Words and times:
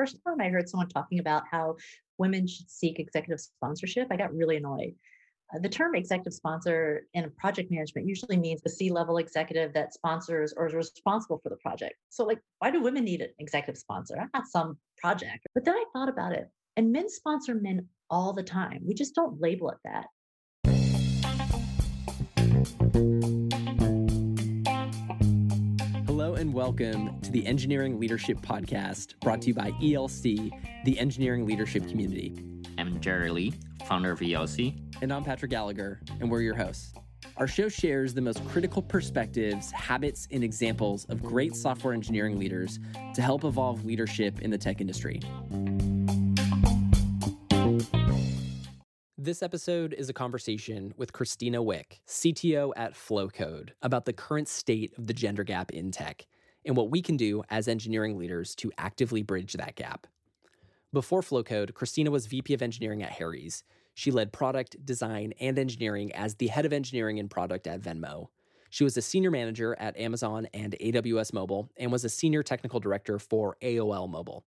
First 0.00 0.16
time 0.26 0.40
I 0.40 0.48
heard 0.48 0.66
someone 0.66 0.88
talking 0.88 1.18
about 1.18 1.42
how 1.50 1.76
women 2.16 2.46
should 2.46 2.70
seek 2.70 2.98
executive 2.98 3.38
sponsorship, 3.38 4.08
I 4.10 4.16
got 4.16 4.34
really 4.34 4.56
annoyed 4.56 4.94
uh, 5.54 5.58
the 5.58 5.68
term 5.68 5.94
executive 5.94 6.32
sponsor 6.32 7.06
in 7.12 7.30
project 7.32 7.70
management 7.70 8.08
usually 8.08 8.38
means 8.38 8.62
the 8.62 8.70
C 8.70 8.90
level 8.90 9.18
executive 9.18 9.74
that 9.74 9.92
sponsors 9.92 10.54
or 10.56 10.68
is 10.68 10.72
responsible 10.72 11.38
for 11.42 11.50
the 11.50 11.56
project. 11.56 11.96
So, 12.08 12.24
like, 12.24 12.40
why 12.60 12.70
do 12.70 12.80
women 12.80 13.04
need 13.04 13.20
an 13.20 13.28
executive 13.40 13.78
sponsor? 13.78 14.16
Not 14.32 14.46
some 14.46 14.78
project. 14.96 15.46
But 15.54 15.66
then 15.66 15.74
I 15.74 15.84
thought 15.92 16.08
about 16.08 16.32
it, 16.32 16.48
and 16.78 16.90
men 16.90 17.10
sponsor 17.10 17.54
men 17.54 17.86
all 18.08 18.32
the 18.32 18.42
time. 18.42 18.80
We 18.86 18.94
just 18.94 19.14
don't 19.14 19.38
label 19.38 19.68
it 19.70 19.78
that. 19.84 20.06
And 26.40 26.54
welcome 26.54 27.20
to 27.20 27.30
the 27.30 27.46
Engineering 27.46 28.00
Leadership 28.00 28.38
Podcast 28.38 29.20
brought 29.20 29.42
to 29.42 29.48
you 29.48 29.54
by 29.54 29.72
ELC, 29.72 30.50
the 30.86 30.98
engineering 30.98 31.44
leadership 31.44 31.86
community. 31.86 32.34
I'm 32.78 32.98
Jerry 32.98 33.30
Lee, 33.30 33.52
founder 33.84 34.10
of 34.10 34.20
ELC. 34.20 34.74
And 35.02 35.12
I'm 35.12 35.22
Patrick 35.22 35.50
Gallagher, 35.50 36.00
and 36.18 36.30
we're 36.30 36.40
your 36.40 36.54
hosts. 36.54 36.94
Our 37.36 37.46
show 37.46 37.68
shares 37.68 38.14
the 38.14 38.22
most 38.22 38.42
critical 38.48 38.80
perspectives, 38.80 39.70
habits, 39.70 40.28
and 40.30 40.42
examples 40.42 41.04
of 41.10 41.22
great 41.22 41.54
software 41.54 41.92
engineering 41.92 42.38
leaders 42.38 42.78
to 43.14 43.20
help 43.20 43.44
evolve 43.44 43.84
leadership 43.84 44.40
in 44.40 44.50
the 44.50 44.56
tech 44.56 44.80
industry. 44.80 45.20
This 49.22 49.42
episode 49.42 49.92
is 49.92 50.08
a 50.08 50.14
conversation 50.14 50.94
with 50.96 51.12
Christina 51.12 51.62
Wick, 51.62 52.00
CTO 52.06 52.72
at 52.74 52.94
Flowcode, 52.94 53.72
about 53.82 54.06
the 54.06 54.14
current 54.14 54.48
state 54.48 54.96
of 54.96 55.08
the 55.08 55.12
gender 55.12 55.44
gap 55.44 55.72
in 55.72 55.90
tech 55.90 56.26
and 56.64 56.74
what 56.74 56.90
we 56.90 57.02
can 57.02 57.18
do 57.18 57.42
as 57.50 57.68
engineering 57.68 58.16
leaders 58.16 58.54
to 58.54 58.72
actively 58.78 59.22
bridge 59.22 59.52
that 59.52 59.76
gap. 59.76 60.06
Before 60.94 61.20
Flowcode, 61.20 61.74
Christina 61.74 62.10
was 62.10 62.28
VP 62.28 62.54
of 62.54 62.62
Engineering 62.62 63.02
at 63.02 63.10
Harry's. 63.10 63.62
She 63.92 64.10
led 64.10 64.32
product, 64.32 64.86
design, 64.86 65.34
and 65.38 65.58
engineering 65.58 66.14
as 66.14 66.36
the 66.36 66.46
head 66.46 66.64
of 66.64 66.72
engineering 66.72 67.18
and 67.18 67.30
product 67.30 67.66
at 67.66 67.82
Venmo. 67.82 68.28
She 68.70 68.84
was 68.84 68.96
a 68.96 69.02
senior 69.02 69.30
manager 69.30 69.76
at 69.78 69.98
Amazon 69.98 70.48
and 70.54 70.74
AWS 70.80 71.34
Mobile 71.34 71.68
and 71.76 71.92
was 71.92 72.06
a 72.06 72.08
senior 72.08 72.42
technical 72.42 72.80
director 72.80 73.18
for 73.18 73.58
AOL 73.60 74.08
Mobile. 74.08 74.46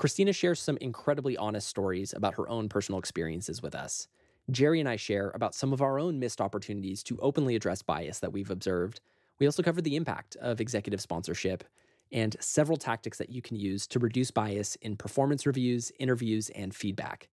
Christina 0.00 0.32
shares 0.32 0.58
some 0.62 0.78
incredibly 0.78 1.36
honest 1.36 1.68
stories 1.68 2.14
about 2.14 2.36
her 2.36 2.48
own 2.48 2.70
personal 2.70 2.98
experiences 2.98 3.60
with 3.60 3.74
us. 3.74 4.08
Jerry 4.50 4.80
and 4.80 4.88
I 4.88 4.96
share 4.96 5.30
about 5.34 5.54
some 5.54 5.74
of 5.74 5.82
our 5.82 5.98
own 5.98 6.18
missed 6.18 6.40
opportunities 6.40 7.02
to 7.02 7.18
openly 7.18 7.54
address 7.54 7.82
bias 7.82 8.18
that 8.20 8.32
we've 8.32 8.50
observed. 8.50 9.02
We 9.38 9.44
also 9.44 9.62
cover 9.62 9.82
the 9.82 9.96
impact 9.96 10.36
of 10.36 10.58
executive 10.58 11.02
sponsorship 11.02 11.64
and 12.10 12.34
several 12.40 12.78
tactics 12.78 13.18
that 13.18 13.28
you 13.28 13.42
can 13.42 13.58
use 13.58 13.86
to 13.88 13.98
reduce 13.98 14.30
bias 14.30 14.74
in 14.76 14.96
performance 14.96 15.44
reviews, 15.44 15.92
interviews, 15.98 16.48
and 16.54 16.74
feedback. 16.74 17.28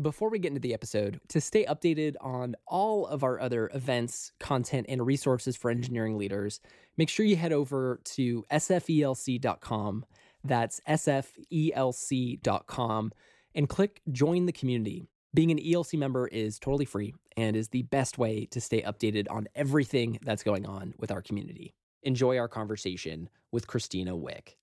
Before 0.00 0.30
we 0.30 0.38
get 0.38 0.48
into 0.48 0.60
the 0.60 0.72
episode, 0.72 1.20
to 1.28 1.38
stay 1.38 1.66
updated 1.66 2.14
on 2.22 2.56
all 2.66 3.06
of 3.08 3.22
our 3.22 3.38
other 3.38 3.70
events, 3.74 4.32
content, 4.40 4.86
and 4.88 5.04
resources 5.04 5.54
for 5.54 5.70
engineering 5.70 6.16
leaders, 6.16 6.60
make 6.96 7.10
sure 7.10 7.26
you 7.26 7.36
head 7.36 7.52
over 7.52 8.00
to 8.04 8.46
sfelc.com. 8.50 10.06
That's 10.44 10.80
sfelc.com 10.88 11.32
and 13.54 13.68
click 13.68 14.00
join 14.10 14.46
the 14.46 14.52
community. 14.52 15.06
Being 15.32 15.50
an 15.50 15.58
ELC 15.58 15.98
member 15.98 16.26
is 16.26 16.58
totally 16.58 16.84
free 16.84 17.14
and 17.36 17.54
is 17.56 17.68
the 17.68 17.82
best 17.82 18.18
way 18.18 18.46
to 18.46 18.60
stay 18.60 18.82
updated 18.82 19.26
on 19.30 19.48
everything 19.54 20.18
that's 20.22 20.42
going 20.42 20.66
on 20.66 20.94
with 20.98 21.10
our 21.12 21.22
community 21.22 21.74
enjoy 22.02 22.38
our 22.38 22.48
conversation 22.48 23.28
with 23.52 23.66
Christina 23.66 24.16
Wick. 24.16 24.56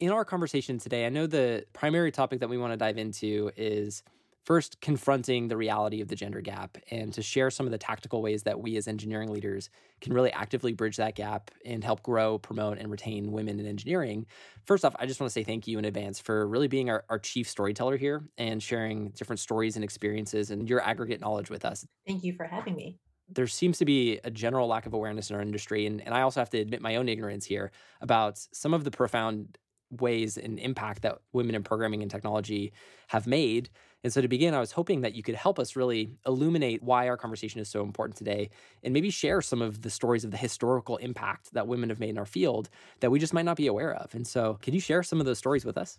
In 0.00 0.10
our 0.10 0.24
conversation 0.24 0.78
today, 0.78 1.06
I 1.06 1.10
know 1.10 1.26
the 1.26 1.64
primary 1.72 2.10
topic 2.10 2.40
that 2.40 2.48
we 2.48 2.58
want 2.58 2.72
to 2.72 2.76
dive 2.76 2.98
into 2.98 3.50
is 3.56 4.02
first 4.44 4.80
confronting 4.80 5.48
the 5.48 5.56
reality 5.56 6.00
of 6.00 6.08
the 6.08 6.16
gender 6.16 6.40
gap 6.40 6.76
and 6.90 7.12
to 7.14 7.22
share 7.22 7.50
some 7.50 7.66
of 7.66 7.72
the 7.72 7.78
tactical 7.78 8.22
ways 8.22 8.42
that 8.42 8.60
we 8.60 8.76
as 8.76 8.88
engineering 8.88 9.30
leaders 9.30 9.70
can 10.00 10.12
really 10.12 10.32
actively 10.32 10.72
bridge 10.72 10.96
that 10.96 11.14
gap 11.14 11.50
and 11.64 11.84
help 11.84 12.02
grow, 12.02 12.38
promote, 12.38 12.78
and 12.78 12.90
retain 12.90 13.30
women 13.30 13.60
in 13.60 13.66
engineering. 13.66 14.26
First 14.66 14.84
off, 14.84 14.96
I 14.98 15.06
just 15.06 15.20
want 15.20 15.28
to 15.28 15.32
say 15.32 15.44
thank 15.44 15.66
you 15.66 15.78
in 15.78 15.84
advance 15.84 16.18
for 16.18 16.46
really 16.46 16.68
being 16.68 16.90
our, 16.90 17.04
our 17.08 17.18
chief 17.18 17.48
storyteller 17.48 17.96
here 17.96 18.24
and 18.36 18.62
sharing 18.62 19.10
different 19.10 19.40
stories 19.40 19.76
and 19.76 19.84
experiences 19.84 20.50
and 20.50 20.68
your 20.68 20.82
aggregate 20.82 21.20
knowledge 21.20 21.50
with 21.50 21.64
us. 21.64 21.86
Thank 22.06 22.24
you 22.24 22.34
for 22.34 22.44
having 22.44 22.74
me 22.74 22.98
there 23.34 23.46
seems 23.46 23.78
to 23.78 23.84
be 23.86 24.20
a 24.24 24.30
general 24.30 24.68
lack 24.68 24.84
of 24.84 24.92
awareness 24.92 25.30
in 25.30 25.36
our 25.36 25.40
industry. 25.40 25.86
And, 25.86 26.02
and 26.02 26.14
I 26.14 26.20
also 26.20 26.40
have 26.40 26.50
to 26.50 26.58
admit 26.58 26.82
my 26.82 26.96
own 26.96 27.08
ignorance 27.08 27.46
here 27.46 27.70
about 28.02 28.38
some 28.52 28.74
of 28.74 28.84
the 28.84 28.90
profound 28.90 29.56
ways 30.00 30.38
and 30.38 30.58
impact 30.58 31.02
that 31.02 31.18
women 31.32 31.54
in 31.54 31.62
programming 31.62 32.02
and 32.02 32.10
technology 32.10 32.72
have 33.08 33.26
made. 33.26 33.68
And 34.04 34.12
so 34.12 34.20
to 34.20 34.28
begin, 34.28 34.54
I 34.54 34.60
was 34.60 34.72
hoping 34.72 35.02
that 35.02 35.14
you 35.14 35.22
could 35.22 35.34
help 35.34 35.58
us 35.58 35.76
really 35.76 36.16
illuminate 36.26 36.82
why 36.82 37.08
our 37.08 37.16
conversation 37.16 37.60
is 37.60 37.68
so 37.68 37.82
important 37.82 38.16
today 38.16 38.50
and 38.82 38.92
maybe 38.92 39.10
share 39.10 39.40
some 39.40 39.62
of 39.62 39.82
the 39.82 39.90
stories 39.90 40.24
of 40.24 40.30
the 40.30 40.36
historical 40.36 40.96
impact 40.96 41.52
that 41.52 41.68
women 41.68 41.88
have 41.88 42.00
made 42.00 42.10
in 42.10 42.18
our 42.18 42.26
field 42.26 42.68
that 43.00 43.10
we 43.10 43.18
just 43.18 43.32
might 43.32 43.44
not 43.44 43.56
be 43.56 43.66
aware 43.66 43.94
of. 43.94 44.14
And 44.14 44.26
so, 44.26 44.58
can 44.62 44.74
you 44.74 44.80
share 44.80 45.02
some 45.02 45.20
of 45.20 45.26
those 45.26 45.38
stories 45.38 45.64
with 45.64 45.78
us? 45.78 45.98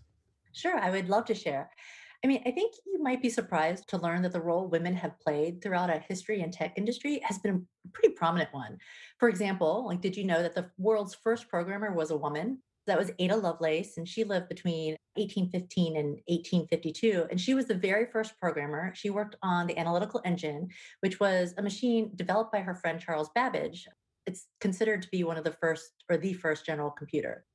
Sure, 0.54 0.78
I 0.78 0.90
would 0.92 1.10
love 1.10 1.26
to 1.26 1.36
share. 1.36 1.72
I 2.24 2.28
mean, 2.28 2.42
I 2.46 2.52
think 2.52 2.76
you 2.86 3.02
might 3.04 3.22
be 3.22 3.30
surprised 3.30 3.90
to 3.90 3.98
learn 3.98 4.22
that 4.22 4.32
the 4.32 4.42
role 4.42 4.68
women 4.68 4.96
have 4.96 5.20
played 5.20 5.62
throughout 5.62 5.90
our 5.90 6.00
history 6.00 6.42
and 6.42 6.54
tech 6.54 6.74
industry 6.78 7.20
has 7.24 7.38
been 7.38 7.68
a 7.86 7.90
pretty 7.90 8.14
prominent 8.16 8.54
one. 8.54 8.78
For 9.18 9.28
example, 9.28 9.86
like, 9.86 10.00
did 10.00 10.16
you 10.16 10.24
know 10.24 10.42
that 10.42 10.56
the 10.56 10.72
world's 10.78 11.16
first 11.16 11.50
programmer 11.50 11.94
was 11.94 12.12
a 12.12 12.18
woman? 12.18 12.62
That 12.86 13.00
was 13.00 13.12
Ada 13.18 13.38
Lovelace, 13.38 13.98
and 13.98 14.08
she 14.08 14.24
lived 14.24 14.50
between 14.50 14.98
1815 15.16 15.96
and 15.96 16.10
1852. 16.28 17.28
And 17.30 17.40
she 17.40 17.54
was 17.54 17.66
the 17.66 17.76
very 17.76 18.06
first 18.06 18.38
programmer. 18.40 18.94
She 18.96 19.10
worked 19.10 19.36
on 19.42 19.68
the 19.68 19.78
analytical 19.78 20.22
engine, 20.26 20.70
which 21.00 21.20
was 21.20 21.54
a 21.58 21.62
machine 21.62 22.12
developed 22.16 22.52
by 22.52 22.60
her 22.60 22.76
friend 22.76 23.00
Charles 23.00 23.30
Babbage. 23.34 23.88
It's 24.26 24.48
considered 24.60 25.02
to 25.02 25.10
be 25.10 25.24
one 25.24 25.38
of 25.38 25.44
the 25.44 25.52
first 25.52 25.92
or 26.10 26.18
the 26.18 26.34
first 26.34 26.66
general 26.66 26.92
computer. 26.92 27.46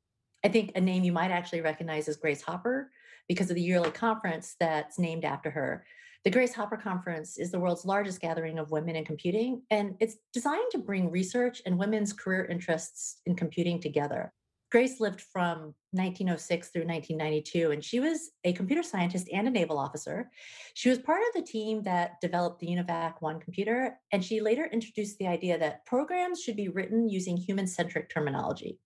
I 0.44 0.48
think 0.48 0.72
a 0.74 0.80
name 0.80 1.04
you 1.04 1.12
might 1.12 1.30
actually 1.30 1.60
recognize 1.60 2.08
is 2.08 2.16
Grace 2.16 2.42
Hopper 2.42 2.90
because 3.28 3.50
of 3.50 3.56
the 3.56 3.62
yearly 3.62 3.90
conference 3.90 4.56
that's 4.58 4.98
named 4.98 5.24
after 5.24 5.50
her. 5.50 5.84
The 6.24 6.30
Grace 6.30 6.54
Hopper 6.54 6.76
Conference 6.76 7.38
is 7.38 7.50
the 7.50 7.60
world's 7.60 7.84
largest 7.84 8.20
gathering 8.20 8.58
of 8.58 8.70
women 8.70 8.96
in 8.96 9.04
computing, 9.04 9.62
and 9.70 9.94
it's 10.00 10.16
designed 10.32 10.70
to 10.72 10.78
bring 10.78 11.10
research 11.10 11.62
and 11.64 11.78
women's 11.78 12.12
career 12.12 12.44
interests 12.46 13.20
in 13.26 13.34
computing 13.34 13.80
together. 13.80 14.32
Grace 14.70 15.00
lived 15.00 15.22
from 15.22 15.74
1906 15.92 16.68
through 16.68 16.84
1992, 16.84 17.70
and 17.70 17.82
she 17.82 18.00
was 18.00 18.32
a 18.44 18.52
computer 18.52 18.82
scientist 18.82 19.26
and 19.32 19.48
a 19.48 19.50
naval 19.50 19.78
officer. 19.78 20.30
She 20.74 20.90
was 20.90 20.98
part 20.98 21.22
of 21.22 21.34
the 21.34 21.50
team 21.50 21.82
that 21.84 22.20
developed 22.20 22.60
the 22.60 22.66
UNIVAC 22.66 23.14
1 23.20 23.40
computer, 23.40 23.98
and 24.12 24.22
she 24.22 24.42
later 24.42 24.68
introduced 24.70 25.16
the 25.18 25.26
idea 25.26 25.58
that 25.58 25.86
programs 25.86 26.42
should 26.42 26.56
be 26.56 26.68
written 26.68 27.08
using 27.08 27.38
human 27.38 27.66
centric 27.66 28.10
terminology. 28.10 28.78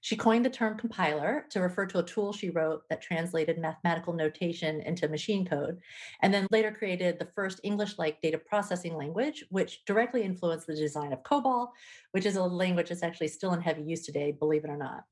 She 0.00 0.14
coined 0.14 0.44
the 0.44 0.50
term 0.50 0.78
compiler 0.78 1.46
to 1.50 1.60
refer 1.60 1.86
to 1.86 1.98
a 1.98 2.04
tool 2.04 2.32
she 2.32 2.50
wrote 2.50 2.82
that 2.88 3.02
translated 3.02 3.58
mathematical 3.58 4.12
notation 4.12 4.80
into 4.82 5.08
machine 5.08 5.44
code, 5.44 5.80
and 6.22 6.32
then 6.32 6.46
later 6.52 6.70
created 6.70 7.18
the 7.18 7.32
first 7.34 7.58
English 7.64 7.98
like 7.98 8.20
data 8.20 8.38
processing 8.38 8.94
language, 8.94 9.44
which 9.50 9.84
directly 9.84 10.22
influenced 10.22 10.68
the 10.68 10.76
design 10.76 11.12
of 11.12 11.24
COBOL, 11.24 11.70
which 12.12 12.26
is 12.26 12.36
a 12.36 12.42
language 12.44 12.90
that's 12.90 13.02
actually 13.02 13.26
still 13.26 13.54
in 13.54 13.60
heavy 13.60 13.82
use 13.82 14.06
today, 14.06 14.30
believe 14.30 14.64
it 14.64 14.70
or 14.70 14.76
not. 14.76 15.02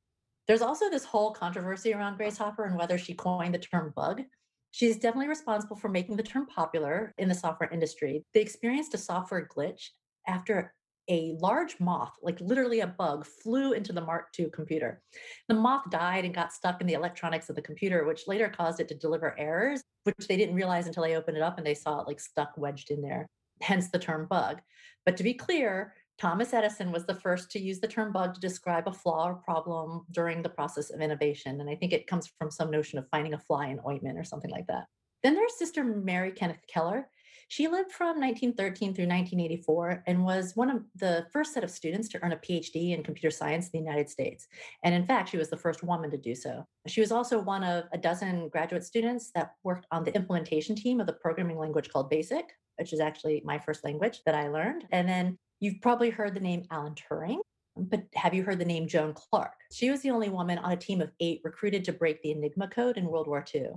There's 0.46 0.62
also 0.62 0.91
this 0.91 1.05
whole 1.05 1.32
controversy 1.32 1.94
around 1.94 2.17
Grace 2.17 2.38
Hopper 2.38 2.64
and 2.64 2.76
whether 2.76 2.99
she 2.99 3.14
coined 3.14 3.55
the 3.55 3.58
term 3.58 3.93
bug. 3.96 4.23
She's 4.70 4.96
definitely 4.96 5.29
responsible 5.29 5.76
for 5.76 5.88
making 5.88 6.17
the 6.17 6.23
term 6.23 6.46
popular 6.46 7.14
in 7.17 7.29
the 7.29 7.35
software 7.35 7.70
industry. 7.70 8.25
They 8.35 8.41
experienced 8.41 8.94
a 8.94 8.99
software 8.99 9.49
glitch 9.49 9.91
after 10.26 10.75
a 11.08 11.37
large 11.38 11.79
moth, 11.81 12.14
like 12.23 12.41
literally 12.41 12.81
a 12.81 12.87
bug, 12.87 13.26
flew 13.26 13.73
into 13.73 13.93
the 13.93 14.00
Mark 14.00 14.29
II 14.38 14.50
computer. 14.50 15.02
The 15.49 15.55
moth 15.55 15.91
died 15.91 16.25
and 16.25 16.35
got 16.35 16.52
stuck 16.52 16.81
in 16.81 16.87
the 16.87 16.94
electronics 16.94 17.49
of 17.49 17.56
the 17.56 17.62
computer, 17.62 18.05
which 18.05 18.26
later 18.26 18.49
caused 18.49 18.81
it 18.81 18.88
to 18.88 18.94
deliver 18.94 19.38
errors, 19.38 19.82
which 20.05 20.26
they 20.29 20.37
didn't 20.37 20.55
realize 20.55 20.87
until 20.87 21.02
they 21.02 21.17
opened 21.17 21.37
it 21.37 21.43
up 21.43 21.58
and 21.58 21.67
they 21.67 21.75
saw 21.75 22.00
it 22.00 22.06
like 22.06 22.20
stuck 22.20 22.56
wedged 22.56 22.91
in 22.91 23.02
there, 23.02 23.29
hence 23.61 23.91
the 23.91 23.99
term 23.99 24.26
bug. 24.26 24.61
But 25.05 25.17
to 25.19 25.23
be 25.23 25.35
clear, 25.35 25.94
Thomas 26.19 26.55
Edison 26.55 26.93
was 26.93 27.06
the 27.06 27.14
first 27.14 27.50
to 27.50 27.58
use 27.58 27.81
the 27.81 27.88
term 27.88 28.12
bug 28.12 28.34
to 28.34 28.40
describe 28.40 28.87
a 28.87 28.93
flaw 28.93 29.28
or 29.28 29.34
problem 29.34 30.06
during 30.12 30.43
the 30.43 30.49
process 30.49 30.90
of 30.90 31.00
innovation. 31.00 31.61
And 31.61 31.69
I 31.69 31.75
think 31.75 31.93
it 31.93 32.06
comes 32.06 32.31
from 32.38 32.50
some 32.50 32.70
notion 32.70 32.99
of 32.99 33.08
finding 33.11 33.34
a 33.34 33.38
fly 33.38 33.66
in 33.66 33.81
ointment 33.87 34.19
or 34.19 34.25
something 34.25 34.50
like 34.50 34.66
that. 34.69 34.84
Then 35.22 35.34
there's 35.34 35.58
Sister 35.58 35.82
Mary 35.82 36.31
Kenneth 36.31 36.61
Keller. 36.69 37.08
She 37.49 37.69
lived 37.69 37.93
from 37.93 38.20
1913 38.20 38.94
through 38.94 39.06
1984 39.06 40.05
and 40.06 40.25
was 40.25 40.56
one 40.56 40.70
of 40.70 40.82
the 40.96 41.26
first 41.32 41.52
set 41.52 41.64
of 41.64 41.70
students 41.70 42.08
to 42.08 42.22
earn 42.22 42.32
a 42.32 42.37
PhD 42.37 42.96
in 42.96 43.02
computer 43.02 43.31
science 43.31 43.67
in 43.67 43.72
the 43.72 43.87
United 43.87 44.08
States. 44.08 44.46
And 44.82 44.94
in 44.94 45.06
fact, 45.06 45.31
she 45.31 45.37
was 45.37 45.50
the 45.50 45.56
first 45.56 45.82
woman 45.82 46.10
to 46.10 46.17
do 46.17 46.34
so. 46.34 46.67
She 46.87 47.00
was 47.00 47.12
also 47.12 47.38
one 47.38 47.64
of 47.64 47.84
a 47.93 47.99
dozen 47.99 48.49
graduate 48.49 48.84
students 48.84 49.31
that 49.34 49.52
worked 49.62 49.87
on 49.90 50.05
the 50.05 50.14
implementation 50.14 50.75
team 50.75 51.00
of 51.00 51.06
the 51.06 51.12
programming 51.12 51.58
language 51.58 51.90
called 51.90 52.10
BASIC, 52.10 52.44
which 52.78 52.93
is 52.93 53.00
actually 53.00 53.43
my 53.44 53.58
first 53.58 53.84
language 53.84 54.20
that 54.26 54.34
I 54.34 54.49
learned. 54.49 54.87
And 54.90 55.08
then 55.08 55.38
You've 55.64 55.81
probably 55.81 56.11
heard 56.11 56.34
the 56.34 56.40
name 56.40 56.66
Alan 56.70 56.94
Turing, 56.94 57.38
but 57.75 58.02
have 58.16 58.34
you 58.34 58.44
heard 58.44 58.58
the 58.58 58.66
name 58.66 58.87
Joan 58.87 59.14
Clarke? 59.14 59.56
She 59.72 59.88
was 59.88 60.02
the 60.02 60.11
only 60.11 60.28
woman 60.28 60.58
on 60.58 60.72
a 60.72 60.76
team 60.76 61.00
of 61.00 61.11
eight 61.20 61.40
recruited 61.43 61.87
to 61.87 61.93
break 61.94 62.20
the 62.20 62.32
Enigma 62.32 62.69
code 62.69 62.99
in 62.99 63.06
World 63.06 63.26
War 63.26 63.43
II. 63.55 63.70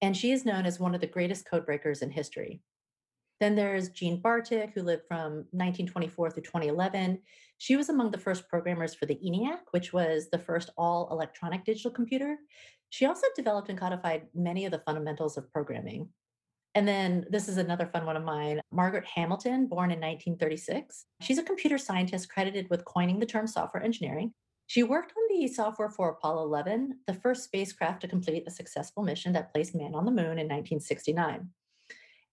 And 0.00 0.16
she 0.16 0.32
is 0.32 0.46
known 0.46 0.64
as 0.64 0.80
one 0.80 0.94
of 0.94 1.02
the 1.02 1.06
greatest 1.06 1.44
code 1.44 1.66
breakers 1.66 2.00
in 2.00 2.10
history. 2.10 2.62
Then 3.38 3.54
there's 3.54 3.90
Jean 3.90 4.22
Bartik, 4.22 4.72
who 4.72 4.80
lived 4.80 5.02
from 5.06 5.44
1924 5.52 6.30
through 6.30 6.42
2011. 6.42 7.20
She 7.58 7.76
was 7.76 7.90
among 7.90 8.12
the 8.12 8.18
first 8.18 8.48
programmers 8.48 8.94
for 8.94 9.04
the 9.04 9.20
ENIAC, 9.22 9.58
which 9.72 9.92
was 9.92 10.30
the 10.30 10.38
first 10.38 10.70
all 10.78 11.06
electronic 11.10 11.66
digital 11.66 11.90
computer. 11.90 12.38
She 12.88 13.04
also 13.04 13.26
developed 13.36 13.68
and 13.68 13.78
codified 13.78 14.22
many 14.34 14.64
of 14.64 14.72
the 14.72 14.82
fundamentals 14.86 15.36
of 15.36 15.52
programming. 15.52 16.08
And 16.76 16.86
then 16.86 17.24
this 17.30 17.48
is 17.48 17.56
another 17.56 17.86
fun 17.86 18.04
one 18.04 18.18
of 18.18 18.22
mine 18.22 18.60
Margaret 18.70 19.06
Hamilton, 19.06 19.66
born 19.66 19.90
in 19.90 19.98
1936. 19.98 21.06
She's 21.22 21.38
a 21.38 21.42
computer 21.42 21.78
scientist 21.78 22.28
credited 22.28 22.68
with 22.68 22.84
coining 22.84 23.18
the 23.18 23.24
term 23.24 23.46
software 23.46 23.82
engineering. 23.82 24.34
She 24.66 24.82
worked 24.82 25.14
on 25.16 25.40
the 25.40 25.48
software 25.48 25.88
for 25.88 26.10
Apollo 26.10 26.44
11, 26.44 26.98
the 27.06 27.14
first 27.14 27.44
spacecraft 27.44 28.02
to 28.02 28.08
complete 28.08 28.44
a 28.46 28.50
successful 28.50 29.02
mission 29.02 29.32
that 29.32 29.54
placed 29.54 29.74
man 29.74 29.94
on 29.94 30.04
the 30.04 30.10
moon 30.10 30.38
in 30.38 30.48
1969. 30.48 31.48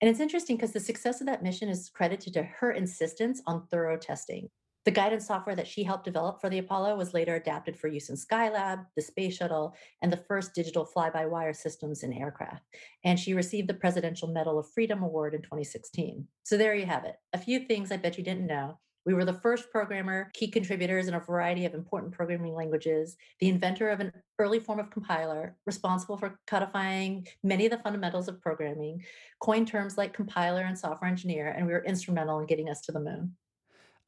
And 0.01 0.10
it's 0.10 0.19
interesting 0.19 0.57
because 0.57 0.74
the 0.74 0.80
success 0.81 1.22
of 1.22 1.28
that 1.28 1.42
mission 1.42 1.69
is 1.69 1.90
credited 1.90 2.34
to 2.34 2.44
her 2.44 2.74
insistence 2.74 3.42
on 3.48 3.66
thorough 3.68 3.98
testing. 3.98 4.50
The 4.85 4.91
guidance 4.91 5.27
software 5.27 5.56
that 5.56 5.68
she 5.68 5.83
helped 5.83 6.03
develop 6.03 6.41
for 6.41 6.50
the 6.50 6.57
Apollo 6.57 6.97
was 6.97 7.13
later 7.13 7.35
adapted 7.35 7.77
for 7.77 7.88
use 7.88 8.09
in 8.09 8.18
Skylab, 8.18 8.85
the 8.97 9.01
space 9.01 9.38
shuttle, 9.38 9.75
and 10.01 10.12
the 10.12 10.24
first 10.27 10.53
digital 10.53 10.83
fly 10.83 11.09
by 11.09 11.25
wire 11.25 11.53
systems 11.53 12.03
in 12.03 12.12
aircraft. 12.12 12.63
And 13.06 13.18
she 13.18 13.33
received 13.33 13.69
the 13.69 13.75
Presidential 13.75 14.27
Medal 14.27 14.59
of 14.59 14.69
Freedom 14.71 15.01
Award 15.01 15.35
in 15.35 15.41
2016. 15.41 16.27
So 16.44 16.57
there 16.57 16.75
you 16.75 16.85
have 16.85 17.06
it. 17.06 17.15
A 17.31 17.38
few 17.38 17.62
things 17.62 17.91
I 17.91 17.97
bet 17.97 18.18
you 18.18 18.25
didn't 18.25 18.45
know. 18.45 18.77
We 19.06 19.13
were 19.13 19.25
the 19.25 19.33
first 19.33 19.69
programmer, 19.69 20.31
key 20.33 20.50
contributors 20.50 21.07
in 21.07 21.13
a 21.13 21.19
variety 21.19 21.65
of 21.65 21.74
important 21.74 22.13
programming 22.13 22.53
languages, 22.53 23.18
the 23.39 23.50
inventor 23.50 23.89
of 23.89 24.00
an 24.00 24.13
early 24.39 24.59
form 24.59 24.80
of 24.80 24.91
compiler, 24.91 25.57
responsible 25.65 26.18
for 26.18 26.39
codifying 26.47 27.27
many 27.44 27.65
of 27.65 27.71
the 27.71 27.80
fundamentals 27.80 28.30
of 28.30 28.41
programming, 28.41 29.03
coined 29.41 29.68
terms 29.68 29.97
like 29.97 30.13
compiler 30.13 30.62
and 30.62 30.80
software 30.80 31.09
engineer, 31.09 31.50
and 31.50 31.65
we 31.65 31.74
were 31.74 31.83
instrumental 31.83 32.39
in 32.39 32.45
getting 32.45 32.69
us 32.69 32.80
to 32.81 32.94
the 32.94 33.00
moon. 33.00 33.35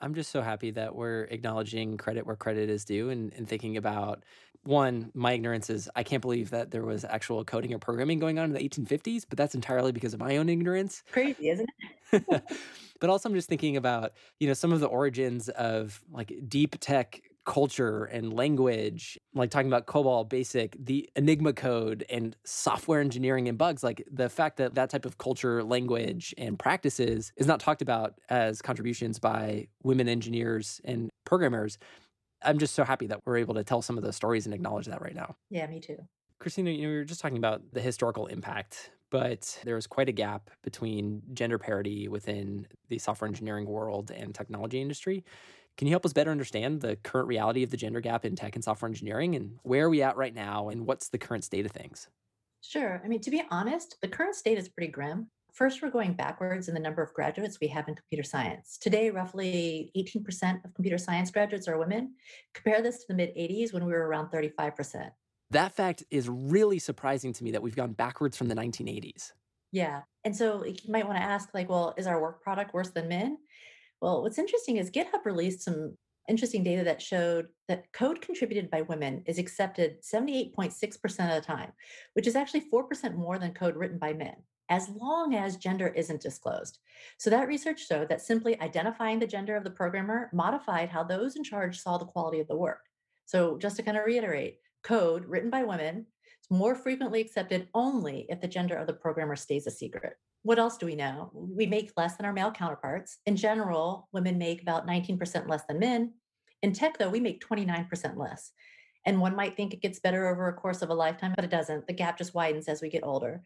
I'm 0.01 0.13
just 0.13 0.31
so 0.31 0.41
happy 0.41 0.71
that 0.71 0.95
we're 0.95 1.23
acknowledging 1.23 1.97
credit 1.97 2.25
where 2.25 2.35
credit 2.35 2.69
is 2.69 2.85
due 2.85 3.09
and, 3.09 3.33
and 3.33 3.47
thinking 3.47 3.77
about 3.77 4.23
one, 4.63 5.11
my 5.13 5.33
ignorance 5.33 5.69
is 5.69 5.89
I 5.95 6.03
can't 6.03 6.21
believe 6.21 6.49
that 6.49 6.71
there 6.71 6.83
was 6.83 7.05
actual 7.05 7.43
coding 7.45 7.73
or 7.73 7.79
programming 7.79 8.19
going 8.19 8.39
on 8.39 8.45
in 8.45 8.53
the 8.53 8.67
1850s, 8.67 9.23
but 9.27 9.37
that's 9.37 9.55
entirely 9.55 9.91
because 9.91 10.13
of 10.13 10.19
my 10.19 10.37
own 10.37 10.49
ignorance. 10.49 11.03
Crazy, 11.11 11.49
isn't 11.49 11.69
it? 12.11 12.23
but 12.99 13.09
also, 13.09 13.29
I'm 13.29 13.35
just 13.35 13.47
thinking 13.47 13.77
about, 13.77 14.13
you 14.39 14.47
know, 14.47 14.53
some 14.53 14.73
of 14.73 14.79
the 14.79 14.87
origins 14.87 15.49
of 15.49 16.01
like 16.11 16.33
deep 16.47 16.77
tech 16.79 17.21
culture 17.45 18.05
and 18.05 18.33
language, 18.33 19.17
like 19.33 19.51
talking 19.51 19.67
about 19.67 19.85
COBOL 19.85 20.27
basic, 20.27 20.75
the 20.83 21.09
Enigma 21.15 21.53
code 21.53 22.03
and 22.09 22.35
software 22.43 22.99
engineering 22.99 23.47
and 23.47 23.57
bugs, 23.57 23.83
like 23.83 24.03
the 24.11 24.29
fact 24.29 24.57
that 24.57 24.75
that 24.75 24.89
type 24.89 25.05
of 25.05 25.17
culture, 25.17 25.63
language, 25.63 26.33
and 26.37 26.59
practices 26.59 27.31
is 27.37 27.47
not 27.47 27.59
talked 27.59 27.81
about 27.81 28.15
as 28.29 28.61
contributions 28.61 29.19
by 29.19 29.67
women 29.83 30.09
engineers 30.09 30.81
and 30.83 31.09
programmers. 31.23 31.77
I'm 32.43 32.57
just 32.57 32.73
so 32.73 32.83
happy 32.83 33.07
that 33.07 33.21
we're 33.25 33.37
able 33.37 33.53
to 33.55 33.63
tell 33.63 33.81
some 33.81 33.97
of 33.97 34.03
those 34.03 34.15
stories 34.15 34.45
and 34.45 34.53
acknowledge 34.53 34.87
that 34.87 35.01
right 35.01 35.15
now. 35.15 35.35
Yeah, 35.49 35.67
me 35.67 35.79
too. 35.79 35.97
Christina, 36.39 36.71
you 36.71 36.83
know, 36.83 36.89
we 36.89 36.95
were 36.95 37.05
just 37.05 37.21
talking 37.21 37.37
about 37.37 37.61
the 37.73 37.81
historical 37.81 38.27
impact, 38.27 38.91
but 39.09 39.59
there 39.63 39.75
was 39.75 39.87
quite 39.87 40.09
a 40.09 40.11
gap 40.11 40.49
between 40.63 41.21
gender 41.33 41.57
parity 41.57 42.07
within 42.07 42.67
the 42.89 42.99
software 42.99 43.27
engineering 43.27 43.65
world 43.65 44.11
and 44.11 44.35
technology 44.35 44.81
industry. 44.81 45.23
Can 45.77 45.87
you 45.87 45.91
help 45.91 46.05
us 46.05 46.13
better 46.13 46.31
understand 46.31 46.81
the 46.81 46.95
current 46.97 47.27
reality 47.27 47.63
of 47.63 47.69
the 47.69 47.77
gender 47.77 47.99
gap 47.99 48.23
in 48.23 48.35
tech 48.35 48.55
and 48.55 48.63
software 48.63 48.87
engineering 48.87 49.35
and 49.35 49.59
where 49.63 49.85
are 49.85 49.89
we 49.89 50.01
at 50.01 50.15
right 50.15 50.33
now 50.33 50.69
and 50.69 50.85
what's 50.85 51.09
the 51.09 51.17
current 51.17 51.43
state 51.43 51.65
of 51.65 51.71
things? 51.71 52.07
Sure. 52.61 53.01
I 53.03 53.07
mean, 53.07 53.21
to 53.21 53.29
be 53.29 53.43
honest, 53.51 53.97
the 54.01 54.07
current 54.07 54.35
state 54.35 54.57
is 54.57 54.69
pretty 54.69 54.91
grim. 54.91 55.29
First, 55.53 55.81
we're 55.81 55.89
going 55.89 56.13
backwards 56.13 56.67
in 56.67 56.73
the 56.73 56.79
number 56.79 57.01
of 57.01 57.13
graduates 57.13 57.59
we 57.61 57.67
have 57.67 57.87
in 57.87 57.95
computer 57.95 58.23
science. 58.23 58.77
Today, 58.77 59.09
roughly 59.09 59.91
18% 59.95 60.65
of 60.65 60.73
computer 60.73 60.97
science 60.97 61.31
graduates 61.31 61.67
are 61.67 61.77
women. 61.77 62.15
Compare 62.53 62.81
this 62.81 62.99
to 62.99 63.05
the 63.09 63.13
mid 63.13 63.29
80s 63.35 63.71
when 63.73 63.85
we 63.85 63.93
were 63.93 64.07
around 64.07 64.31
35%. 64.31 65.11
That 65.51 65.71
fact 65.71 66.03
is 66.11 66.27
really 66.27 66.79
surprising 66.79 67.31
to 67.33 67.43
me 67.43 67.51
that 67.51 67.61
we've 67.61 67.75
gone 67.75 67.93
backwards 67.93 68.35
from 68.35 68.47
the 68.47 68.55
1980s. 68.55 69.31
Yeah. 69.71 70.01
And 70.23 70.35
so 70.35 70.65
you 70.65 70.75
might 70.89 71.05
want 71.05 71.17
to 71.17 71.23
ask, 71.23 71.49
like, 71.53 71.69
well, 71.69 71.93
is 71.97 72.07
our 72.07 72.21
work 72.21 72.41
product 72.41 72.73
worse 72.73 72.89
than 72.89 73.07
men? 73.07 73.37
Well, 74.01 74.21
what's 74.21 74.39
interesting 74.39 74.77
is 74.77 74.91
GitHub 74.91 75.25
released 75.25 75.61
some 75.61 75.97
interesting 76.27 76.63
data 76.63 76.83
that 76.83 77.01
showed 77.01 77.47
that 77.67 77.91
code 77.93 78.21
contributed 78.21 78.69
by 78.69 78.81
women 78.81 79.23
is 79.25 79.37
accepted 79.37 80.01
78.6% 80.01 81.03
of 81.03 81.41
the 81.41 81.41
time, 81.41 81.71
which 82.13 82.27
is 82.27 82.35
actually 82.35 82.63
4% 82.71 83.15
more 83.15 83.37
than 83.37 83.53
code 83.53 83.75
written 83.75 83.97
by 83.97 84.13
men, 84.13 84.35
as 84.69 84.89
long 84.89 85.35
as 85.35 85.57
gender 85.57 85.87
isn't 85.87 86.21
disclosed. 86.21 86.79
So 87.19 87.29
that 87.29 87.47
research 87.47 87.85
showed 87.87 88.09
that 88.09 88.21
simply 88.21 88.59
identifying 88.59 89.19
the 89.19 89.27
gender 89.27 89.55
of 89.55 89.63
the 89.63 89.69
programmer 89.69 90.29
modified 90.33 90.89
how 90.89 91.03
those 91.03 91.35
in 91.35 91.43
charge 91.43 91.79
saw 91.79 91.97
the 91.97 92.05
quality 92.05 92.39
of 92.39 92.47
the 92.47 92.57
work. 92.57 92.81
So 93.25 93.57
just 93.57 93.75
to 93.77 93.83
kind 93.83 93.97
of 93.97 94.05
reiterate, 94.05 94.57
code 94.83 95.25
written 95.25 95.49
by 95.49 95.63
women 95.63 96.05
is 96.41 96.57
more 96.57 96.75
frequently 96.75 97.21
accepted 97.21 97.67
only 97.73 98.25
if 98.29 98.41
the 98.41 98.47
gender 98.47 98.75
of 98.75 98.87
the 98.87 98.93
programmer 98.93 99.35
stays 99.35 99.67
a 99.67 99.71
secret 99.71 100.13
what 100.45 100.59
else 100.59 100.77
do 100.77 100.85
we 100.85 100.93
know? 100.93 101.31
We 101.33 101.65
make 101.65 101.91
less 101.97 102.17
than 102.17 102.25
our 102.27 102.31
male 102.31 102.51
counterparts. 102.51 103.17
In 103.25 103.35
general, 103.35 104.07
women 104.11 104.37
make 104.37 104.61
about 104.61 104.85
19% 104.85 105.49
less 105.49 105.63
than 105.67 105.79
men. 105.79 106.13
In 106.61 106.71
tech, 106.71 106.99
though, 106.99 107.09
we 107.09 107.19
make 107.19 107.43
29% 107.43 108.15
less. 108.15 108.51
And 109.07 109.19
one 109.19 109.35
might 109.35 109.57
think 109.57 109.73
it 109.73 109.81
gets 109.81 109.99
better 109.99 110.27
over 110.27 110.47
a 110.47 110.53
course 110.53 110.83
of 110.83 110.91
a 110.91 110.93
lifetime, 110.93 111.33
but 111.35 111.45
it 111.45 111.49
doesn't. 111.49 111.87
The 111.87 111.93
gap 111.93 112.19
just 112.19 112.35
widens 112.35 112.67
as 112.67 112.79
we 112.79 112.89
get 112.89 113.03
older. 113.03 113.41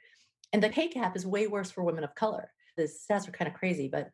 And 0.52 0.62
the 0.62 0.68
pay 0.68 0.90
gap 0.90 1.16
is 1.16 1.26
way 1.26 1.48
worse 1.48 1.72
for 1.72 1.86
women 1.86 2.04
of 2.04 2.16
color. 2.16 2.52
The 2.76 2.84
stats 2.84 3.30
are 3.30 3.32
kind 3.32 3.48
of 3.48 3.54
crazy, 3.54 3.88
but 3.88 4.10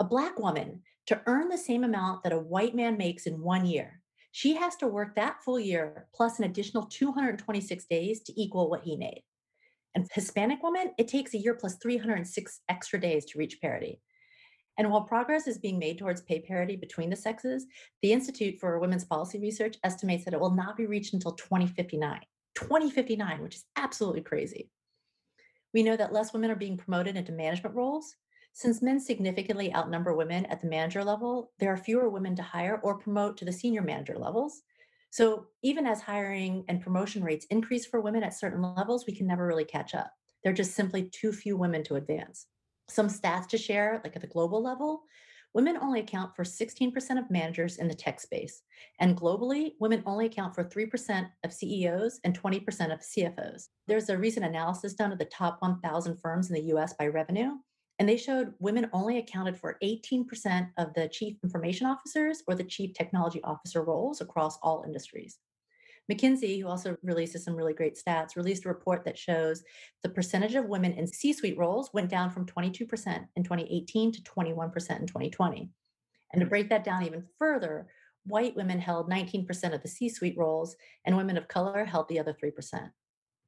a 0.00 0.04
Black 0.04 0.38
woman 0.38 0.80
to 1.08 1.20
earn 1.26 1.50
the 1.50 1.58
same 1.58 1.84
amount 1.84 2.22
that 2.22 2.32
a 2.32 2.38
white 2.38 2.74
man 2.74 2.96
makes 2.96 3.26
in 3.26 3.38
one 3.38 3.66
year, 3.66 4.00
she 4.32 4.54
has 4.54 4.76
to 4.76 4.88
work 4.88 5.14
that 5.14 5.42
full 5.44 5.60
year 5.60 6.06
plus 6.14 6.38
an 6.38 6.46
additional 6.46 6.86
226 6.86 7.84
days 7.84 8.22
to 8.22 8.40
equal 8.40 8.70
what 8.70 8.82
he 8.82 8.96
made. 8.96 9.24
And 9.94 10.08
Hispanic 10.12 10.62
women, 10.62 10.92
it 10.98 11.08
takes 11.08 11.34
a 11.34 11.38
year 11.38 11.54
plus 11.54 11.76
306 11.76 12.60
extra 12.68 13.00
days 13.00 13.24
to 13.26 13.38
reach 13.38 13.60
parity. 13.60 14.00
And 14.76 14.90
while 14.90 15.02
progress 15.02 15.46
is 15.46 15.58
being 15.58 15.78
made 15.78 15.98
towards 15.98 16.22
pay 16.22 16.40
parity 16.40 16.74
between 16.74 17.10
the 17.10 17.16
sexes, 17.16 17.66
the 18.02 18.12
Institute 18.12 18.58
for 18.58 18.78
Women's 18.80 19.04
Policy 19.04 19.38
Research 19.38 19.76
estimates 19.84 20.24
that 20.24 20.34
it 20.34 20.40
will 20.40 20.54
not 20.54 20.76
be 20.76 20.86
reached 20.86 21.14
until 21.14 21.32
2059. 21.32 22.20
2059, 22.56 23.42
which 23.42 23.56
is 23.56 23.64
absolutely 23.76 24.22
crazy. 24.22 24.70
We 25.72 25.82
know 25.82 25.96
that 25.96 26.12
less 26.12 26.32
women 26.32 26.50
are 26.50 26.56
being 26.56 26.76
promoted 26.76 27.16
into 27.16 27.32
management 27.32 27.74
roles. 27.74 28.14
Since 28.52 28.82
men 28.82 29.00
significantly 29.00 29.74
outnumber 29.74 30.14
women 30.14 30.46
at 30.46 30.60
the 30.60 30.68
manager 30.68 31.02
level, 31.02 31.50
there 31.58 31.72
are 31.72 31.76
fewer 31.76 32.08
women 32.08 32.36
to 32.36 32.42
hire 32.42 32.80
or 32.84 32.98
promote 32.98 33.36
to 33.38 33.44
the 33.44 33.52
senior 33.52 33.82
manager 33.82 34.16
levels. 34.16 34.62
So 35.14 35.46
even 35.62 35.86
as 35.86 36.00
hiring 36.00 36.64
and 36.66 36.82
promotion 36.82 37.22
rates 37.22 37.46
increase 37.48 37.86
for 37.86 38.00
women 38.00 38.24
at 38.24 38.34
certain 38.34 38.60
levels, 38.60 39.06
we 39.06 39.14
can 39.14 39.28
never 39.28 39.46
really 39.46 39.64
catch 39.64 39.94
up. 39.94 40.10
There 40.42 40.50
are 40.50 40.56
just 40.56 40.74
simply 40.74 41.08
too 41.08 41.30
few 41.30 41.56
women 41.56 41.84
to 41.84 41.94
advance. 41.94 42.46
Some 42.88 43.06
stats 43.06 43.46
to 43.50 43.56
share, 43.56 44.00
like 44.02 44.16
at 44.16 44.22
the 44.22 44.26
global 44.26 44.60
level, 44.60 45.04
women 45.54 45.78
only 45.80 46.00
account 46.00 46.34
for 46.34 46.42
16% 46.42 46.92
of 47.16 47.30
managers 47.30 47.76
in 47.76 47.86
the 47.86 47.94
tech 47.94 48.18
space. 48.18 48.62
And 48.98 49.16
globally, 49.16 49.74
women 49.78 50.02
only 50.04 50.26
account 50.26 50.52
for 50.52 50.64
3% 50.64 51.30
of 51.44 51.52
CEOs 51.52 52.18
and 52.24 52.36
20% 52.36 52.92
of 52.92 52.98
CFOs. 52.98 53.68
There's 53.86 54.08
a 54.08 54.18
recent 54.18 54.44
analysis 54.44 54.94
done 54.94 55.12
of 55.12 55.20
the 55.20 55.26
top 55.26 55.62
1,000 55.62 56.16
firms 56.16 56.50
in 56.50 56.56
the 56.56 56.74
US 56.74 56.92
by 56.94 57.06
revenue. 57.06 57.52
And 57.98 58.08
they 58.08 58.16
showed 58.16 58.54
women 58.58 58.90
only 58.92 59.18
accounted 59.18 59.56
for 59.56 59.78
18% 59.82 60.70
of 60.78 60.92
the 60.94 61.08
chief 61.08 61.36
information 61.44 61.86
officers 61.86 62.42
or 62.48 62.54
the 62.54 62.64
chief 62.64 62.92
technology 62.92 63.40
officer 63.44 63.82
roles 63.82 64.20
across 64.20 64.58
all 64.62 64.82
industries. 64.84 65.38
McKinsey, 66.10 66.60
who 66.60 66.68
also 66.68 66.96
releases 67.02 67.44
some 67.44 67.54
really 67.54 67.72
great 67.72 67.98
stats, 67.98 68.36
released 68.36 68.66
a 68.66 68.68
report 68.68 69.04
that 69.04 69.16
shows 69.16 69.62
the 70.02 70.08
percentage 70.08 70.54
of 70.54 70.66
women 70.66 70.92
in 70.92 71.06
C 71.06 71.32
suite 71.32 71.56
roles 71.56 71.90
went 71.94 72.10
down 72.10 72.30
from 72.30 72.46
22% 72.46 73.26
in 73.36 73.42
2018 73.42 74.12
to 74.12 74.22
21% 74.22 75.00
in 75.00 75.06
2020. 75.06 75.70
And 76.32 76.40
to 76.40 76.46
hmm. 76.46 76.50
break 76.50 76.68
that 76.68 76.84
down 76.84 77.04
even 77.04 77.24
further, 77.38 77.86
white 78.26 78.56
women 78.56 78.78
held 78.78 79.10
19% 79.10 79.74
of 79.74 79.82
the 79.82 79.88
C 79.88 80.08
suite 80.08 80.36
roles, 80.36 80.76
and 81.06 81.16
women 81.16 81.36
of 81.36 81.48
color 81.48 81.84
held 81.84 82.08
the 82.08 82.18
other 82.18 82.34
3%. 82.34 82.90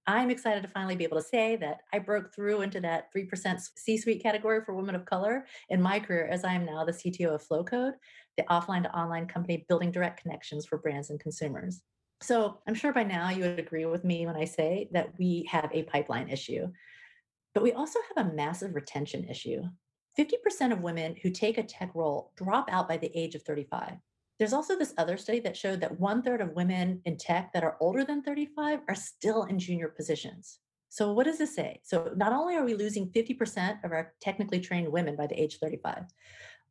I'm 0.08 0.30
excited 0.30 0.62
to 0.62 0.68
finally 0.68 0.94
be 0.94 1.04
able 1.04 1.16
to 1.16 1.22
say 1.22 1.56
that 1.56 1.80
I 1.92 1.98
broke 1.98 2.32
through 2.32 2.60
into 2.60 2.80
that 2.80 3.12
3% 3.12 3.60
C 3.76 3.98
suite 3.98 4.22
category 4.22 4.60
for 4.64 4.74
women 4.74 4.94
of 4.94 5.04
color 5.04 5.46
in 5.68 5.82
my 5.82 5.98
career, 5.98 6.28
as 6.30 6.44
I 6.44 6.54
am 6.54 6.64
now 6.64 6.84
the 6.84 6.92
CTO 6.92 7.34
of 7.34 7.46
Flowcode, 7.46 7.94
the 8.36 8.44
offline 8.44 8.84
to 8.84 8.96
online 8.96 9.26
company 9.26 9.66
building 9.68 9.90
direct 9.90 10.22
connections 10.22 10.64
for 10.64 10.78
brands 10.78 11.10
and 11.10 11.18
consumers. 11.18 11.82
So 12.22 12.58
I'm 12.68 12.74
sure 12.74 12.92
by 12.92 13.02
now 13.02 13.30
you 13.30 13.42
would 13.42 13.58
agree 13.58 13.84
with 13.84 14.04
me 14.04 14.26
when 14.26 14.36
I 14.36 14.44
say 14.44 14.88
that 14.92 15.12
we 15.18 15.46
have 15.50 15.70
a 15.72 15.82
pipeline 15.84 16.28
issue, 16.28 16.68
but 17.52 17.62
we 17.62 17.72
also 17.72 17.98
have 18.14 18.26
a 18.26 18.32
massive 18.32 18.74
retention 18.74 19.28
issue. 19.28 19.62
50% 20.18 20.72
of 20.72 20.80
women 20.80 21.16
who 21.22 21.30
take 21.30 21.58
a 21.58 21.62
tech 21.62 21.90
role 21.94 22.32
drop 22.36 22.70
out 22.70 22.88
by 22.88 22.96
the 22.96 23.10
age 23.18 23.34
of 23.34 23.42
35. 23.42 23.94
There's 24.38 24.52
also 24.52 24.76
this 24.76 24.94
other 24.98 25.16
study 25.16 25.40
that 25.40 25.56
showed 25.56 25.80
that 25.80 25.98
one 25.98 26.22
third 26.22 26.40
of 26.40 26.52
women 26.52 27.00
in 27.04 27.16
tech 27.16 27.52
that 27.52 27.64
are 27.64 27.76
older 27.80 28.04
than 28.04 28.22
35 28.22 28.80
are 28.88 28.94
still 28.94 29.44
in 29.44 29.58
junior 29.58 29.88
positions. 29.88 30.58
So, 30.88 31.12
what 31.12 31.24
does 31.24 31.38
this 31.38 31.54
say? 31.54 31.80
So, 31.84 32.12
not 32.16 32.32
only 32.32 32.56
are 32.56 32.64
we 32.64 32.74
losing 32.74 33.10
50% 33.10 33.84
of 33.84 33.92
our 33.92 34.12
technically 34.20 34.60
trained 34.60 34.92
women 34.92 35.16
by 35.16 35.26
the 35.26 35.40
age 35.40 35.58
35, 35.60 36.04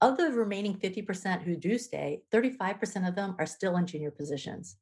of 0.02 0.18
the 0.18 0.32
remaining 0.32 0.78
50% 0.78 1.42
who 1.42 1.56
do 1.56 1.78
stay, 1.78 2.22
35% 2.34 3.08
of 3.08 3.16
them 3.16 3.36
are 3.40 3.46
still 3.46 3.78
in 3.78 3.88
junior 3.88 4.12
positions. 4.12 4.78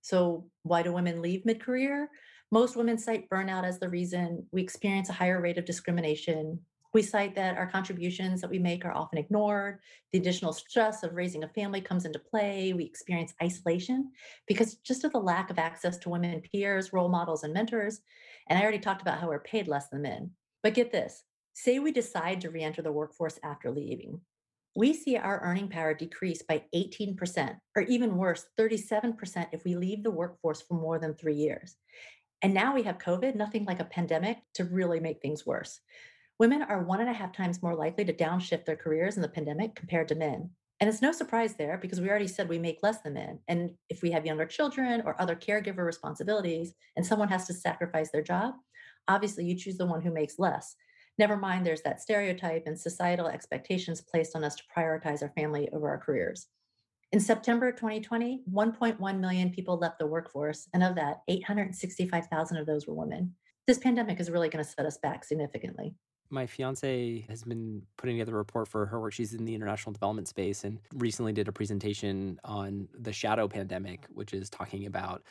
So, 0.00 0.46
why 0.62 0.82
do 0.82 0.92
women 0.92 1.22
leave 1.22 1.44
mid 1.44 1.60
career? 1.60 2.10
Most 2.50 2.76
women 2.76 2.98
cite 2.98 3.28
burnout 3.28 3.64
as 3.64 3.78
the 3.78 3.88
reason. 3.88 4.46
We 4.52 4.62
experience 4.62 5.08
a 5.08 5.14
higher 5.14 5.40
rate 5.40 5.58
of 5.58 5.64
discrimination. 5.64 6.60
We 6.94 7.02
cite 7.02 7.34
that 7.34 7.56
our 7.56 7.66
contributions 7.66 8.40
that 8.40 8.50
we 8.50 8.60
make 8.60 8.84
are 8.84 8.96
often 8.96 9.18
ignored. 9.18 9.80
The 10.12 10.18
additional 10.20 10.52
stress 10.52 11.02
of 11.02 11.14
raising 11.14 11.42
a 11.42 11.48
family 11.48 11.80
comes 11.80 12.04
into 12.04 12.20
play. 12.20 12.72
We 12.72 12.84
experience 12.84 13.34
isolation 13.42 14.12
because 14.46 14.76
just 14.76 15.02
of 15.02 15.12
the 15.12 15.18
lack 15.18 15.50
of 15.50 15.58
access 15.58 15.98
to 15.98 16.08
women 16.08 16.40
peers, 16.40 16.92
role 16.92 17.08
models, 17.08 17.42
and 17.42 17.52
mentors. 17.52 18.00
And 18.48 18.56
I 18.56 18.62
already 18.62 18.78
talked 18.78 19.02
about 19.02 19.18
how 19.18 19.26
we're 19.26 19.40
paid 19.40 19.66
less 19.66 19.88
than 19.88 20.02
men. 20.02 20.30
But 20.62 20.74
get 20.74 20.92
this 20.92 21.24
say 21.56 21.78
we 21.78 21.92
decide 21.92 22.40
to 22.40 22.50
re 22.50 22.62
enter 22.62 22.82
the 22.82 22.92
workforce 22.92 23.38
after 23.42 23.70
leaving. 23.70 24.20
We 24.76 24.92
see 24.92 25.16
our 25.16 25.40
earning 25.40 25.68
power 25.68 25.94
decrease 25.94 26.42
by 26.42 26.64
18%, 26.74 27.56
or 27.76 27.82
even 27.82 28.16
worse, 28.16 28.46
37% 28.58 29.46
if 29.52 29.64
we 29.64 29.76
leave 29.76 30.02
the 30.02 30.10
workforce 30.10 30.62
for 30.62 30.74
more 30.74 30.98
than 30.98 31.14
three 31.14 31.36
years. 31.36 31.76
And 32.42 32.52
now 32.52 32.74
we 32.74 32.82
have 32.82 32.98
COVID, 32.98 33.36
nothing 33.36 33.64
like 33.64 33.78
a 33.78 33.84
pandemic 33.84 34.38
to 34.54 34.64
really 34.64 34.98
make 34.98 35.22
things 35.22 35.46
worse. 35.46 35.80
Women 36.40 36.62
are 36.62 36.82
one 36.82 37.00
and 37.00 37.08
a 37.08 37.12
half 37.12 37.32
times 37.32 37.62
more 37.62 37.76
likely 37.76 38.04
to 38.04 38.12
downshift 38.12 38.64
their 38.64 38.74
careers 38.74 39.14
in 39.14 39.22
the 39.22 39.28
pandemic 39.28 39.76
compared 39.76 40.08
to 40.08 40.16
men. 40.16 40.50
And 40.80 40.90
it's 40.90 41.00
no 41.00 41.12
surprise 41.12 41.54
there 41.54 41.78
because 41.78 42.00
we 42.00 42.10
already 42.10 42.26
said 42.26 42.48
we 42.48 42.58
make 42.58 42.82
less 42.82 43.00
than 43.02 43.14
men. 43.14 43.38
And 43.46 43.70
if 43.88 44.02
we 44.02 44.10
have 44.10 44.26
younger 44.26 44.44
children 44.44 45.02
or 45.06 45.20
other 45.22 45.36
caregiver 45.36 45.86
responsibilities 45.86 46.74
and 46.96 47.06
someone 47.06 47.28
has 47.28 47.46
to 47.46 47.54
sacrifice 47.54 48.10
their 48.10 48.22
job, 48.22 48.54
obviously 49.06 49.44
you 49.44 49.54
choose 49.56 49.78
the 49.78 49.86
one 49.86 50.02
who 50.02 50.12
makes 50.12 50.40
less. 50.40 50.74
Never 51.18 51.36
mind, 51.36 51.64
there's 51.64 51.82
that 51.82 52.00
stereotype 52.00 52.64
and 52.66 52.78
societal 52.78 53.28
expectations 53.28 54.00
placed 54.00 54.34
on 54.34 54.42
us 54.42 54.56
to 54.56 54.64
prioritize 54.76 55.22
our 55.22 55.32
family 55.36 55.68
over 55.72 55.88
our 55.88 55.98
careers. 55.98 56.48
In 57.12 57.20
September 57.20 57.70
2020, 57.70 58.42
1.1 58.52 59.20
million 59.20 59.50
people 59.50 59.78
left 59.78 60.00
the 60.00 60.06
workforce, 60.08 60.68
and 60.74 60.82
of 60.82 60.96
that, 60.96 61.18
865,000 61.28 62.56
of 62.56 62.66
those 62.66 62.88
were 62.88 62.94
women. 62.94 63.32
This 63.68 63.78
pandemic 63.78 64.18
is 64.18 64.30
really 64.30 64.48
going 64.48 64.64
to 64.64 64.68
set 64.68 64.84
us 64.84 64.98
back 64.98 65.22
significantly 65.22 65.94
my 66.30 66.46
fiance 66.46 67.24
has 67.28 67.44
been 67.44 67.82
putting 67.96 68.16
together 68.16 68.34
a 68.34 68.38
report 68.38 68.68
for 68.68 68.86
her 68.86 69.00
work. 69.00 69.12
She's 69.12 69.34
in 69.34 69.44
the 69.44 69.54
international 69.54 69.92
development 69.92 70.28
space 70.28 70.64
and 70.64 70.78
recently 70.94 71.32
did 71.32 71.48
a 71.48 71.52
presentation 71.52 72.40
on 72.44 72.88
the 72.98 73.12
shadow 73.12 73.48
pandemic, 73.48 74.06
which 74.12 74.32
is 74.32 74.50
talking 74.50 74.86
about 74.86 75.22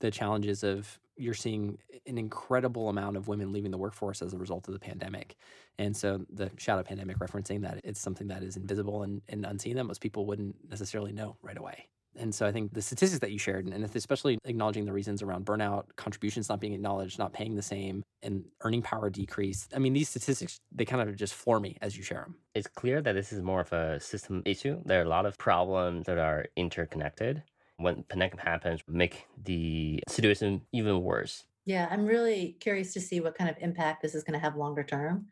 the 0.00 0.10
challenges 0.10 0.62
of 0.62 0.98
you're 1.16 1.34
seeing 1.34 1.78
an 2.06 2.16
incredible 2.16 2.88
amount 2.88 3.16
of 3.16 3.28
women 3.28 3.52
leaving 3.52 3.70
the 3.70 3.78
workforce 3.78 4.22
as 4.22 4.32
a 4.32 4.38
result 4.38 4.66
of 4.68 4.74
the 4.74 4.80
pandemic. 4.80 5.36
And 5.78 5.94
so 5.94 6.24
the 6.30 6.50
shadow 6.56 6.82
pandemic 6.82 7.18
referencing 7.18 7.60
that 7.62 7.80
it's 7.84 8.00
something 8.00 8.28
that 8.28 8.42
is 8.42 8.56
invisible 8.56 9.02
and, 9.02 9.20
and 9.28 9.44
unseen 9.44 9.76
that 9.76 9.84
most 9.84 10.00
people 10.00 10.24
wouldn't 10.24 10.56
necessarily 10.70 11.12
know 11.12 11.36
right 11.42 11.58
away. 11.58 11.88
And 12.16 12.34
so 12.34 12.46
I 12.46 12.52
think 12.52 12.72
the 12.72 12.82
statistics 12.82 13.20
that 13.20 13.30
you 13.30 13.38
shared, 13.38 13.66
and 13.66 13.84
especially 13.94 14.38
acknowledging 14.44 14.84
the 14.84 14.92
reasons 14.92 15.22
around 15.22 15.46
burnout, 15.46 15.84
contributions 15.96 16.48
not 16.48 16.60
being 16.60 16.72
acknowledged, 16.72 17.18
not 17.18 17.32
paying 17.32 17.54
the 17.54 17.62
same, 17.62 18.02
and 18.22 18.44
earning 18.62 18.82
power 18.82 19.10
decrease. 19.10 19.68
I 19.74 19.78
mean, 19.78 19.92
these 19.92 20.08
statistics, 20.08 20.58
they 20.72 20.84
kind 20.84 21.08
of 21.08 21.14
just 21.16 21.34
floor 21.34 21.60
me 21.60 21.76
as 21.80 21.96
you 21.96 22.02
share 22.02 22.20
them. 22.20 22.36
It's 22.54 22.66
clear 22.66 23.00
that 23.02 23.12
this 23.12 23.32
is 23.32 23.42
more 23.42 23.60
of 23.60 23.72
a 23.72 24.00
system 24.00 24.42
issue. 24.44 24.80
There 24.84 25.00
are 25.00 25.04
a 25.04 25.08
lot 25.08 25.24
of 25.26 25.38
problems 25.38 26.06
that 26.06 26.18
are 26.18 26.46
interconnected. 26.56 27.42
When 27.76 28.02
pandemic 28.02 28.40
happens, 28.40 28.80
make 28.86 29.26
the 29.42 30.02
situation 30.08 30.62
even 30.72 31.02
worse. 31.02 31.44
Yeah, 31.64 31.88
I'm 31.90 32.04
really 32.04 32.56
curious 32.60 32.92
to 32.94 33.00
see 33.00 33.20
what 33.20 33.36
kind 33.36 33.48
of 33.48 33.56
impact 33.60 34.02
this 34.02 34.14
is 34.14 34.24
going 34.24 34.38
to 34.38 34.44
have 34.44 34.56
longer 34.56 34.82
term. 34.82 35.26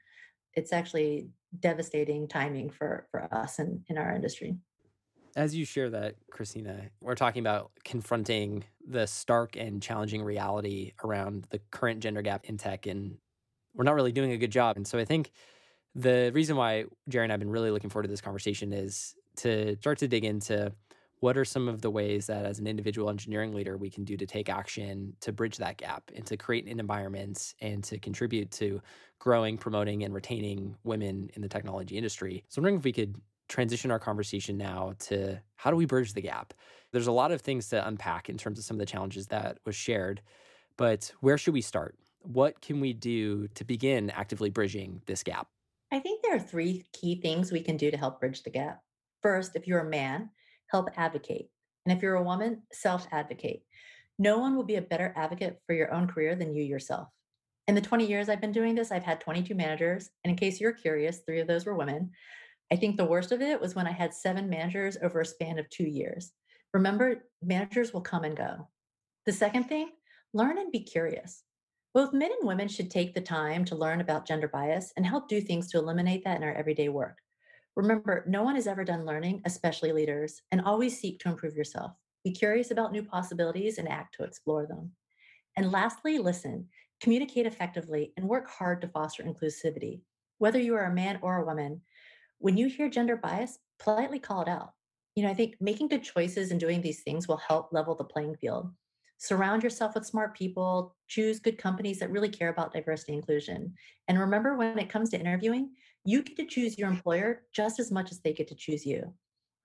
It's 0.54 0.72
actually 0.72 1.28
devastating 1.60 2.28
timing 2.28 2.70
for 2.70 3.06
for 3.10 3.22
us 3.34 3.58
and 3.58 3.82
in 3.88 3.98
our 3.98 4.14
industry. 4.14 4.56
As 5.36 5.54
you 5.54 5.64
share 5.64 5.90
that, 5.90 6.16
Christina, 6.30 6.90
we're 7.00 7.14
talking 7.14 7.40
about 7.40 7.70
confronting 7.84 8.64
the 8.86 9.06
stark 9.06 9.56
and 9.56 9.82
challenging 9.82 10.22
reality 10.22 10.92
around 11.04 11.46
the 11.50 11.60
current 11.70 12.00
gender 12.00 12.22
gap 12.22 12.46
in 12.46 12.56
tech, 12.56 12.86
and 12.86 13.18
we're 13.74 13.84
not 13.84 13.94
really 13.94 14.12
doing 14.12 14.32
a 14.32 14.38
good 14.38 14.50
job. 14.50 14.76
And 14.76 14.86
so 14.86 14.98
I 14.98 15.04
think 15.04 15.30
the 15.94 16.30
reason 16.34 16.56
why 16.56 16.84
Jerry 17.08 17.24
and 17.24 17.32
I 17.32 17.34
have 17.34 17.40
been 17.40 17.50
really 17.50 17.70
looking 17.70 17.90
forward 17.90 18.04
to 18.04 18.08
this 18.08 18.20
conversation 18.20 18.72
is 18.72 19.14
to 19.36 19.76
start 19.76 19.98
to 19.98 20.08
dig 20.08 20.24
into 20.24 20.72
what 21.20 21.36
are 21.36 21.44
some 21.44 21.68
of 21.68 21.82
the 21.82 21.90
ways 21.90 22.26
that 22.28 22.44
as 22.44 22.58
an 22.58 22.66
individual 22.66 23.10
engineering 23.10 23.52
leader 23.52 23.76
we 23.76 23.90
can 23.90 24.04
do 24.04 24.16
to 24.16 24.26
take 24.26 24.48
action 24.48 25.14
to 25.20 25.32
bridge 25.32 25.56
that 25.56 25.76
gap 25.76 26.10
and 26.14 26.24
to 26.26 26.36
create 26.36 26.66
an 26.66 26.78
environment 26.78 27.54
and 27.60 27.82
to 27.84 27.98
contribute 27.98 28.50
to 28.52 28.80
growing 29.18 29.58
promoting 29.58 30.04
and 30.04 30.14
retaining 30.14 30.76
women 30.84 31.28
in 31.34 31.42
the 31.42 31.48
technology 31.48 31.96
industry 31.96 32.44
so 32.48 32.60
i'm 32.60 32.62
wondering 32.62 32.78
if 32.78 32.84
we 32.84 32.92
could 32.92 33.16
transition 33.48 33.90
our 33.90 33.98
conversation 33.98 34.56
now 34.56 34.94
to 34.98 35.40
how 35.56 35.70
do 35.70 35.76
we 35.76 35.86
bridge 35.86 36.12
the 36.12 36.20
gap? 36.20 36.54
There's 36.92 37.06
a 37.06 37.12
lot 37.12 37.32
of 37.32 37.40
things 37.40 37.68
to 37.68 37.86
unpack 37.86 38.28
in 38.28 38.38
terms 38.38 38.58
of 38.58 38.64
some 38.64 38.76
of 38.76 38.78
the 38.78 38.86
challenges 38.86 39.26
that 39.28 39.58
was 39.64 39.76
shared, 39.76 40.22
but 40.76 41.12
where 41.20 41.38
should 41.38 41.54
we 41.54 41.60
start? 41.60 41.96
What 42.20 42.60
can 42.60 42.80
we 42.80 42.92
do 42.92 43.48
to 43.48 43.64
begin 43.64 44.10
actively 44.10 44.50
bridging 44.50 45.02
this 45.06 45.22
gap? 45.22 45.48
I 45.90 45.98
think 45.98 46.22
there 46.22 46.36
are 46.36 46.40
three 46.40 46.84
key 46.92 47.20
things 47.20 47.50
we 47.50 47.62
can 47.62 47.76
do 47.76 47.90
to 47.90 47.96
help 47.96 48.20
bridge 48.20 48.42
the 48.42 48.50
gap. 48.50 48.82
First, 49.22 49.56
if 49.56 49.66
you're 49.66 49.80
a 49.80 49.88
man, 49.88 50.30
help 50.70 50.90
advocate. 50.96 51.48
And 51.86 51.96
if 51.96 52.02
you're 52.02 52.16
a 52.16 52.22
woman, 52.22 52.62
self 52.72 53.06
advocate. 53.12 53.62
No 54.18 54.38
one 54.38 54.56
will 54.56 54.64
be 54.64 54.76
a 54.76 54.82
better 54.82 55.14
advocate 55.16 55.60
for 55.66 55.74
your 55.74 55.92
own 55.92 56.06
career 56.06 56.34
than 56.34 56.54
you 56.54 56.62
yourself. 56.62 57.08
In 57.68 57.74
the 57.74 57.80
20 57.80 58.06
years 58.06 58.28
I've 58.28 58.40
been 58.40 58.52
doing 58.52 58.74
this, 58.74 58.90
I've 58.90 59.04
had 59.04 59.20
22 59.20 59.54
managers. 59.54 60.10
And 60.24 60.30
in 60.30 60.36
case 60.36 60.60
you're 60.60 60.72
curious, 60.72 61.18
three 61.18 61.40
of 61.40 61.46
those 61.46 61.64
were 61.64 61.76
women. 61.76 62.10
I 62.70 62.76
think 62.76 62.96
the 62.96 63.04
worst 63.04 63.32
of 63.32 63.40
it 63.40 63.60
was 63.60 63.74
when 63.74 63.86
I 63.86 63.92
had 63.92 64.12
seven 64.12 64.48
managers 64.48 64.98
over 65.02 65.20
a 65.20 65.26
span 65.26 65.58
of 65.58 65.68
two 65.70 65.88
years. 65.88 66.32
Remember, 66.74 67.24
managers 67.42 67.92
will 67.92 68.02
come 68.02 68.24
and 68.24 68.36
go. 68.36 68.68
The 69.24 69.32
second 69.32 69.64
thing, 69.64 69.90
learn 70.34 70.58
and 70.58 70.70
be 70.70 70.80
curious. 70.80 71.42
Both 71.94 72.12
men 72.12 72.30
and 72.38 72.46
women 72.46 72.68
should 72.68 72.90
take 72.90 73.14
the 73.14 73.20
time 73.20 73.64
to 73.66 73.74
learn 73.74 74.00
about 74.00 74.26
gender 74.26 74.48
bias 74.48 74.92
and 74.96 75.06
help 75.06 75.28
do 75.28 75.40
things 75.40 75.70
to 75.70 75.78
eliminate 75.78 76.24
that 76.24 76.36
in 76.36 76.42
our 76.42 76.52
everyday 76.52 76.90
work. 76.90 77.18
Remember, 77.74 78.24
no 78.26 78.42
one 78.42 78.56
is 78.56 78.66
ever 78.66 78.84
done 78.84 79.06
learning, 79.06 79.40
especially 79.46 79.92
leaders, 79.92 80.42
and 80.52 80.60
always 80.60 80.98
seek 80.98 81.20
to 81.20 81.28
improve 81.28 81.56
yourself. 81.56 81.92
Be 82.24 82.32
curious 82.32 82.70
about 82.70 82.92
new 82.92 83.02
possibilities 83.02 83.78
and 83.78 83.88
act 83.88 84.14
to 84.16 84.24
explore 84.24 84.66
them. 84.66 84.92
And 85.56 85.72
lastly, 85.72 86.18
listen, 86.18 86.66
communicate 87.00 87.46
effectively, 87.46 88.12
and 88.16 88.28
work 88.28 88.50
hard 88.50 88.82
to 88.82 88.88
foster 88.88 89.22
inclusivity. 89.22 90.00
Whether 90.38 90.58
you 90.58 90.74
are 90.74 90.86
a 90.86 90.94
man 90.94 91.18
or 91.22 91.38
a 91.38 91.46
woman, 91.46 91.80
when 92.38 92.56
you 92.56 92.68
hear 92.68 92.88
gender 92.88 93.16
bias, 93.16 93.58
politely 93.78 94.18
call 94.18 94.42
it 94.42 94.48
out. 94.48 94.72
You 95.14 95.24
know, 95.24 95.30
I 95.30 95.34
think 95.34 95.56
making 95.60 95.88
good 95.88 96.04
choices 96.04 96.50
and 96.50 96.60
doing 96.60 96.80
these 96.80 97.02
things 97.02 97.26
will 97.26 97.38
help 97.38 97.72
level 97.72 97.94
the 97.94 98.04
playing 98.04 98.36
field. 98.36 98.70
Surround 99.18 99.64
yourself 99.64 99.94
with 99.94 100.06
smart 100.06 100.36
people, 100.36 100.94
choose 101.08 101.40
good 101.40 101.58
companies 101.58 101.98
that 101.98 102.10
really 102.10 102.28
care 102.28 102.50
about 102.50 102.72
diversity 102.72 103.12
and 103.12 103.20
inclusion. 103.20 103.74
And 104.06 104.18
remember, 104.18 104.56
when 104.56 104.78
it 104.78 104.88
comes 104.88 105.10
to 105.10 105.18
interviewing, 105.18 105.70
you 106.04 106.22
get 106.22 106.36
to 106.36 106.46
choose 106.46 106.78
your 106.78 106.88
employer 106.88 107.42
just 107.52 107.80
as 107.80 107.90
much 107.90 108.12
as 108.12 108.20
they 108.20 108.32
get 108.32 108.46
to 108.48 108.54
choose 108.54 108.86
you. 108.86 109.12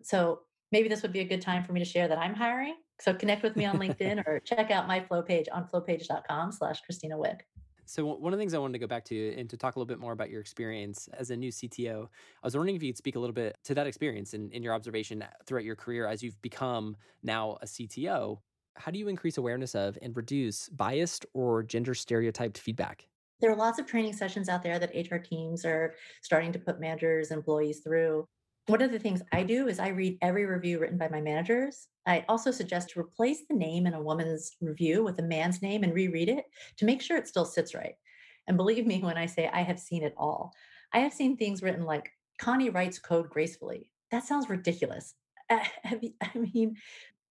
So 0.01 0.39
maybe 0.71 0.89
this 0.89 1.03
would 1.03 1.13
be 1.13 1.19
a 1.19 1.27
good 1.27 1.41
time 1.41 1.63
for 1.63 1.71
me 1.71 1.79
to 1.79 1.85
share 1.85 2.07
that 2.07 2.17
I'm 2.17 2.33
hiring. 2.33 2.75
So 2.99 3.13
connect 3.13 3.43
with 3.43 3.55
me 3.55 3.65
on 3.65 3.77
LinkedIn 3.79 4.25
or 4.25 4.39
check 4.39 4.71
out 4.71 4.87
my 4.87 5.01
flow 5.01 5.21
page 5.21 5.47
on 5.53 5.67
flowpage.com 5.67 6.51
slash 6.51 6.81
Christina 6.81 7.17
Wick. 7.17 7.45
So 7.85 8.05
one 8.05 8.33
of 8.33 8.37
the 8.37 8.41
things 8.41 8.53
I 8.53 8.57
wanted 8.59 8.73
to 8.73 8.79
go 8.79 8.87
back 8.87 9.03
to 9.05 9.35
and 9.37 9.49
to 9.49 9.57
talk 9.57 9.75
a 9.75 9.79
little 9.79 9.87
bit 9.87 9.99
more 9.99 10.13
about 10.13 10.29
your 10.29 10.41
experience 10.41 11.09
as 11.13 11.31
a 11.31 11.37
new 11.37 11.51
CTO, 11.51 12.03
I 12.05 12.47
was 12.47 12.55
wondering 12.55 12.75
if 12.75 12.83
you 12.83 12.89
could 12.89 12.97
speak 12.97 13.15
a 13.15 13.19
little 13.19 13.33
bit 13.33 13.57
to 13.65 13.75
that 13.75 13.87
experience 13.87 14.33
and 14.33 14.51
in 14.51 14.63
your 14.63 14.73
observation 14.73 15.23
throughout 15.45 15.65
your 15.65 15.75
career 15.75 16.07
as 16.07 16.23
you've 16.23 16.41
become 16.41 16.95
now 17.23 17.57
a 17.61 17.65
CTO. 17.65 18.39
How 18.75 18.91
do 18.91 18.97
you 18.97 19.07
increase 19.07 19.37
awareness 19.37 19.75
of 19.75 19.97
and 20.01 20.15
reduce 20.15 20.69
biased 20.69 21.25
or 21.33 21.61
gender 21.61 21.93
stereotyped 21.93 22.57
feedback? 22.57 23.07
There 23.39 23.51
are 23.51 23.55
lots 23.55 23.77
of 23.77 23.85
training 23.85 24.13
sessions 24.13 24.47
out 24.47 24.63
there 24.63 24.79
that 24.79 24.95
HR 24.95 25.17
teams 25.17 25.65
are 25.65 25.95
starting 26.21 26.53
to 26.53 26.59
put 26.59 26.79
managers, 26.79 27.31
and 27.31 27.39
employees 27.39 27.81
through. 27.81 28.27
One 28.67 28.81
of 28.81 28.91
the 28.91 28.99
things 28.99 29.21
I 29.33 29.43
do 29.43 29.67
is 29.67 29.77
I 29.77 29.89
read 29.89 30.17
every 30.21 30.45
review 30.45 30.79
written 30.79 30.97
by 30.97 31.09
my 31.09 31.19
managers. 31.19 31.87
I 32.05 32.23
also 32.29 32.49
suggest 32.49 32.91
to 32.91 32.99
replace 33.01 33.39
the 33.49 33.55
name 33.55 33.85
in 33.85 33.93
a 33.93 34.01
woman's 34.01 34.55
review 34.61 35.03
with 35.03 35.19
a 35.19 35.23
man's 35.23 35.61
name 35.61 35.83
and 35.83 35.93
reread 35.93 36.29
it 36.29 36.45
to 36.77 36.85
make 36.85 37.01
sure 37.01 37.17
it 37.17 37.27
still 37.27 37.43
sits 37.43 37.75
right. 37.75 37.95
And 38.47 38.55
believe 38.55 38.87
me 38.87 38.99
when 39.03 39.17
I 39.17 39.25
say 39.25 39.49
I 39.51 39.63
have 39.63 39.79
seen 39.79 40.01
it 40.03 40.13
all. 40.17 40.53
I 40.93 40.99
have 40.99 41.11
seen 41.11 41.35
things 41.35 41.61
written 41.61 41.83
like 41.83 42.09
Connie 42.39 42.69
writes 42.69 42.99
code 42.99 43.29
gracefully. 43.29 43.91
That 44.11 44.23
sounds 44.23 44.49
ridiculous. 44.49 45.13
I 45.49 45.99
mean, 46.33 46.77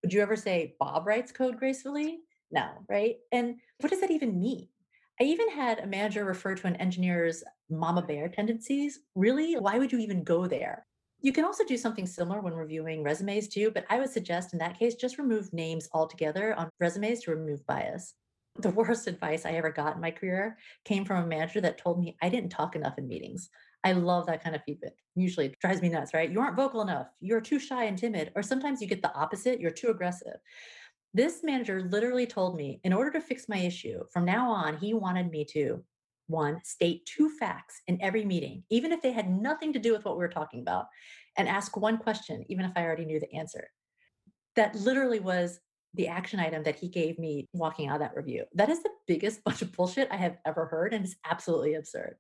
would 0.03 0.13
you 0.13 0.21
ever 0.21 0.37
say 0.37 0.75
Bob 0.79 1.07
writes 1.07 1.33
code 1.33 1.59
gracefully? 1.59 2.19
No, 2.51 2.69
right? 2.91 3.17
And 3.31 3.57
what 3.81 3.89
does 3.89 4.01
that 4.01 4.11
even 4.11 4.39
mean? 4.39 4.69
I 5.19 5.25
even 5.25 5.49
had 5.51 5.79
a 5.79 5.87
manager 5.87 6.25
refer 6.25 6.55
to 6.57 6.67
an 6.67 6.77
engineer's 6.77 7.43
mama 7.71 8.03
bear 8.03 8.29
tendencies. 8.29 9.01
Really? 9.15 9.55
Why 9.55 9.79
would 9.79 9.93
you 9.93 9.99
even 9.99 10.25
go 10.25 10.47
there? 10.47 10.85
You 11.23 11.33
can 11.33 11.45
also 11.45 11.65
do 11.65 11.77
something 11.77 12.07
similar 12.07 12.41
when 12.41 12.53
reviewing 12.53 13.05
resumes 13.05 13.47
too, 13.47 13.71
but 13.73 13.85
I 13.89 14.01
would 14.01 14.11
suggest 14.11 14.53
in 14.53 14.59
that 14.59 14.77
case 14.77 14.97
just 14.97 15.19
remove 15.19 15.53
names 15.53 15.89
altogether 15.93 16.55
on 16.59 16.69
resumes 16.81 17.23
to 17.23 17.31
remove 17.31 17.65
bias. 17.65 18.15
The 18.59 18.71
worst 18.71 19.07
advice 19.07 19.47
I 19.47 19.53
ever 19.53 19.71
got 19.71 19.95
in 19.95 20.01
my 20.01 20.11
career 20.11 20.59
came 20.85 21.05
from 21.05 21.23
a 21.23 21.27
manager 21.27 21.61
that 21.61 21.79
told 21.79 22.01
me 22.01 22.17
I 22.21 22.29
didn't 22.29 22.51
talk 22.51 22.75
enough 22.75 22.99
in 22.99 23.07
meetings. 23.07 23.49
I 23.85 23.93
love 23.93 24.27
that 24.27 24.43
kind 24.43 24.57
of 24.57 24.65
feedback. 24.65 24.93
Usually 25.15 25.47
it 25.47 25.59
drives 25.61 25.81
me 25.81 25.89
nuts, 25.89 26.13
right? 26.13 26.31
You 26.31 26.41
aren't 26.41 26.57
vocal 26.57 26.83
enough. 26.83 27.07
You're 27.21 27.41
too 27.41 27.61
shy 27.61 27.85
and 27.85 27.97
timid. 27.97 28.33
Or 28.35 28.43
sometimes 28.43 28.83
you 28.83 28.89
get 28.89 29.01
the 29.01 29.15
opposite. 29.15 29.61
You're 29.61 29.71
too 29.71 29.89
aggressive. 29.89 30.37
This 31.15 31.43
manager 31.43 31.83
literally 31.83 32.27
told 32.27 32.57
me 32.57 32.81
in 32.85 32.93
order 32.93 33.11
to 33.13 33.21
fix 33.21 33.49
my 33.49 33.59
issue, 33.59 34.03
from 34.13 34.25
now 34.25 34.51
on, 34.51 34.77
he 34.77 34.93
wanted 34.93 35.31
me 35.31 35.45
to 35.47 35.85
one, 36.27 36.61
state 36.65 37.07
two 37.07 37.29
facts 37.29 37.81
in 37.87 38.01
every 38.03 38.25
meeting, 38.25 38.65
even 38.71 38.93
if 38.93 39.03
they 39.03 39.13
had 39.13 39.31
nothing 39.31 39.73
to 39.73 39.79
do 39.79 39.93
with 39.93 40.05
what 40.05 40.17
we 40.17 40.21
were 40.21 40.29
talking 40.29 40.61
about, 40.61 40.87
and 41.37 41.49
ask 41.49 41.77
one 41.77 41.99
question, 41.99 42.45
even 42.49 42.65
if 42.65 42.73
I 42.77 42.83
already 42.83 43.05
knew 43.05 43.21
the 43.21 43.33
answer. 43.35 43.69
That 44.57 44.75
literally 44.75 45.21
was 45.21 45.61
the 45.95 46.09
action 46.09 46.41
item 46.41 46.63
that 46.63 46.79
he 46.79 46.89
gave 46.89 47.19
me 47.19 47.49
walking 47.53 47.89
out 47.89 47.97
of 47.97 48.01
that 48.01 48.17
review. 48.17 48.45
That 48.55 48.71
is 48.71 48.83
the 48.83 48.91
biggest 49.07 49.45
bunch 49.45 49.63
of 49.63 49.73
bullshit 49.73 50.09
I 50.11 50.17
have 50.17 50.37
ever 50.47 50.67
heard, 50.67 50.95
and 50.95 51.05
it's 51.05 51.17
absolutely 51.29 51.75
absurd. 51.75 52.17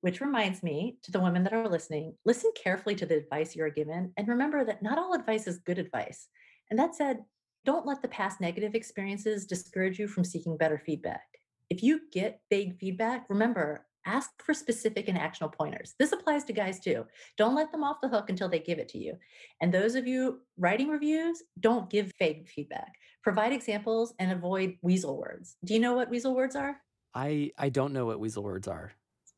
Which 0.00 0.20
reminds 0.20 0.62
me 0.62 0.98
to 1.04 1.12
the 1.12 1.20
women 1.20 1.44
that 1.44 1.54
are 1.54 1.68
listening 1.68 2.14
listen 2.24 2.52
carefully 2.62 2.94
to 2.96 3.06
the 3.06 3.16
advice 3.16 3.56
you 3.56 3.64
are 3.64 3.70
given, 3.70 4.12
and 4.16 4.28
remember 4.28 4.64
that 4.64 4.82
not 4.82 4.98
all 4.98 5.14
advice 5.14 5.46
is 5.46 5.58
good 5.58 5.78
advice. 5.78 6.28
And 6.70 6.78
that 6.78 6.94
said, 6.94 7.20
don't 7.64 7.86
let 7.86 8.02
the 8.02 8.08
past 8.08 8.40
negative 8.40 8.74
experiences 8.74 9.46
discourage 9.46 9.98
you 9.98 10.06
from 10.06 10.24
seeking 10.24 10.56
better 10.56 10.78
feedback. 10.78 11.22
If 11.70 11.82
you 11.82 12.02
get 12.12 12.40
vague 12.50 12.78
feedback, 12.78 13.26
remember, 13.28 13.86
ask 14.06 14.30
for 14.42 14.54
specific 14.54 15.08
and 15.08 15.18
actionable 15.18 15.56
pointers. 15.56 15.94
This 15.98 16.12
applies 16.12 16.44
to 16.44 16.52
guys 16.52 16.80
too. 16.80 17.06
Don't 17.36 17.54
let 17.54 17.72
them 17.72 17.84
off 17.84 18.00
the 18.02 18.08
hook 18.08 18.28
until 18.28 18.48
they 18.48 18.58
give 18.58 18.78
it 18.78 18.88
to 18.90 18.98
you. 18.98 19.16
And 19.60 19.72
those 19.72 19.94
of 19.94 20.06
you 20.06 20.40
writing 20.58 20.88
reviews, 20.88 21.42
don't 21.60 21.90
give 21.90 22.12
vague 22.18 22.48
feedback. 22.48 22.94
Provide 23.22 23.52
examples 23.52 24.14
and 24.18 24.30
avoid 24.30 24.76
weasel 24.82 25.18
words. 25.18 25.56
Do 25.64 25.74
you 25.74 25.80
know 25.80 25.94
what 25.94 26.10
weasel 26.10 26.34
words 26.34 26.56
are? 26.56 26.76
I 27.14 27.52
I 27.58 27.68
don't 27.70 27.92
know 27.92 28.06
what 28.06 28.20
weasel 28.20 28.42
words 28.42 28.68
are. 28.68 28.92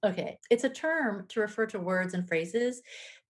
Okay. 0.05 0.39
It's 0.51 0.65
a 0.65 0.69
term 0.69 1.27
to 1.29 1.41
refer 1.41 1.67
to 1.67 1.81
words 1.81 2.15
and 2.15 2.29
phrases 2.29 2.83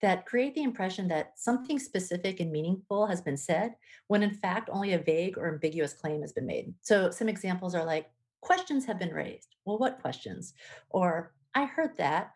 that 0.02 0.26
create 0.26 0.54
the 0.54 0.62
impression 0.62 1.08
that 1.08 1.32
something 1.36 1.78
specific 1.78 2.40
and 2.40 2.52
meaningful 2.52 3.06
has 3.06 3.22
been 3.22 3.36
said, 3.36 3.74
when 4.08 4.22
in 4.22 4.34
fact 4.34 4.68
only 4.72 4.92
a 4.92 4.98
vague 4.98 5.38
or 5.38 5.48
ambiguous 5.48 5.94
claim 5.94 6.20
has 6.20 6.32
been 6.32 6.46
made. 6.46 6.74
So, 6.82 7.10
some 7.10 7.28
examples 7.28 7.74
are 7.74 7.84
like, 7.84 8.10
questions 8.46 8.86
have 8.86 8.98
been 8.98 9.12
raised. 9.12 9.56
Well, 9.64 9.76
what 9.76 10.00
questions? 10.00 10.54
Or, 10.90 11.34
I 11.52 11.64
heard 11.64 11.96
that. 11.98 12.30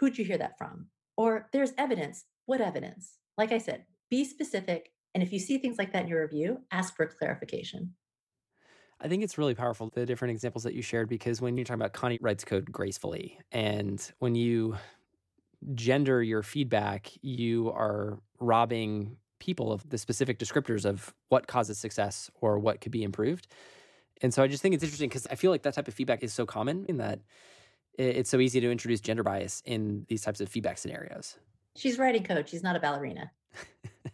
Who'd 0.00 0.16
you 0.16 0.24
hear 0.24 0.38
that 0.38 0.56
from? 0.56 0.86
Or, 1.18 1.48
there's 1.52 1.74
evidence. 1.76 2.24
What 2.46 2.62
evidence? 2.62 3.18
Like 3.36 3.52
I 3.52 3.58
said, 3.58 3.84
be 4.10 4.24
specific. 4.24 4.90
And 5.14 5.22
if 5.22 5.32
you 5.32 5.38
see 5.38 5.58
things 5.58 5.76
like 5.76 5.92
that 5.92 6.04
in 6.04 6.08
your 6.08 6.22
review, 6.22 6.62
ask 6.72 6.96
for 6.96 7.06
clarification. 7.06 7.94
I 9.00 9.08
think 9.08 9.22
it's 9.22 9.36
really 9.36 9.54
powerful, 9.54 9.90
the 9.92 10.06
different 10.06 10.32
examples 10.32 10.64
that 10.64 10.72
you 10.72 10.80
shared, 10.80 11.10
because 11.10 11.42
when 11.42 11.56
you're 11.56 11.64
talking 11.64 11.82
about 11.82 11.92
Connie 11.92 12.18
writes 12.22 12.44
code 12.44 12.72
gracefully, 12.72 13.38
and 13.52 14.00
when 14.20 14.34
you 14.34 14.76
gender 15.74 16.22
your 16.22 16.42
feedback, 16.42 17.12
you 17.20 17.70
are 17.70 18.18
robbing 18.40 19.18
people 19.40 19.72
of 19.72 19.86
the 19.90 19.98
specific 19.98 20.38
descriptors 20.38 20.86
of 20.86 21.12
what 21.28 21.46
causes 21.46 21.76
success 21.76 22.30
or 22.40 22.58
what 22.58 22.80
could 22.80 22.92
be 22.92 23.02
improved. 23.02 23.46
And 24.22 24.32
so 24.32 24.42
I 24.42 24.46
just 24.46 24.62
think 24.62 24.74
it's 24.74 24.84
interesting 24.84 25.08
because 25.08 25.26
I 25.28 25.34
feel 25.34 25.50
like 25.50 25.62
that 25.62 25.74
type 25.74 25.88
of 25.88 25.94
feedback 25.94 26.22
is 26.22 26.32
so 26.32 26.46
common 26.46 26.86
in 26.88 26.98
that 26.98 27.20
it's 27.96 28.30
so 28.30 28.40
easy 28.40 28.60
to 28.60 28.70
introduce 28.70 29.00
gender 29.00 29.22
bias 29.22 29.62
in 29.66 30.04
these 30.08 30.22
types 30.22 30.40
of 30.40 30.48
feedback 30.48 30.78
scenarios. 30.78 31.36
She's 31.76 31.98
writing 31.98 32.24
code, 32.24 32.48
she's 32.48 32.62
not 32.62 32.76
a 32.76 32.80
ballerina. 32.80 33.30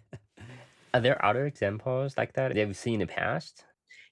Are 0.94 1.00
there 1.00 1.24
other 1.24 1.46
examples 1.46 2.16
like 2.16 2.32
that 2.34 2.54
that 2.54 2.66
you've 2.66 2.76
seen 2.76 3.00
in 3.00 3.06
the 3.06 3.12
past? 3.12 3.64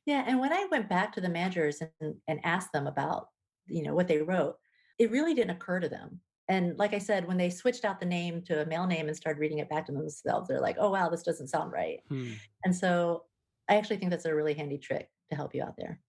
Yeah, 0.06 0.24
and 0.26 0.38
when 0.38 0.52
I 0.52 0.66
went 0.70 0.88
back 0.88 1.12
to 1.14 1.20
the 1.20 1.28
managers 1.28 1.82
and, 2.00 2.14
and 2.28 2.40
asked 2.44 2.72
them 2.72 2.86
about, 2.86 3.28
you 3.66 3.82
know, 3.82 3.94
what 3.94 4.08
they 4.08 4.18
wrote, 4.18 4.56
it 4.98 5.10
really 5.10 5.34
didn't 5.34 5.50
occur 5.50 5.80
to 5.80 5.88
them 5.88 6.20
and 6.48 6.78
like 6.78 6.94
I 6.94 6.98
said, 6.98 7.26
when 7.28 7.36
they 7.36 7.50
switched 7.50 7.84
out 7.84 8.00
the 8.00 8.06
name 8.06 8.42
to 8.42 8.62
a 8.62 8.66
male 8.66 8.86
name 8.86 9.06
and 9.06 9.16
started 9.16 9.38
reading 9.38 9.58
it 9.58 9.68
back 9.68 9.84
to 9.86 9.92
themselves, 9.92 10.48
they're 10.48 10.60
like, 10.60 10.76
oh, 10.78 10.90
wow, 10.90 11.10
this 11.10 11.22
doesn't 11.22 11.48
sound 11.48 11.72
right. 11.72 12.00
Hmm. 12.08 12.32
And 12.64 12.74
so 12.74 13.24
I 13.68 13.76
actually 13.76 13.98
think 13.98 14.10
that's 14.10 14.24
a 14.24 14.34
really 14.34 14.54
handy 14.54 14.78
trick 14.78 15.10
to 15.30 15.36
help 15.36 15.54
you 15.54 15.62
out 15.62 15.76
there. 15.76 16.00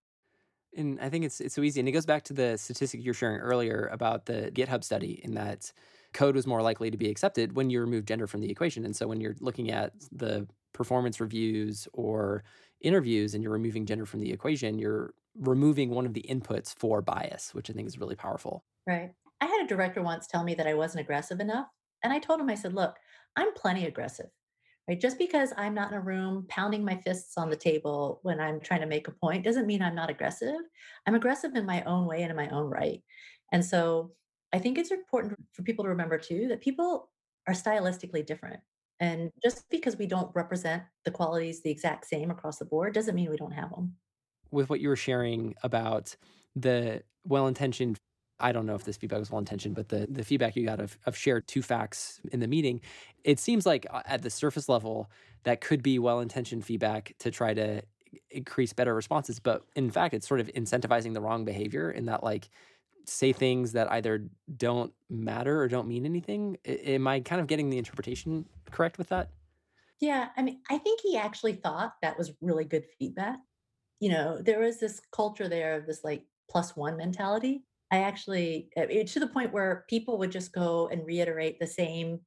And 0.75 0.99
I 1.01 1.09
think 1.09 1.25
it's 1.25 1.41
it's 1.41 1.55
so 1.55 1.61
easy. 1.61 1.79
And 1.79 1.89
it 1.89 1.93
goes 1.93 2.05
back 2.05 2.23
to 2.25 2.33
the 2.33 2.57
statistic 2.57 3.03
you're 3.03 3.13
sharing 3.13 3.39
earlier 3.39 3.89
about 3.91 4.25
the 4.25 4.51
GitHub 4.53 4.83
study 4.83 5.19
in 5.23 5.33
that 5.33 5.71
code 6.13 6.35
was 6.35 6.47
more 6.47 6.61
likely 6.61 6.91
to 6.91 6.97
be 6.97 7.09
accepted 7.09 7.55
when 7.55 7.69
you 7.69 7.79
remove 7.79 8.05
gender 8.05 8.27
from 8.27 8.41
the 8.41 8.49
equation. 8.49 8.85
And 8.85 8.95
so 8.95 9.07
when 9.07 9.21
you're 9.21 9.35
looking 9.39 9.71
at 9.71 9.93
the 10.11 10.47
performance 10.73 11.19
reviews 11.19 11.87
or 11.93 12.43
interviews 12.81 13.33
and 13.33 13.43
you're 13.43 13.53
removing 13.53 13.85
gender 13.85 14.05
from 14.05 14.19
the 14.19 14.31
equation, 14.31 14.79
you're 14.79 15.13
removing 15.35 15.89
one 15.89 16.05
of 16.05 16.13
the 16.13 16.25
inputs 16.29 16.73
for 16.77 17.01
bias, 17.01 17.53
which 17.53 17.69
I 17.69 17.73
think 17.73 17.87
is 17.87 17.99
really 17.99 18.15
powerful. 18.15 18.63
Right. 18.87 19.11
I 19.41 19.45
had 19.45 19.63
a 19.63 19.67
director 19.67 20.01
once 20.01 20.27
tell 20.27 20.43
me 20.43 20.55
that 20.55 20.67
I 20.67 20.73
wasn't 20.73 21.01
aggressive 21.01 21.39
enough. 21.39 21.67
And 22.03 22.13
I 22.13 22.19
told 22.19 22.39
him, 22.39 22.49
I 22.49 22.55
said, 22.55 22.73
look, 22.73 22.95
I'm 23.35 23.53
plenty 23.53 23.85
aggressive. 23.85 24.29
Right? 24.89 24.99
Just 24.99 25.19
because 25.19 25.53
I'm 25.55 25.75
not 25.75 25.91
in 25.91 25.97
a 25.99 26.01
room 26.01 26.47
pounding 26.49 26.83
my 26.83 26.95
fists 26.95 27.37
on 27.37 27.51
the 27.51 27.55
table 27.55 28.19
when 28.23 28.39
I'm 28.39 28.59
trying 28.59 28.81
to 28.81 28.87
make 28.87 29.07
a 29.07 29.11
point 29.11 29.43
doesn't 29.43 29.67
mean 29.67 29.83
I'm 29.83 29.93
not 29.93 30.09
aggressive. 30.09 30.55
I'm 31.05 31.13
aggressive 31.13 31.53
in 31.53 31.67
my 31.67 31.83
own 31.83 32.07
way 32.07 32.23
and 32.23 32.31
in 32.31 32.35
my 32.35 32.49
own 32.49 32.71
right. 32.71 33.03
And 33.51 33.63
so 33.63 34.13
I 34.51 34.57
think 34.57 34.79
it's 34.79 34.89
important 34.89 35.37
for 35.53 35.61
people 35.61 35.83
to 35.83 35.89
remember 35.89 36.17
too 36.17 36.47
that 36.47 36.61
people 36.61 37.11
are 37.47 37.53
stylistically 37.53 38.25
different. 38.25 38.61
And 38.99 39.29
just 39.43 39.69
because 39.69 39.95
we 39.95 40.07
don't 40.07 40.33
represent 40.33 40.81
the 41.05 41.11
qualities 41.11 41.61
the 41.61 41.69
exact 41.69 42.07
same 42.07 42.31
across 42.31 42.57
the 42.57 42.65
board 42.65 42.95
doesn't 42.95 43.13
mean 43.13 43.29
we 43.29 43.37
don't 43.37 43.53
have 43.53 43.69
them. 43.69 43.93
With 44.49 44.71
what 44.71 44.79
you 44.79 44.89
were 44.89 44.95
sharing 44.95 45.53
about 45.61 46.15
the 46.55 47.03
well 47.25 47.45
intentioned 47.45 47.99
I 48.39 48.51
don't 48.51 48.65
know 48.65 48.75
if 48.75 48.83
this 48.83 48.97
feedback 48.97 49.19
was 49.19 49.31
well 49.31 49.39
intentioned, 49.39 49.75
but 49.75 49.89
the, 49.89 50.07
the 50.09 50.23
feedback 50.23 50.55
you 50.55 50.65
got 50.65 50.79
of, 50.79 50.97
of 51.05 51.15
shared 51.15 51.47
two 51.47 51.61
facts 51.61 52.21
in 52.31 52.39
the 52.39 52.47
meeting, 52.47 52.81
it 53.23 53.39
seems 53.39 53.65
like 53.65 53.85
uh, 53.89 54.01
at 54.05 54.21
the 54.21 54.29
surface 54.29 54.69
level, 54.69 55.09
that 55.43 55.61
could 55.61 55.83
be 55.83 55.99
well 55.99 56.19
intentioned 56.19 56.65
feedback 56.65 57.13
to 57.19 57.31
try 57.31 57.53
to 57.53 57.81
increase 58.31 58.73
better 58.73 58.95
responses. 58.95 59.39
But 59.39 59.63
in 59.75 59.91
fact, 59.91 60.13
it's 60.13 60.27
sort 60.27 60.39
of 60.39 60.47
incentivizing 60.53 61.13
the 61.13 61.21
wrong 61.21 61.45
behavior 61.45 61.91
in 61.91 62.05
that, 62.05 62.23
like, 62.23 62.49
say 63.05 63.33
things 63.33 63.71
that 63.73 63.91
either 63.91 64.27
don't 64.55 64.93
matter 65.09 65.61
or 65.61 65.67
don't 65.67 65.87
mean 65.87 66.05
anything. 66.05 66.57
Am 66.65 67.07
I 67.07 67.19
kind 67.21 67.41
of 67.41 67.47
getting 67.47 67.69
the 67.69 67.77
interpretation 67.77 68.45
correct 68.71 68.97
with 68.97 69.09
that? 69.09 69.29
Yeah. 69.99 70.29
I 70.37 70.43
mean, 70.43 70.61
I 70.69 70.77
think 70.77 71.01
he 71.01 71.17
actually 71.17 71.53
thought 71.53 71.93
that 72.01 72.17
was 72.17 72.33
really 72.41 72.65
good 72.65 72.85
feedback. 72.97 73.39
You 73.99 74.11
know, 74.11 74.41
there 74.41 74.59
was 74.59 74.79
this 74.79 75.01
culture 75.11 75.49
there 75.49 75.75
of 75.75 75.85
this 75.85 76.03
like 76.03 76.23
plus 76.49 76.75
one 76.75 76.97
mentality 76.97 77.63
I 77.91 77.99
actually 77.99 78.69
eh, 78.75 79.03
to 79.03 79.19
the 79.19 79.27
point 79.27 79.53
where 79.53 79.85
people 79.89 80.17
would 80.19 80.31
just 80.31 80.53
go 80.53 80.87
and 80.91 81.05
reiterate 81.05 81.59
the 81.59 81.67
same 81.67 82.19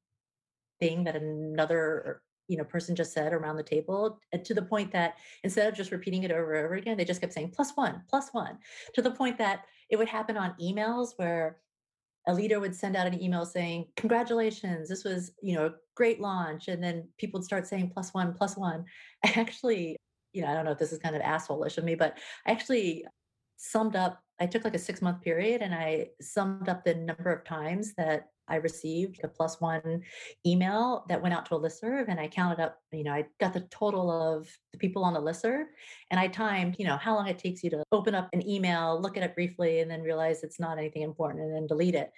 thing 0.79 1.03
that 1.05 1.15
another 1.15 2.21
you 2.47 2.57
know 2.57 2.63
person 2.63 2.95
just 2.95 3.13
said 3.13 3.33
around 3.33 3.55
the 3.55 3.63
table 3.63 4.19
to 4.43 4.53
the 4.53 4.61
point 4.61 4.91
that 4.91 5.15
instead 5.43 5.67
of 5.67 5.75
just 5.75 5.91
repeating 5.91 6.23
it 6.23 6.31
over 6.31 6.53
and 6.53 6.65
over 6.65 6.75
again 6.75 6.97
they 6.97 7.05
just 7.05 7.21
kept 7.21 7.33
saying 7.33 7.51
plus 7.55 7.71
one 7.75 8.01
plus 8.09 8.29
one 8.31 8.57
to 8.93 9.01
the 9.01 9.11
point 9.11 9.37
that 9.37 9.61
it 9.89 9.97
would 9.97 10.09
happen 10.09 10.35
on 10.37 10.55
emails 10.61 11.11
where 11.17 11.57
a 12.27 12.33
leader 12.33 12.59
would 12.59 12.75
send 12.75 12.95
out 12.95 13.07
an 13.07 13.21
email 13.21 13.45
saying 13.45 13.85
congratulations 13.95 14.89
this 14.89 15.05
was 15.05 15.31
you 15.41 15.55
know 15.55 15.67
a 15.67 15.73
great 15.95 16.19
launch 16.19 16.67
and 16.67 16.83
then 16.83 17.07
people 17.17 17.39
would 17.39 17.45
start 17.45 17.67
saying 17.67 17.89
plus 17.93 18.13
one 18.13 18.33
plus 18.33 18.57
one. 18.57 18.83
I 19.25 19.31
actually 19.35 19.95
you 20.33 20.41
know 20.41 20.49
i 20.49 20.53
don't 20.53 20.65
know 20.65 20.71
if 20.71 20.79
this 20.79 20.91
is 20.91 20.99
kind 20.99 21.15
of 21.15 21.21
assholeish 21.21 21.77
of 21.77 21.83
me 21.83 21.95
but 21.95 22.17
i 22.45 22.51
actually 22.51 23.05
summed 23.57 23.95
up 23.95 24.19
I 24.43 24.45
took 24.45 24.65
like 24.65 24.75
a 24.75 24.79
six 24.79 25.01
month 25.01 25.21
period 25.21 25.61
and 25.61 25.73
I 25.73 26.09
summed 26.19 26.67
up 26.67 26.83
the 26.83 26.95
number 26.95 27.31
of 27.31 27.45
times 27.45 27.93
that 27.93 28.27
I 28.49 28.55
received 28.57 29.21
a 29.23 29.29
plus 29.29 29.61
one 29.61 30.01
email 30.45 31.05
that 31.07 31.21
went 31.21 31.33
out 31.33 31.45
to 31.45 31.55
a 31.55 31.59
listserv 31.59 32.09
and 32.09 32.19
I 32.19 32.27
counted 32.27 32.61
up, 32.61 32.77
you 32.91 33.05
know, 33.05 33.13
I 33.13 33.25
got 33.39 33.53
the 33.53 33.61
total 33.71 34.11
of 34.11 34.49
the 34.73 34.77
people 34.77 35.05
on 35.05 35.13
the 35.13 35.21
listserv 35.21 35.63
and 36.11 36.19
I 36.19 36.27
timed, 36.27 36.75
you 36.77 36.85
know, 36.85 36.97
how 36.97 37.15
long 37.15 37.27
it 37.27 37.39
takes 37.39 37.63
you 37.63 37.69
to 37.69 37.83
open 37.93 38.15
up 38.15 38.27
an 38.33 38.45
email, 38.45 38.99
look 39.01 39.15
at 39.15 39.23
it 39.23 39.33
briefly, 39.33 39.79
and 39.79 39.89
then 39.89 40.01
realize 40.01 40.43
it's 40.43 40.59
not 40.59 40.77
anything 40.77 41.03
important 41.03 41.41
and 41.41 41.55
then 41.55 41.65
delete 41.65 41.95
it. 41.95 42.11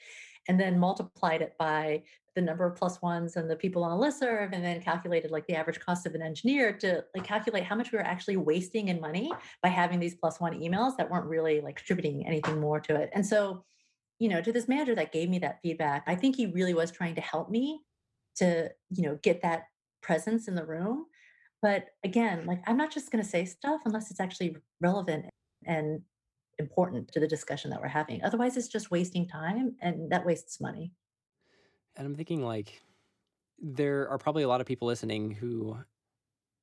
And 0.47 0.59
then 0.59 0.79
multiplied 0.79 1.41
it 1.41 1.55
by 1.57 2.03
the 2.35 2.41
number 2.41 2.65
of 2.65 2.75
plus 2.75 3.01
ones 3.01 3.37
and 3.37 3.49
the 3.49 3.55
people 3.55 3.83
on 3.83 3.97
the 3.97 4.05
listserv, 4.05 4.53
and 4.53 4.63
then 4.63 4.81
calculated 4.81 5.31
like 5.31 5.47
the 5.47 5.55
average 5.55 5.79
cost 5.79 6.05
of 6.05 6.15
an 6.15 6.21
engineer 6.21 6.73
to 6.73 7.03
like 7.15 7.25
calculate 7.25 7.63
how 7.63 7.75
much 7.75 7.91
we 7.91 7.97
were 7.97 8.03
actually 8.03 8.37
wasting 8.37 8.89
in 8.89 8.99
money 8.99 9.31
by 9.63 9.69
having 9.69 9.99
these 9.99 10.15
plus 10.15 10.39
one 10.39 10.59
emails 10.59 10.97
that 10.97 11.09
weren't 11.09 11.25
really 11.25 11.61
like 11.61 11.77
contributing 11.77 12.27
anything 12.27 12.59
more 12.59 12.79
to 12.79 12.95
it. 12.95 13.09
And 13.13 13.25
so 13.25 13.63
you 14.19 14.29
know, 14.29 14.41
to 14.41 14.51
this 14.51 14.67
manager 14.67 14.95
that 14.95 15.11
gave 15.11 15.29
me 15.29 15.39
that 15.39 15.59
feedback, 15.61 16.03
I 16.07 16.15
think 16.15 16.35
he 16.35 16.45
really 16.47 16.73
was 16.73 16.91
trying 16.91 17.15
to 17.15 17.21
help 17.21 17.49
me 17.49 17.81
to, 18.37 18.69
you 18.89 19.03
know, 19.03 19.19
get 19.21 19.41
that 19.41 19.65
presence 20.01 20.47
in 20.47 20.55
the 20.55 20.65
room. 20.65 21.05
But 21.61 21.87
again, 22.03 22.45
like 22.45 22.61
I'm 22.67 22.77
not 22.77 22.91
just 22.91 23.11
going 23.11 23.23
to 23.23 23.29
say 23.29 23.45
stuff 23.45 23.81
unless 23.85 24.11
it's 24.11 24.19
actually 24.19 24.57
relevant 24.81 25.25
and 25.65 26.01
important 26.59 27.11
to 27.11 27.19
the 27.19 27.27
discussion 27.27 27.69
that 27.71 27.81
we're 27.81 27.87
having. 27.87 28.23
Otherwise, 28.23 28.57
it's 28.57 28.67
just 28.67 28.91
wasting 28.91 29.27
time 29.27 29.75
and 29.81 30.11
that 30.11 30.25
wastes 30.25 30.61
money. 30.61 30.91
And 31.95 32.05
I'm 32.05 32.15
thinking 32.15 32.43
like 32.43 32.81
there 33.59 34.09
are 34.09 34.17
probably 34.17 34.43
a 34.43 34.47
lot 34.47 34.61
of 34.61 34.67
people 34.67 34.87
listening 34.87 35.31
who 35.31 35.77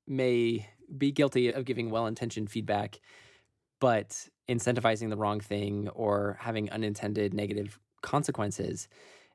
may 0.07 0.69
be 0.97 1.13
guilty 1.13 1.53
of 1.53 1.65
giving 1.65 1.91
well 1.91 2.07
intentioned 2.07 2.51
feedback 2.51 3.01
but 3.81 4.29
incentivizing 4.49 5.11
the 5.11 5.17
wrong 5.17 5.41
thing 5.41 5.89
or 5.89 6.37
having 6.41 6.71
unintended 6.71 7.35
negative 7.35 7.81
consequences. 8.01 8.87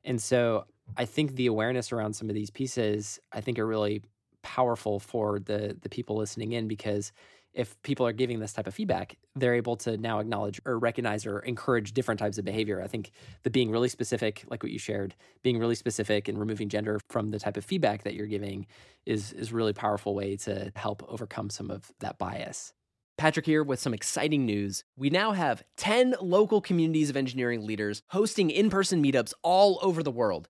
And 0.06 0.22
so 0.22 0.66
I 0.96 1.04
think 1.04 1.36
the 1.36 1.48
awareness 1.48 1.92
around 1.92 2.14
some 2.14 2.30
of 2.30 2.34
these 2.34 2.50
pieces, 2.50 3.20
I 3.34 3.42
think 3.42 3.60
are 3.60 3.68
really 3.68 4.04
powerful 4.44 5.02
for 5.02 5.40
the 5.40 5.78
the 5.82 5.90
people 5.90 6.16
listening 6.16 6.54
in 6.54 6.70
because 6.70 7.12
if 7.54 7.82
people 7.82 8.06
are 8.06 8.14
giving 8.14 8.40
this 8.40 8.54
type 8.54 8.68
of 8.68 8.74
feedback, 8.74 9.18
they're 9.36 9.56
able 9.56 9.76
to 9.78 9.98
now 9.98 10.20
acknowledge 10.20 10.62
or 10.66 10.78
recognize 10.78 11.26
or 11.26 11.40
encourage 11.40 11.94
different 11.94 12.20
types 12.20 12.38
of 12.38 12.46
behavior. 12.46 12.82
I 12.82 12.88
think 12.88 13.12
the 13.44 13.50
being 13.50 13.72
really 13.72 13.90
specific, 13.90 14.44
like 14.50 14.64
what 14.64 14.72
you 14.72 14.80
shared, 14.80 15.16
being 15.44 15.58
really 15.58 15.76
specific 15.76 16.28
and 16.28 16.38
removing 16.38 16.70
gender 16.70 17.00
from 17.10 17.32
the 17.32 17.40
type 17.40 17.58
of 17.58 17.66
feedback 17.66 18.04
that 18.04 18.14
you're 18.14 18.28
giving 18.28 18.68
is 19.06 19.34
is 19.34 19.52
really 19.52 19.74
powerful 19.74 20.14
way 20.14 20.36
to 20.38 20.72
help 20.76 21.04
overcome 21.08 21.50
some 21.50 21.72
of 21.72 21.92
that 22.00 22.18
bias. 22.18 22.74
Patrick 23.18 23.48
here 23.48 23.64
with 23.64 23.80
some 23.80 23.96
exciting 23.96 24.46
news. 24.46 24.84
We 24.96 25.10
now 25.10 25.32
have 25.32 25.64
10 25.78 26.18
local 26.22 26.62
communities 26.62 27.10
of 27.10 27.18
engineering 27.18 27.66
leaders 27.66 28.04
hosting 28.10 28.52
in 28.52 28.70
person 28.70 29.02
meetups 29.02 29.34
all 29.42 29.80
over 29.82 30.04
the 30.04 30.12
world. 30.12 30.50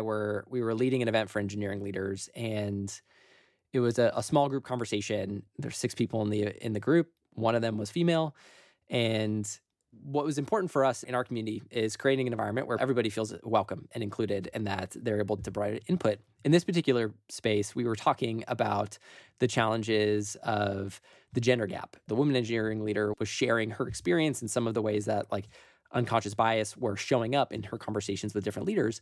were 0.00 0.44
we 0.48 0.62
were 0.62 0.74
leading 0.74 1.02
an 1.02 1.08
event 1.08 1.30
for 1.30 1.38
engineering 1.38 1.82
leaders 1.82 2.28
and 2.34 3.00
it 3.72 3.80
was 3.80 3.98
a, 3.98 4.12
a 4.14 4.22
small 4.22 4.48
group 4.48 4.64
conversation. 4.64 5.42
There's 5.58 5.76
six 5.76 5.94
people 5.94 6.22
in 6.22 6.30
the 6.30 6.64
in 6.64 6.72
the 6.72 6.80
group. 6.80 7.08
One 7.34 7.54
of 7.54 7.62
them 7.62 7.78
was 7.78 7.90
female, 7.90 8.36
and 8.90 9.48
what 10.04 10.24
was 10.24 10.38
important 10.38 10.70
for 10.70 10.84
us 10.84 11.02
in 11.02 11.14
our 11.14 11.24
community 11.24 11.62
is 11.70 11.96
creating 11.96 12.26
an 12.26 12.32
environment 12.32 12.66
where 12.66 12.80
everybody 12.80 13.10
feels 13.10 13.34
welcome 13.42 13.88
and 13.92 14.02
included 14.02 14.48
and 14.54 14.66
that 14.66 14.96
they're 14.98 15.20
able 15.20 15.36
to 15.36 15.50
provide 15.50 15.82
input. 15.86 16.18
In 16.44 16.50
this 16.50 16.64
particular 16.64 17.12
space, 17.28 17.74
we 17.74 17.84
were 17.84 17.94
talking 17.94 18.42
about 18.48 18.98
the 19.38 19.46
challenges 19.46 20.34
of 20.42 21.00
the 21.34 21.40
gender 21.40 21.66
gap. 21.66 21.96
The 22.08 22.14
woman 22.14 22.36
engineering 22.36 22.84
leader 22.84 23.12
was 23.18 23.28
sharing 23.28 23.70
her 23.70 23.86
experience 23.86 24.40
and 24.40 24.50
some 24.50 24.66
of 24.66 24.74
the 24.74 24.82
ways 24.82 25.04
that 25.04 25.30
like 25.30 25.48
unconscious 25.92 26.34
bias 26.34 26.76
were 26.76 26.96
showing 26.96 27.34
up 27.34 27.52
in 27.52 27.62
her 27.64 27.78
conversations 27.78 28.34
with 28.34 28.44
different 28.44 28.66
leaders. 28.66 29.00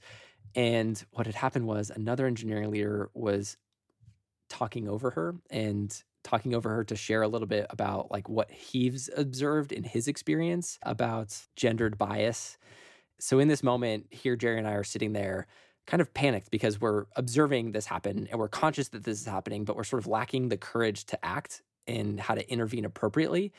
And 0.54 1.02
what 1.12 1.26
had 1.26 1.34
happened 1.34 1.66
was 1.66 1.90
another 1.90 2.26
engineering 2.26 2.70
leader 2.70 3.10
was 3.14 3.56
talking 4.48 4.88
over 4.88 5.10
her 5.10 5.36
and 5.50 6.02
talking 6.22 6.54
over 6.54 6.68
her 6.70 6.84
to 6.84 6.96
share 6.96 7.22
a 7.22 7.28
little 7.28 7.46
bit 7.46 7.66
about 7.70 8.10
like 8.10 8.28
what 8.28 8.50
he's 8.50 9.08
observed 9.16 9.72
in 9.72 9.84
his 9.84 10.08
experience 10.08 10.78
about 10.82 11.36
gendered 11.56 11.96
bias. 11.96 12.58
So 13.18 13.38
in 13.38 13.48
this 13.48 13.62
moment, 13.62 14.06
here 14.10 14.36
Jerry 14.36 14.58
and 14.58 14.68
I 14.68 14.72
are 14.72 14.84
sitting 14.84 15.12
there 15.12 15.46
kind 15.86 16.00
of 16.00 16.12
panicked 16.12 16.50
because 16.50 16.80
we're 16.80 17.06
observing 17.16 17.72
this 17.72 17.86
happen 17.86 18.28
and 18.30 18.38
we're 18.38 18.48
conscious 18.48 18.88
that 18.88 19.04
this 19.04 19.20
is 19.20 19.26
happening, 19.26 19.64
but 19.64 19.76
we're 19.76 19.84
sort 19.84 20.02
of 20.02 20.06
lacking 20.06 20.48
the 20.48 20.56
courage 20.56 21.06
to 21.06 21.24
act 21.24 21.62
and 21.86 22.20
how 22.20 22.34
to 22.34 22.48
intervene 22.50 22.84
appropriately. 22.84 23.52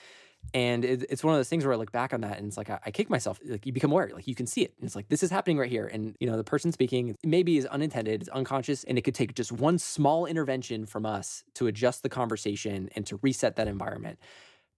And 0.54 0.84
it, 0.84 1.06
it's 1.10 1.24
one 1.24 1.34
of 1.34 1.40
those 1.40 1.48
things 1.48 1.64
where 1.64 1.74
I 1.74 1.78
look 1.78 1.92
back 1.92 2.14
on 2.14 2.22
that 2.22 2.38
and 2.38 2.48
it's 2.48 2.58
like 2.58 2.70
I, 2.70 2.80
I, 2.86 2.92
kick 2.92 3.10
myself. 3.10 3.40
Like 3.46 3.66
you 3.66 3.72
become 3.72 3.92
aware, 3.92 4.12
like 4.14 4.28
you 4.28 4.36
can 4.36 4.46
see 4.46 4.64
it. 4.64 4.74
And 4.78 4.86
it's 4.86 4.96
like 4.96 5.08
this 5.08 5.24
is 5.24 5.30
happening 5.30 5.58
right 5.58 5.70
here. 5.70 5.88
And 5.88 6.16
you 6.20 6.30
know 6.30 6.36
the 6.36 6.44
person 6.44 6.72
speaking 6.74 7.16
maybe 7.24 7.58
is 7.58 7.66
unintended, 7.68 8.22
it's 8.22 8.30
unconscious, 8.30 8.84
and 8.84 8.98
it 8.98 9.02
could 9.02 9.16
take 9.16 9.34
just 9.34 9.52
one 9.52 9.78
small 9.78 10.26
intervention 10.26 10.86
from 10.86 11.06
us 11.06 11.44
to 11.56 11.68
adjust 11.68 12.04
the 12.04 12.10
conversation 12.10 12.90
and 12.96 13.06
to 13.08 13.18
reset 13.22 13.56
that 13.56 13.68
environment. 13.68 14.20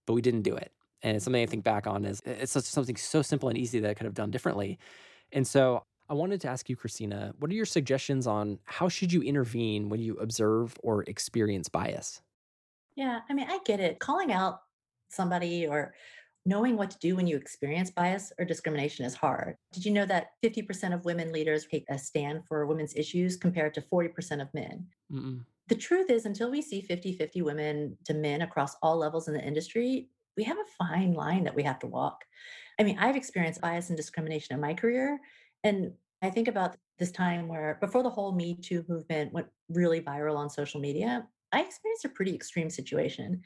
But 0.06 0.12
we 0.12 0.22
didn't 0.22 0.42
do 0.42 0.54
it. 0.54 0.70
And 1.02 1.16
it's 1.16 1.24
something 1.24 1.42
I 1.42 1.46
think 1.46 1.64
back 1.64 1.86
on 1.86 2.04
as 2.04 2.22
it's 2.24 2.52
something 2.52 2.96
so 2.96 3.20
simple 3.22 3.48
and 3.48 3.58
easy 3.58 3.80
that 3.80 3.90
I 3.90 3.94
could 3.94 4.06
have 4.06 4.14
done 4.14 4.30
differently. 4.30 4.78
And 5.32 5.46
so 5.46 5.84
I 6.08 6.14
wanted 6.14 6.40
to 6.42 6.48
ask 6.48 6.68
you, 6.68 6.76
Christina, 6.76 7.34
what 7.38 7.50
are 7.50 7.54
your 7.54 7.66
suggestions 7.66 8.26
on 8.26 8.58
how 8.64 8.88
should 8.88 9.12
you 9.12 9.22
intervene 9.22 9.88
when 9.88 10.00
you 10.00 10.16
observe 10.16 10.76
or 10.82 11.02
experience 11.04 11.68
bias? 11.68 12.22
Yeah, 12.94 13.20
I 13.28 13.32
mean, 13.32 13.46
I 13.48 13.58
get 13.64 13.80
it. 13.80 13.98
Calling 13.98 14.32
out 14.32 14.60
somebody 15.14 15.66
or 15.66 15.94
knowing 16.46 16.76
what 16.76 16.90
to 16.90 16.98
do 16.98 17.16
when 17.16 17.26
you 17.26 17.36
experience 17.36 17.90
bias 17.90 18.32
or 18.38 18.44
discrimination 18.44 19.04
is 19.04 19.14
hard. 19.14 19.56
Did 19.72 19.84
you 19.84 19.92
know 19.92 20.04
that 20.06 20.32
50% 20.44 20.92
of 20.92 21.04
women 21.04 21.32
leaders 21.32 21.66
take 21.66 21.86
a 21.88 21.98
stand 21.98 22.46
for 22.46 22.66
women's 22.66 22.94
issues 22.96 23.36
compared 23.36 23.72
to 23.74 23.80
40% 23.80 24.42
of 24.42 24.52
men? 24.52 24.86
Mm-mm. 25.10 25.40
The 25.68 25.74
truth 25.74 26.10
is, 26.10 26.26
until 26.26 26.50
we 26.50 26.60
see 26.60 26.82
50 26.82 27.16
50 27.16 27.40
women 27.40 27.96
to 28.04 28.12
men 28.12 28.42
across 28.42 28.76
all 28.82 28.98
levels 28.98 29.28
in 29.28 29.34
the 29.34 29.42
industry, 29.42 30.08
we 30.36 30.44
have 30.44 30.58
a 30.58 30.84
fine 30.84 31.14
line 31.14 31.44
that 31.44 31.54
we 31.54 31.62
have 31.62 31.78
to 31.78 31.86
walk. 31.86 32.24
I 32.78 32.82
mean, 32.82 32.98
I've 32.98 33.16
experienced 33.16 33.62
bias 33.62 33.88
and 33.88 33.96
discrimination 33.96 34.54
in 34.54 34.60
my 34.60 34.74
career. 34.74 35.18
And 35.62 35.92
I 36.20 36.28
think 36.28 36.48
about 36.48 36.76
this 36.98 37.12
time 37.12 37.48
where, 37.48 37.78
before 37.80 38.02
the 38.02 38.10
whole 38.10 38.32
Me 38.32 38.54
Too 38.54 38.84
movement 38.88 39.32
went 39.32 39.46
really 39.70 40.00
viral 40.00 40.36
on 40.36 40.50
social 40.50 40.80
media, 40.80 41.26
I 41.52 41.60
experienced 41.60 42.04
a 42.04 42.08
pretty 42.08 42.34
extreme 42.34 42.68
situation. 42.68 43.40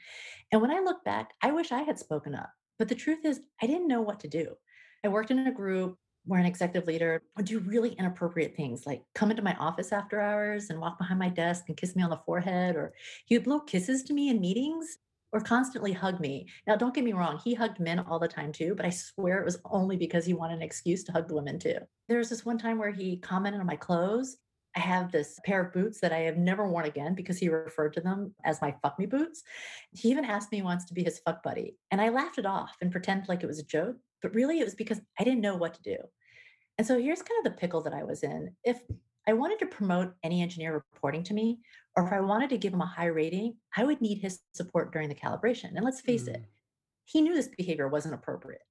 And 0.51 0.61
when 0.61 0.71
I 0.71 0.79
look 0.79 1.03
back, 1.03 1.33
I 1.43 1.48
wish 1.59 1.71
I 1.73 1.83
had 1.83 1.99
spoken 1.99 2.33
up. 2.33 2.49
But 2.77 2.87
the 2.87 2.95
truth 2.95 3.25
is, 3.25 3.41
I 3.61 3.67
didn't 3.67 3.89
know 3.89 4.01
what 4.01 4.21
to 4.21 4.29
do. 4.29 4.55
I 5.03 5.09
worked 5.09 5.29
in 5.29 5.39
a 5.39 5.51
group 5.51 5.97
where 6.25 6.39
an 6.39 6.45
executive 6.45 6.87
leader 6.87 7.21
would 7.35 7.45
do 7.47 7.59
really 7.59 7.91
inappropriate 7.91 8.55
things 8.55 8.85
like 8.85 9.01
come 9.13 9.29
into 9.29 9.43
my 9.43 9.55
office 9.55 9.91
after 9.91 10.21
hours 10.21 10.69
and 10.69 10.79
walk 10.79 10.97
behind 10.97 11.19
my 11.19 11.27
desk 11.27 11.65
and 11.67 11.75
kiss 11.75 11.97
me 11.97 12.03
on 12.03 12.09
the 12.09 12.21
forehead, 12.25 12.77
or 12.77 12.93
he 13.25 13.35
would 13.35 13.43
blow 13.43 13.59
kisses 13.59 14.03
to 14.03 14.13
me 14.13 14.29
in 14.29 14.39
meetings 14.39 14.97
or 15.33 15.41
constantly 15.41 15.91
hug 15.91 16.21
me. 16.21 16.47
Now, 16.65 16.77
don't 16.77 16.93
get 16.93 17.03
me 17.03 17.11
wrong, 17.13 17.39
he 17.43 17.53
hugged 17.53 17.81
men 17.81 17.99
all 17.99 18.19
the 18.19 18.27
time 18.27 18.53
too, 18.53 18.73
but 18.73 18.85
I 18.85 18.89
swear 18.89 19.39
it 19.39 19.45
was 19.45 19.59
only 19.65 19.97
because 19.97 20.25
he 20.25 20.33
wanted 20.33 20.55
an 20.55 20.61
excuse 20.61 21.03
to 21.05 21.11
hug 21.11 21.27
the 21.27 21.35
women 21.35 21.59
too. 21.59 21.77
There 22.07 22.19
was 22.19 22.29
this 22.29 22.45
one 22.45 22.57
time 22.57 22.77
where 22.77 22.91
he 22.91 23.17
commented 23.17 23.59
on 23.59 23.67
my 23.67 23.75
clothes 23.75 24.37
I 24.79 24.81
have 24.81 25.11
this 25.11 25.41
pair 25.43 25.61
of 25.61 25.73
boots 25.73 25.99
that 25.99 26.13
I 26.13 26.19
have 26.19 26.37
never 26.37 26.65
worn 26.65 26.85
again 26.85 27.13
because 27.13 27.37
he 27.37 27.49
referred 27.49 27.91
to 27.95 28.01
them 28.01 28.33
as 28.45 28.61
my 28.61 28.73
fuck 28.81 28.97
me 28.97 29.07
boots. 29.07 29.43
He 29.91 30.09
even 30.09 30.23
asked 30.23 30.53
me 30.53 30.61
once 30.61 30.85
to 30.85 30.93
be 30.93 31.03
his 31.03 31.19
fuck 31.19 31.43
buddy. 31.43 31.75
And 31.91 31.99
I 31.99 32.07
laughed 32.07 32.37
it 32.37 32.45
off 32.45 32.77
and 32.79 32.89
pretended 32.89 33.27
like 33.27 33.43
it 33.43 33.47
was 33.47 33.59
a 33.59 33.65
joke. 33.65 33.97
But 34.21 34.33
really, 34.33 34.61
it 34.61 34.63
was 34.63 34.75
because 34.75 35.01
I 35.19 35.25
didn't 35.25 35.41
know 35.41 35.57
what 35.57 35.73
to 35.73 35.81
do. 35.81 35.97
And 36.77 36.87
so 36.87 36.97
here's 36.97 37.21
kind 37.21 37.45
of 37.45 37.51
the 37.51 37.59
pickle 37.59 37.81
that 37.81 37.93
I 37.93 38.05
was 38.05 38.23
in. 38.23 38.55
If 38.63 38.79
I 39.27 39.33
wanted 39.33 39.59
to 39.59 39.65
promote 39.65 40.13
any 40.23 40.41
engineer 40.41 40.73
reporting 40.73 41.23
to 41.23 41.33
me, 41.33 41.59
or 41.97 42.07
if 42.07 42.13
I 42.13 42.21
wanted 42.21 42.49
to 42.51 42.57
give 42.57 42.73
him 42.73 42.81
a 42.81 42.85
high 42.85 43.07
rating, 43.07 43.57
I 43.75 43.83
would 43.83 43.99
need 43.99 44.19
his 44.19 44.39
support 44.53 44.93
during 44.93 45.09
the 45.09 45.15
calibration. 45.15 45.75
And 45.75 45.83
let's 45.83 45.99
face 45.99 46.23
mm. 46.23 46.35
it, 46.35 46.45
he 47.03 47.19
knew 47.19 47.35
this 47.35 47.49
behavior 47.57 47.89
wasn't 47.89 48.13
appropriate. 48.13 48.61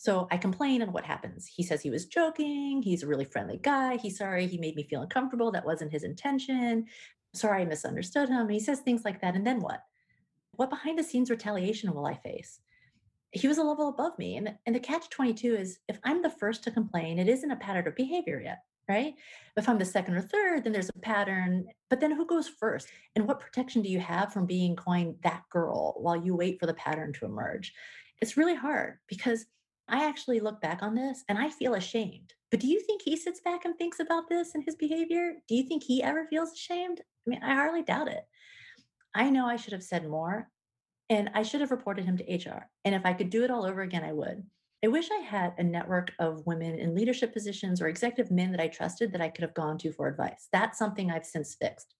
So 0.00 0.28
I 0.30 0.36
complain, 0.36 0.80
and 0.80 0.92
what 0.92 1.04
happens? 1.04 1.50
He 1.52 1.64
says 1.64 1.82
he 1.82 1.90
was 1.90 2.06
joking. 2.06 2.82
He's 2.82 3.02
a 3.02 3.08
really 3.08 3.24
friendly 3.24 3.58
guy. 3.60 3.96
He's 3.96 4.16
sorry 4.16 4.46
he 4.46 4.56
made 4.56 4.76
me 4.76 4.84
feel 4.84 5.02
uncomfortable. 5.02 5.50
That 5.50 5.66
wasn't 5.66 5.90
his 5.90 6.04
intention. 6.04 6.86
Sorry 7.34 7.62
I 7.62 7.64
misunderstood 7.64 8.28
him. 8.28 8.48
He 8.48 8.60
says 8.60 8.78
things 8.78 9.04
like 9.04 9.20
that. 9.22 9.34
And 9.34 9.44
then 9.44 9.58
what? 9.58 9.82
What 10.52 10.70
behind 10.70 11.00
the 11.00 11.02
scenes 11.02 11.30
retaliation 11.30 11.92
will 11.92 12.06
I 12.06 12.14
face? 12.14 12.60
He 13.32 13.48
was 13.48 13.58
a 13.58 13.64
level 13.64 13.88
above 13.88 14.16
me. 14.20 14.36
And, 14.36 14.54
and 14.66 14.76
the 14.76 14.78
catch 14.78 15.10
22 15.10 15.56
is 15.56 15.80
if 15.88 15.98
I'm 16.04 16.22
the 16.22 16.30
first 16.30 16.62
to 16.64 16.70
complain, 16.70 17.18
it 17.18 17.28
isn't 17.28 17.50
a 17.50 17.56
pattern 17.56 17.88
of 17.88 17.96
behavior 17.96 18.40
yet. 18.40 18.62
right? 18.88 19.14
If 19.56 19.68
I'm 19.68 19.78
the 19.78 19.84
second 19.84 20.14
or 20.14 20.22
third, 20.22 20.62
then 20.62 20.72
there's 20.72 20.90
a 20.90 21.00
pattern. 21.00 21.66
But 21.90 21.98
then 21.98 22.12
who 22.12 22.24
goes 22.24 22.46
first? 22.46 22.86
And 23.16 23.26
what 23.26 23.40
protection 23.40 23.82
do 23.82 23.88
you 23.88 23.98
have 23.98 24.32
from 24.32 24.46
being 24.46 24.76
coined 24.76 25.16
that 25.24 25.42
girl 25.50 25.94
while 25.98 26.16
you 26.16 26.36
wait 26.36 26.60
for 26.60 26.66
the 26.66 26.74
pattern 26.74 27.12
to 27.14 27.26
emerge? 27.26 27.74
It's 28.20 28.36
really 28.36 28.54
hard 28.54 28.98
because 29.08 29.46
I 29.88 30.04
actually 30.04 30.40
look 30.40 30.60
back 30.60 30.82
on 30.82 30.94
this 30.94 31.24
and 31.28 31.38
I 31.38 31.50
feel 31.50 31.74
ashamed. 31.74 32.34
But 32.50 32.60
do 32.60 32.66
you 32.66 32.80
think 32.80 33.02
he 33.02 33.16
sits 33.16 33.40
back 33.40 33.64
and 33.64 33.76
thinks 33.76 34.00
about 34.00 34.28
this 34.28 34.54
and 34.54 34.64
his 34.64 34.76
behavior? 34.76 35.34
Do 35.48 35.54
you 35.54 35.64
think 35.64 35.82
he 35.82 36.02
ever 36.02 36.26
feels 36.28 36.52
ashamed? 36.52 37.00
I 37.00 37.30
mean, 37.30 37.42
I 37.42 37.54
hardly 37.54 37.82
doubt 37.82 38.08
it. 38.08 38.24
I 39.14 39.30
know 39.30 39.46
I 39.46 39.56
should 39.56 39.72
have 39.72 39.82
said 39.82 40.08
more 40.08 40.48
and 41.10 41.30
I 41.34 41.42
should 41.42 41.60
have 41.60 41.70
reported 41.70 42.04
him 42.04 42.16
to 42.18 42.34
HR. 42.34 42.68
And 42.84 42.94
if 42.94 43.04
I 43.04 43.12
could 43.12 43.30
do 43.30 43.44
it 43.44 43.50
all 43.50 43.64
over 43.64 43.82
again, 43.82 44.04
I 44.04 44.12
would. 44.12 44.44
I 44.84 44.88
wish 44.88 45.08
I 45.10 45.22
had 45.22 45.54
a 45.58 45.64
network 45.64 46.12
of 46.20 46.46
women 46.46 46.78
in 46.78 46.94
leadership 46.94 47.32
positions 47.32 47.80
or 47.80 47.88
executive 47.88 48.30
men 48.30 48.52
that 48.52 48.60
I 48.60 48.68
trusted 48.68 49.12
that 49.12 49.20
I 49.20 49.28
could 49.28 49.42
have 49.42 49.54
gone 49.54 49.76
to 49.78 49.92
for 49.92 50.06
advice. 50.06 50.48
That's 50.52 50.78
something 50.78 51.10
I've 51.10 51.26
since 51.26 51.56
fixed. 51.60 51.94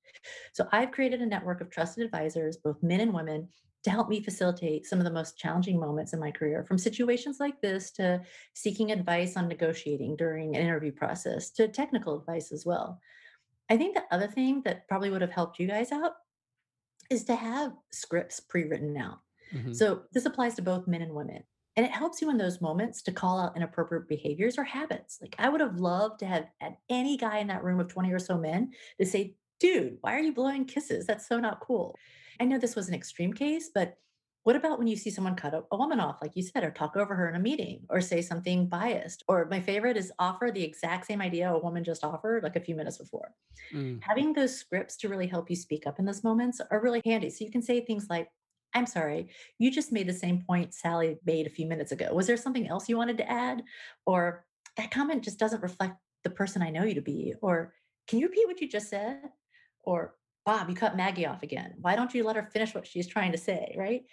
So 0.52 0.68
I've 0.70 0.92
created 0.92 1.20
a 1.20 1.26
network 1.26 1.60
of 1.60 1.70
trusted 1.70 2.04
advisors, 2.04 2.56
both 2.56 2.82
men 2.82 3.00
and 3.00 3.12
women, 3.12 3.48
to 3.84 3.90
help 3.90 4.08
me 4.08 4.22
facilitate 4.22 4.86
some 4.86 4.98
of 4.98 5.04
the 5.04 5.10
most 5.10 5.38
challenging 5.38 5.78
moments 5.78 6.12
in 6.12 6.20
my 6.20 6.30
career, 6.30 6.64
from 6.64 6.78
situations 6.78 7.38
like 7.38 7.60
this 7.60 7.90
to 7.92 8.20
seeking 8.54 8.90
advice 8.90 9.36
on 9.36 9.48
negotiating 9.48 10.16
during 10.16 10.56
an 10.56 10.62
interview 10.62 10.92
process 10.92 11.50
to 11.50 11.68
technical 11.68 12.18
advice 12.18 12.52
as 12.52 12.66
well. 12.66 13.00
I 13.70 13.76
think 13.76 13.94
the 13.94 14.04
other 14.10 14.26
thing 14.26 14.62
that 14.64 14.88
probably 14.88 15.10
would 15.10 15.20
have 15.20 15.30
helped 15.30 15.58
you 15.58 15.68
guys 15.68 15.92
out 15.92 16.12
is 17.10 17.24
to 17.24 17.36
have 17.36 17.72
scripts 17.92 18.40
pre 18.40 18.64
written 18.64 18.96
out. 18.96 19.20
Mm-hmm. 19.54 19.72
So 19.72 20.02
this 20.12 20.26
applies 20.26 20.54
to 20.56 20.62
both 20.62 20.86
men 20.86 21.02
and 21.02 21.14
women. 21.14 21.42
And 21.76 21.86
it 21.86 21.92
helps 21.92 22.20
you 22.20 22.28
in 22.28 22.38
those 22.38 22.60
moments 22.60 23.02
to 23.02 23.12
call 23.12 23.38
out 23.38 23.56
inappropriate 23.56 24.08
behaviors 24.08 24.58
or 24.58 24.64
habits. 24.64 25.18
Like 25.22 25.36
I 25.38 25.48
would 25.48 25.60
have 25.60 25.78
loved 25.78 26.18
to 26.20 26.26
have 26.26 26.46
had 26.60 26.76
any 26.90 27.16
guy 27.16 27.38
in 27.38 27.46
that 27.46 27.62
room 27.62 27.78
of 27.78 27.86
20 27.86 28.12
or 28.12 28.18
so 28.18 28.36
men 28.36 28.72
to 28.98 29.06
say, 29.06 29.36
dude, 29.60 29.98
why 30.00 30.16
are 30.16 30.20
you 30.20 30.32
blowing 30.32 30.64
kisses? 30.64 31.06
That's 31.06 31.28
so 31.28 31.38
not 31.38 31.60
cool. 31.60 31.96
I 32.40 32.44
know 32.44 32.58
this 32.58 32.76
was 32.76 32.88
an 32.88 32.94
extreme 32.94 33.32
case, 33.32 33.70
but 33.74 33.96
what 34.44 34.56
about 34.56 34.78
when 34.78 34.88
you 34.88 34.96
see 34.96 35.10
someone 35.10 35.34
cut 35.34 35.52
a, 35.52 35.76
woman 35.76 36.00
off, 36.00 36.22
like 36.22 36.34
you 36.34 36.42
said, 36.42 36.64
or 36.64 36.70
talk 36.70 36.96
over 36.96 37.14
her 37.14 37.28
in 37.28 37.34
a 37.34 37.38
meeting, 37.38 37.84
or 37.90 38.00
say 38.00 38.22
something 38.22 38.66
biased? 38.66 39.22
Or 39.28 39.46
my 39.50 39.60
favorite 39.60 39.96
is 39.96 40.12
offer 40.18 40.50
the 40.50 40.64
exact 40.64 41.06
same 41.06 41.20
idea 41.20 41.52
a 41.52 41.58
woman 41.58 41.84
just 41.84 42.02
offered 42.02 42.42
like 42.42 42.56
a 42.56 42.60
few 42.60 42.74
minutes 42.74 42.96
before. 42.96 43.34
Mm. 43.74 44.02
Having 44.02 44.32
those 44.32 44.56
scripts 44.56 44.96
to 44.98 45.08
really 45.08 45.26
help 45.26 45.50
you 45.50 45.56
speak 45.56 45.86
up 45.86 45.98
in 45.98 46.06
those 46.06 46.24
moments 46.24 46.62
are 46.70 46.80
really 46.80 47.02
handy. 47.04 47.28
So 47.28 47.44
you 47.44 47.50
can 47.50 47.60
say 47.60 47.80
things 47.80 48.06
like, 48.08 48.28
I'm 48.74 48.86
sorry, 48.86 49.28
you 49.58 49.70
just 49.70 49.92
made 49.92 50.08
the 50.08 50.14
same 50.14 50.42
point 50.46 50.72
Sally 50.72 51.18
made 51.26 51.46
a 51.46 51.50
few 51.50 51.66
minutes 51.66 51.92
ago. 51.92 52.14
Was 52.14 52.26
there 52.26 52.36
something 52.36 52.68
else 52.68 52.88
you 52.88 52.96
wanted 52.96 53.18
to 53.18 53.30
add? 53.30 53.62
Or 54.06 54.46
that 54.78 54.90
comment 54.90 55.24
just 55.24 55.38
doesn't 55.38 55.62
reflect 55.62 55.96
the 56.24 56.30
person 56.30 56.62
I 56.62 56.70
know 56.70 56.84
you 56.84 56.94
to 56.94 57.02
be. 57.02 57.34
Or 57.42 57.74
can 58.06 58.18
you 58.18 58.28
repeat 58.28 58.46
what 58.46 58.60
you 58.60 58.68
just 58.68 58.88
said? 58.88 59.20
Or 59.84 60.14
Bob, 60.48 60.70
you 60.70 60.74
cut 60.74 60.96
Maggie 60.96 61.26
off 61.26 61.42
again. 61.42 61.74
Why 61.78 61.94
don't 61.94 62.14
you 62.14 62.24
let 62.24 62.36
her 62.36 62.42
finish 62.42 62.74
what 62.74 62.86
she's 62.86 63.06
trying 63.06 63.32
to 63.32 63.38
say? 63.38 63.74
Right. 63.76 64.04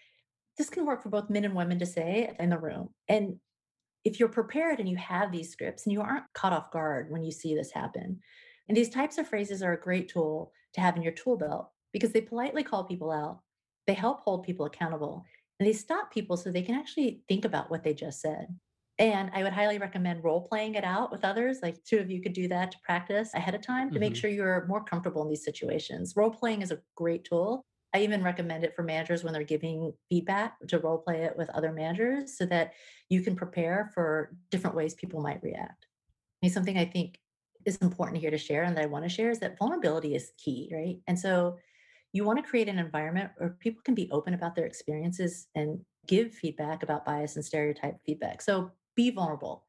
This 0.57 0.69
can 0.69 0.85
work 0.85 1.01
for 1.01 1.07
both 1.07 1.29
men 1.29 1.45
and 1.45 1.55
women 1.55 1.79
to 1.79 1.85
say 1.85 2.29
in 2.37 2.49
the 2.49 2.57
room. 2.57 2.89
And 3.07 3.37
if 4.03 4.19
you're 4.19 4.27
prepared 4.27 4.81
and 4.81 4.89
you 4.89 4.97
have 4.97 5.31
these 5.31 5.49
scripts 5.49 5.85
and 5.85 5.93
you 5.93 6.01
aren't 6.01 6.25
caught 6.33 6.51
off 6.51 6.71
guard 6.71 7.09
when 7.09 7.23
you 7.23 7.31
see 7.31 7.55
this 7.55 7.71
happen, 7.71 8.19
and 8.67 8.75
these 8.75 8.89
types 8.89 9.17
of 9.17 9.29
phrases 9.29 9.63
are 9.63 9.71
a 9.71 9.79
great 9.79 10.09
tool 10.09 10.51
to 10.73 10.81
have 10.81 10.97
in 10.97 11.03
your 11.03 11.13
tool 11.13 11.37
belt 11.37 11.69
because 11.93 12.11
they 12.11 12.19
politely 12.19 12.63
call 12.63 12.83
people 12.83 13.11
out 13.11 13.39
they 13.87 13.93
help 13.93 14.19
hold 14.19 14.43
people 14.43 14.65
accountable 14.65 15.23
and 15.59 15.69
they 15.69 15.73
stop 15.73 16.11
people 16.11 16.35
so 16.35 16.51
they 16.51 16.63
can 16.63 16.75
actually 16.75 17.21
think 17.29 17.45
about 17.45 17.71
what 17.71 17.83
they 17.83 17.93
just 17.93 18.19
said. 18.19 18.47
And 18.97 19.29
I 19.33 19.43
would 19.43 19.51
highly 19.51 19.77
recommend 19.77 20.23
role 20.23 20.47
playing 20.47 20.75
it 20.75 20.85
out 20.85 21.11
with 21.11 21.25
others. 21.25 21.59
Like 21.61 21.83
two 21.83 21.97
of 21.97 22.09
you 22.09 22.21
could 22.21 22.33
do 22.33 22.47
that 22.47 22.71
to 22.71 22.77
practice 22.83 23.33
ahead 23.33 23.53
of 23.53 23.61
time 23.61 23.89
to 23.89 23.95
mm-hmm. 23.95 23.99
make 24.01 24.15
sure 24.15 24.29
you're 24.29 24.65
more 24.67 24.83
comfortable 24.83 25.21
in 25.23 25.29
these 25.29 25.43
situations. 25.43 26.13
Role 26.15 26.31
playing 26.31 26.61
is 26.61 26.71
a 26.71 26.79
great 26.95 27.25
tool. 27.25 27.65
I 27.93 28.03
even 28.03 28.23
recommend 28.23 28.63
it 28.63 28.75
for 28.75 28.83
managers 28.83 29.23
when 29.23 29.33
they're 29.33 29.43
giving 29.43 29.93
feedback 30.09 30.55
to 30.67 30.79
role 30.79 30.97
play 30.97 31.23
it 31.23 31.37
with 31.37 31.49
other 31.49 31.71
managers 31.71 32.37
so 32.37 32.45
that 32.47 32.73
you 33.09 33.21
can 33.21 33.35
prepare 33.35 33.91
for 33.93 34.35
different 34.49 34.75
ways 34.75 34.93
people 34.93 35.21
might 35.21 35.43
react. 35.43 35.87
And 36.41 36.51
something 36.51 36.77
I 36.77 36.85
think 36.85 37.19
is 37.65 37.77
important 37.77 38.21
here 38.21 38.31
to 38.31 38.37
share 38.37 38.63
and 38.63 38.75
that 38.77 38.83
I 38.83 38.87
want 38.87 39.05
to 39.05 39.09
share 39.09 39.29
is 39.29 39.39
that 39.39 39.57
vulnerability 39.57 40.15
is 40.15 40.31
key, 40.37 40.69
right? 40.73 40.97
And 41.07 41.17
so 41.17 41.57
you 42.13 42.23
want 42.23 42.37
to 42.43 42.49
create 42.49 42.69
an 42.69 42.79
environment 42.79 43.31
where 43.37 43.57
people 43.59 43.81
can 43.83 43.95
be 43.95 44.09
open 44.11 44.33
about 44.33 44.55
their 44.55 44.65
experiences 44.65 45.47
and 45.55 45.79
give 46.07 46.33
feedback 46.33 46.83
about 46.83 47.05
bias 47.05 47.35
and 47.35 47.43
stereotype 47.43 47.95
feedback. 48.05 48.41
So 48.41 48.71
be 48.95 49.09
vulnerable. 49.11 49.65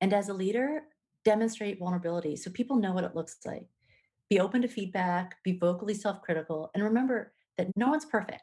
And 0.00 0.12
as 0.12 0.28
a 0.28 0.34
leader, 0.34 0.82
demonstrate 1.24 1.78
vulnerability 1.78 2.36
so 2.36 2.50
people 2.50 2.76
know 2.76 2.92
what 2.92 3.04
it 3.04 3.14
looks 3.14 3.36
like. 3.44 3.66
Be 4.28 4.40
open 4.40 4.62
to 4.62 4.68
feedback, 4.68 5.36
be 5.44 5.58
vocally 5.58 5.94
self 5.94 6.22
critical, 6.22 6.70
and 6.74 6.82
remember 6.82 7.32
that 7.58 7.68
no 7.76 7.90
one's 7.90 8.04
perfect 8.06 8.42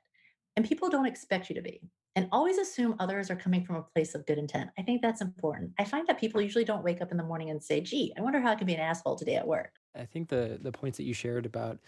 and 0.55 0.67
people 0.67 0.89
don't 0.89 1.05
expect 1.05 1.49
you 1.49 1.55
to 1.55 1.61
be. 1.61 1.81
And 2.15 2.27
always 2.33 2.57
assume 2.57 2.95
others 2.99 3.31
are 3.31 3.35
coming 3.35 3.63
from 3.63 3.77
a 3.77 3.81
place 3.95 4.13
of 4.13 4.25
good 4.25 4.37
intent. 4.37 4.71
I 4.77 4.81
think 4.81 5.01
that's 5.01 5.21
important. 5.21 5.71
I 5.79 5.85
find 5.85 6.05
that 6.07 6.19
people 6.19 6.41
usually 6.41 6.65
don't 6.65 6.83
wake 6.83 7.01
up 7.01 7.11
in 7.11 7.17
the 7.17 7.23
morning 7.23 7.49
and 7.49 7.63
say, 7.63 7.79
gee, 7.79 8.13
I 8.17 8.21
wonder 8.21 8.41
how 8.41 8.51
I 8.51 8.55
can 8.55 8.67
be 8.67 8.73
an 8.73 8.81
asshole 8.81 9.15
today 9.15 9.35
at 9.35 9.47
work. 9.47 9.71
I 9.95 10.03
think 10.03 10.27
the 10.27 10.59
the 10.61 10.71
points 10.71 10.97
that 10.97 11.05
you 11.05 11.13
shared 11.13 11.45
about 11.45 11.79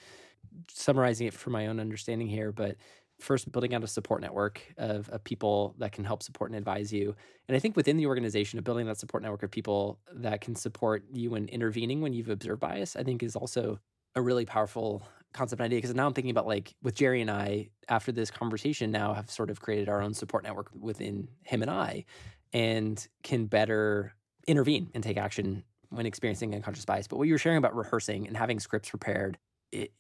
summarizing 0.70 1.28
it 1.28 1.34
for 1.34 1.50
my 1.50 1.67
own 1.67 1.82
understanding 1.82 2.28
here, 2.28 2.54
but 2.54 2.78
first 3.21 3.51
building 3.51 3.73
out 3.73 3.84
a 3.84 3.88
support 3.88 4.21
network 4.21 4.62
of, 4.77 5.10
of 5.10 5.23
people 5.23 5.75
that 5.77 5.91
can 5.91 6.03
help 6.03 6.23
support 6.23 6.51
and 6.51 6.57
advise 6.57 6.91
you. 6.91 7.15
And 7.47 7.55
I 7.55 7.60
think 7.60 7.75
within 7.75 7.97
the 7.97 8.07
organization 8.07 8.60
of 8.60 8.65
building 8.65 8.86
that 8.88 8.97
support 8.97 9.23
network 9.23 9.43
of 9.43 9.51
people 9.51 9.99
that 10.13 10.41
can 10.41 10.55
support 10.55 11.03
you 11.12 11.36
in 11.36 11.47
intervening 11.49 12.01
when 12.01 12.13
you've 12.13 12.29
observed 12.29 12.60
bias, 12.60 12.95
I 12.95 13.03
think 13.03 13.23
is 13.23 13.36
also 13.36 13.79
a 14.15 14.21
really 14.21 14.45
powerful 14.45 15.03
concept 15.34 15.60
and 15.60 15.65
idea. 15.65 15.77
Because 15.77 15.93
now 15.93 16.07
I'm 16.07 16.13
thinking 16.13 16.31
about 16.31 16.47
like 16.47 16.75
with 16.81 16.95
Jerry 16.95 17.21
and 17.21 17.31
I, 17.31 17.69
after 17.88 18.12
this 18.12 18.31
conversation, 18.31 18.91
now 18.91 19.13
have 19.13 19.29
sort 19.29 19.49
of 19.49 19.62
created 19.62 19.89
our 19.89 20.01
own 20.01 20.13
support 20.13 20.43
network 20.43 20.69
within 20.77 21.27
him 21.43 21.62
and 21.62 21.71
I 21.71 22.05
and 22.53 23.07
can 23.23 23.45
better 23.45 24.13
intervene 24.47 24.89
and 24.93 25.03
take 25.03 25.17
action 25.17 25.63
when 25.89 26.05
experiencing 26.05 26.55
unconscious 26.55 26.86
bias. 26.86 27.07
But 27.07 27.17
what 27.17 27.27
you 27.27 27.34
were 27.34 27.39
sharing 27.39 27.57
about 27.57 27.75
rehearsing 27.75 28.27
and 28.27 28.36
having 28.36 28.60
scripts 28.60 28.89
prepared 28.89 29.38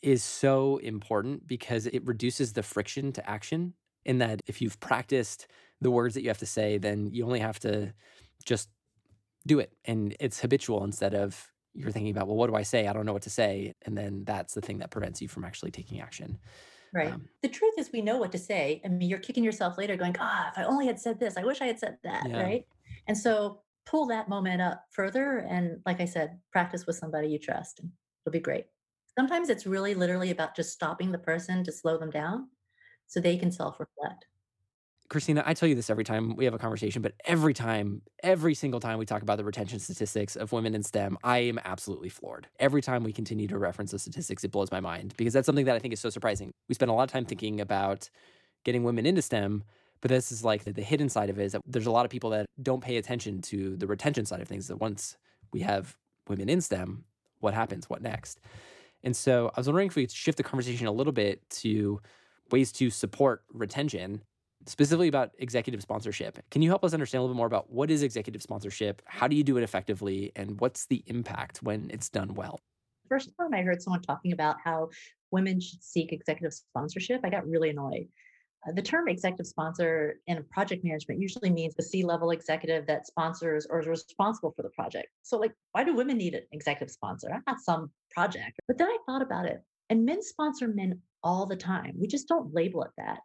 is 0.01 0.23
so 0.23 0.77
important 0.77 1.47
because 1.47 1.87
it 1.87 2.05
reduces 2.05 2.53
the 2.53 2.63
friction 2.63 3.11
to 3.13 3.29
action 3.29 3.73
in 4.05 4.17
that 4.17 4.41
if 4.47 4.61
you've 4.61 4.79
practiced 4.79 5.47
the 5.79 5.91
words 5.91 6.13
that 6.15 6.21
you 6.21 6.27
have 6.27 6.37
to 6.37 6.45
say 6.45 6.77
then 6.77 7.09
you 7.11 7.25
only 7.25 7.39
have 7.39 7.59
to 7.59 7.93
just 8.45 8.69
do 9.47 9.59
it 9.59 9.71
and 9.85 10.15
it's 10.19 10.39
habitual 10.39 10.83
instead 10.83 11.13
of 11.13 11.51
you're 11.73 11.91
thinking 11.91 12.11
about 12.11 12.27
well 12.27 12.35
what 12.35 12.49
do 12.49 12.55
i 12.55 12.63
say? 12.63 12.87
I 12.87 12.93
don't 12.93 13.05
know 13.05 13.13
what 13.13 13.21
to 13.23 13.29
say 13.29 13.73
and 13.85 13.97
then 13.97 14.23
that's 14.25 14.53
the 14.53 14.61
thing 14.61 14.79
that 14.79 14.91
prevents 14.91 15.21
you 15.21 15.27
from 15.27 15.45
actually 15.45 15.71
taking 15.71 16.01
action 16.01 16.37
right. 16.93 17.13
um, 17.13 17.27
the 17.41 17.49
truth 17.49 17.75
is 17.77 17.91
we 17.93 18.01
know 18.01 18.17
what 18.17 18.31
to 18.33 18.37
say 18.37 18.81
i 18.83 18.87
mean 18.89 19.09
you're 19.09 19.19
kicking 19.19 19.43
yourself 19.43 19.77
later 19.77 19.95
going 19.95 20.15
ah 20.19 20.45
oh, 20.45 20.49
if 20.51 20.57
i 20.57 20.63
only 20.69 20.85
had 20.85 20.99
said 20.99 21.19
this 21.19 21.37
i 21.37 21.43
wish 21.43 21.61
i 21.61 21.65
had 21.65 21.79
said 21.79 21.97
that 22.03 22.27
yeah. 22.27 22.41
right? 22.41 22.65
And 23.07 23.17
so 23.17 23.61
pull 23.85 24.05
that 24.07 24.29
moment 24.29 24.61
up 24.61 24.83
further 24.91 25.39
and 25.49 25.79
like 25.85 26.01
i 26.01 26.05
said 26.05 26.37
practice 26.51 26.85
with 26.85 26.97
somebody 26.97 27.29
you 27.29 27.39
trust 27.39 27.79
and 27.79 27.89
it'll 28.25 28.33
be 28.33 28.39
great 28.39 28.65
Sometimes 29.17 29.49
it's 29.49 29.65
really 29.65 29.93
literally 29.93 30.31
about 30.31 30.55
just 30.55 30.71
stopping 30.71 31.11
the 31.11 31.17
person 31.17 31.63
to 31.63 31.71
slow 31.71 31.97
them 31.97 32.09
down 32.09 32.47
so 33.07 33.19
they 33.19 33.37
can 33.37 33.51
self 33.51 33.79
reflect. 33.79 34.25
Christina, 35.09 35.43
I 35.45 35.53
tell 35.53 35.67
you 35.67 35.75
this 35.75 35.89
every 35.89 36.05
time 36.05 36.37
we 36.37 36.45
have 36.45 36.53
a 36.53 36.57
conversation, 36.57 37.01
but 37.01 37.11
every 37.25 37.53
time, 37.53 38.01
every 38.23 38.53
single 38.53 38.79
time 38.79 38.97
we 38.97 39.05
talk 39.05 39.21
about 39.21 39.37
the 39.37 39.43
retention 39.43 39.77
statistics 39.77 40.37
of 40.37 40.53
women 40.53 40.73
in 40.73 40.83
STEM, 40.83 41.17
I 41.21 41.39
am 41.39 41.59
absolutely 41.65 42.07
floored. 42.07 42.47
Every 42.61 42.81
time 42.81 43.03
we 43.03 43.11
continue 43.11 43.45
to 43.49 43.57
reference 43.57 43.91
the 43.91 43.99
statistics, 43.99 44.45
it 44.45 44.51
blows 44.51 44.71
my 44.71 44.79
mind 44.79 45.13
because 45.17 45.33
that's 45.33 45.45
something 45.45 45.65
that 45.65 45.75
I 45.75 45.79
think 45.79 45.93
is 45.93 45.99
so 45.99 46.09
surprising. 46.09 46.51
We 46.69 46.75
spend 46.75 46.91
a 46.91 46.93
lot 46.93 47.03
of 47.03 47.11
time 47.11 47.25
thinking 47.25 47.59
about 47.59 48.09
getting 48.63 48.85
women 48.85 49.05
into 49.05 49.21
STEM, 49.21 49.65
but 49.99 50.07
this 50.07 50.31
is 50.31 50.45
like 50.45 50.63
the, 50.63 50.71
the 50.71 50.81
hidden 50.81 51.09
side 51.09 51.29
of 51.29 51.37
it 51.37 51.43
is 51.43 51.51
that 51.51 51.61
there's 51.65 51.87
a 51.87 51.91
lot 51.91 52.05
of 52.05 52.11
people 52.11 52.29
that 52.29 52.45
don't 52.63 52.81
pay 52.81 52.95
attention 52.95 53.41
to 53.41 53.75
the 53.75 53.87
retention 53.87 54.25
side 54.25 54.39
of 54.39 54.47
things. 54.47 54.69
That 54.69 54.77
once 54.77 55.17
we 55.51 55.59
have 55.59 55.97
women 56.29 56.47
in 56.47 56.61
STEM, 56.61 57.03
what 57.41 57.53
happens? 57.53 57.89
What 57.89 58.01
next? 58.01 58.39
And 59.03 59.15
so 59.15 59.51
I 59.55 59.59
was 59.59 59.67
wondering 59.67 59.87
if 59.87 59.95
we 59.95 60.03
could 60.03 60.11
shift 60.11 60.37
the 60.37 60.43
conversation 60.43 60.87
a 60.87 60.91
little 60.91 61.13
bit 61.13 61.47
to 61.61 62.01
ways 62.51 62.71
to 62.73 62.89
support 62.89 63.43
retention, 63.53 64.21
specifically 64.65 65.07
about 65.07 65.31
executive 65.39 65.81
sponsorship. 65.81 66.39
Can 66.51 66.61
you 66.61 66.69
help 66.69 66.83
us 66.83 66.93
understand 66.93 67.19
a 67.19 67.23
little 67.23 67.35
bit 67.35 67.37
more 67.37 67.47
about 67.47 67.71
what 67.71 67.89
is 67.89 68.03
executive 68.03 68.41
sponsorship? 68.41 69.01
How 69.05 69.27
do 69.27 69.35
you 69.35 69.43
do 69.43 69.57
it 69.57 69.63
effectively? 69.63 70.31
And 70.35 70.59
what's 70.59 70.85
the 70.85 71.03
impact 71.07 71.63
when 71.63 71.89
it's 71.91 72.09
done 72.09 72.33
well? 72.33 72.59
First 73.09 73.31
time 73.39 73.53
I 73.53 73.61
heard 73.61 73.81
someone 73.81 74.01
talking 74.01 74.31
about 74.31 74.57
how 74.63 74.89
women 75.31 75.59
should 75.59 75.83
seek 75.83 76.13
executive 76.13 76.53
sponsorship, 76.53 77.21
I 77.23 77.29
got 77.29 77.47
really 77.47 77.69
annoyed 77.69 78.07
Uh, 78.67 78.71
the 78.73 78.81
term 78.81 79.07
executive 79.07 79.47
sponsor 79.47 80.19
in 80.27 80.43
project 80.51 80.83
management 80.83 81.19
usually 81.19 81.49
means 81.49 81.73
the 81.75 81.83
C-level 81.83 82.31
executive 82.31 82.85
that 82.87 83.07
sponsors 83.07 83.65
or 83.69 83.79
is 83.79 83.87
responsible 83.87 84.53
for 84.55 84.61
the 84.61 84.69
project. 84.69 85.07
So, 85.23 85.37
like, 85.37 85.53
why 85.71 85.83
do 85.83 85.95
women 85.95 86.17
need 86.17 86.35
an 86.35 86.43
executive 86.51 86.91
sponsor? 86.91 87.31
I'm 87.33 87.43
not 87.47 87.59
some 87.59 87.89
project. 88.11 88.59
But 88.67 88.77
then 88.77 88.87
I 88.87 88.97
thought 89.05 89.21
about 89.21 89.45
it, 89.45 89.63
and 89.89 90.05
men 90.05 90.21
sponsor 90.21 90.67
men 90.67 90.99
all 91.23 91.45
the 91.45 91.55
time. 91.55 91.95
We 91.99 92.07
just 92.07 92.27
don't 92.27 92.53
label 92.53 92.83
it 92.83 92.91
that. 92.97 93.19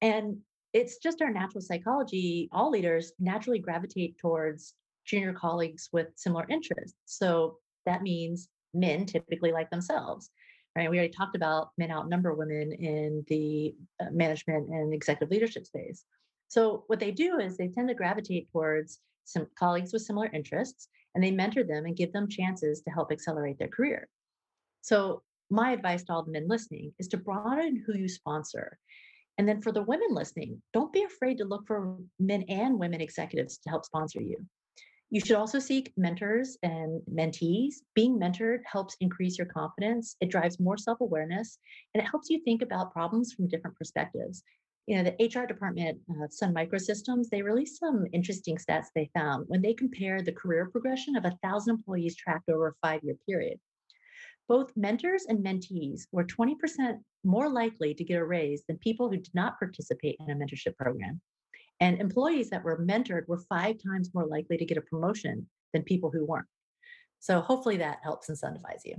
And 0.00 0.38
it's 0.72 0.98
just 0.98 1.22
our 1.22 1.30
natural 1.30 1.60
psychology. 1.60 2.48
All 2.52 2.70
leaders 2.70 3.12
naturally 3.20 3.58
gravitate 3.58 4.18
towards 4.18 4.74
junior 5.04 5.32
colleagues 5.32 5.88
with 5.92 6.08
similar 6.16 6.46
interests. 6.48 6.96
So 7.04 7.58
that 7.86 8.02
means 8.02 8.48
men 8.74 9.06
typically 9.06 9.52
like 9.52 9.70
themselves. 9.70 10.30
Right. 10.74 10.90
We 10.90 10.96
already 10.96 11.12
talked 11.12 11.36
about 11.36 11.70
men 11.76 11.90
outnumber 11.90 12.32
women 12.34 12.72
in 12.72 13.24
the 13.28 13.74
uh, 14.00 14.10
management 14.10 14.70
and 14.70 14.94
executive 14.94 15.30
leadership 15.30 15.66
space. 15.66 16.04
So 16.48 16.84
what 16.86 16.98
they 16.98 17.10
do 17.10 17.38
is 17.40 17.56
they 17.56 17.68
tend 17.68 17.88
to 17.88 17.94
gravitate 17.94 18.50
towards 18.50 19.00
some 19.24 19.46
colleagues 19.58 19.92
with 19.92 20.02
similar 20.02 20.30
interests 20.32 20.88
and 21.14 21.22
they 21.22 21.30
mentor 21.30 21.62
them 21.64 21.84
and 21.84 21.96
give 21.96 22.12
them 22.12 22.28
chances 22.28 22.80
to 22.82 22.90
help 22.90 23.12
accelerate 23.12 23.58
their 23.58 23.68
career. 23.68 24.08
So 24.80 25.22
my 25.50 25.72
advice 25.72 26.02
to 26.04 26.12
all 26.12 26.24
the 26.24 26.32
men 26.32 26.48
listening 26.48 26.92
is 26.98 27.08
to 27.08 27.18
broaden 27.18 27.82
who 27.86 27.94
you 27.94 28.08
sponsor. 28.08 28.78
And 29.38 29.48
then 29.48 29.60
for 29.60 29.72
the 29.72 29.82
women 29.82 30.08
listening, 30.10 30.62
don't 30.72 30.92
be 30.92 31.04
afraid 31.04 31.38
to 31.38 31.44
look 31.44 31.66
for 31.66 31.98
men 32.18 32.44
and 32.48 32.78
women 32.78 33.00
executives 33.00 33.58
to 33.58 33.70
help 33.70 33.84
sponsor 33.84 34.20
you. 34.20 34.38
You 35.12 35.20
should 35.20 35.36
also 35.36 35.58
seek 35.58 35.92
mentors 35.98 36.56
and 36.62 37.02
mentees. 37.02 37.82
Being 37.94 38.18
mentored 38.18 38.60
helps 38.64 38.96
increase 39.00 39.36
your 39.36 39.46
confidence, 39.46 40.16
it 40.22 40.30
drives 40.30 40.58
more 40.58 40.78
self 40.78 41.02
awareness, 41.02 41.58
and 41.92 42.02
it 42.02 42.08
helps 42.08 42.30
you 42.30 42.40
think 42.40 42.62
about 42.62 42.94
problems 42.94 43.34
from 43.34 43.46
different 43.46 43.76
perspectives. 43.76 44.42
You 44.86 44.96
know, 44.96 45.10
the 45.10 45.26
HR 45.26 45.44
department, 45.46 46.00
uh, 46.08 46.28
Sun 46.30 46.54
Microsystems, 46.54 47.28
they 47.28 47.42
released 47.42 47.78
some 47.78 48.06
interesting 48.14 48.56
stats 48.56 48.86
they 48.94 49.10
found 49.12 49.44
when 49.48 49.60
they 49.60 49.74
compared 49.74 50.24
the 50.24 50.32
career 50.32 50.70
progression 50.70 51.14
of 51.14 51.26
a 51.26 51.36
thousand 51.42 51.74
employees 51.74 52.16
tracked 52.16 52.48
over 52.48 52.68
a 52.68 52.74
five 52.80 53.04
year 53.04 53.18
period. 53.28 53.60
Both 54.48 54.74
mentors 54.78 55.26
and 55.26 55.44
mentees 55.44 56.06
were 56.10 56.24
20% 56.24 56.98
more 57.22 57.50
likely 57.50 57.92
to 57.92 58.02
get 58.02 58.18
a 58.18 58.24
raise 58.24 58.64
than 58.66 58.78
people 58.78 59.10
who 59.10 59.18
did 59.18 59.34
not 59.34 59.58
participate 59.58 60.16
in 60.20 60.30
a 60.30 60.34
mentorship 60.34 60.74
program. 60.78 61.20
And 61.82 62.00
employees 62.00 62.48
that 62.50 62.62
were 62.62 62.78
mentored 62.78 63.26
were 63.26 63.40
five 63.48 63.74
times 63.82 64.14
more 64.14 64.24
likely 64.24 64.56
to 64.56 64.64
get 64.64 64.78
a 64.78 64.82
promotion 64.82 65.48
than 65.72 65.82
people 65.82 66.12
who 66.12 66.24
weren't. 66.24 66.46
So 67.18 67.40
hopefully 67.40 67.76
that 67.78 67.98
helps 68.04 68.30
incentivize 68.30 68.84
you. 68.84 68.94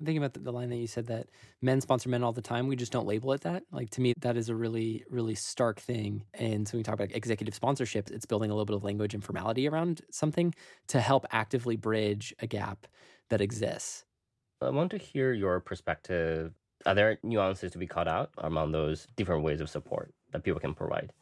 I'm 0.00 0.06
thinking 0.06 0.24
about 0.24 0.32
the, 0.32 0.50
line 0.50 0.70
that 0.70 0.76
you 0.76 0.86
said 0.86 1.06
that 1.08 1.26
men 1.60 1.82
sponsor 1.82 2.08
men 2.08 2.24
all 2.24 2.32
the 2.32 2.40
time. 2.40 2.68
We 2.68 2.74
just 2.74 2.90
don't 2.90 3.06
label 3.06 3.34
it 3.34 3.42
that. 3.42 3.64
Like 3.70 3.90
to 3.90 4.00
me, 4.00 4.14
that 4.20 4.38
is 4.38 4.48
a 4.48 4.54
really, 4.54 5.04
really 5.10 5.34
stark 5.34 5.78
thing. 5.78 6.24
And 6.32 6.66
so 6.66 6.72
when 6.72 6.78
we 6.78 6.84
talk 6.84 6.94
about 6.94 7.14
executive 7.14 7.54
sponsorships, 7.54 8.10
it's 8.10 8.24
building 8.24 8.50
a 8.50 8.54
little 8.54 8.64
bit 8.64 8.76
of 8.76 8.82
language 8.82 9.12
and 9.12 9.22
formality 9.22 9.68
around 9.68 10.00
something 10.10 10.54
to 10.88 11.00
help 11.00 11.26
actively 11.32 11.76
bridge 11.76 12.34
a 12.38 12.46
gap 12.46 12.86
that 13.28 13.42
exists. 13.42 14.06
I 14.62 14.70
want 14.70 14.90
to 14.92 14.98
hear 14.98 15.34
your 15.34 15.60
perspective. 15.60 16.54
Are 16.86 16.94
there 16.94 17.18
nuances 17.22 17.72
to 17.72 17.78
be 17.78 17.86
caught 17.86 18.08
out 18.08 18.30
among 18.38 18.72
those 18.72 19.06
different 19.16 19.44
ways 19.44 19.60
of 19.60 19.68
support 19.68 20.14
that 20.32 20.44
people 20.44 20.60
can 20.60 20.72
provide? 20.72 21.12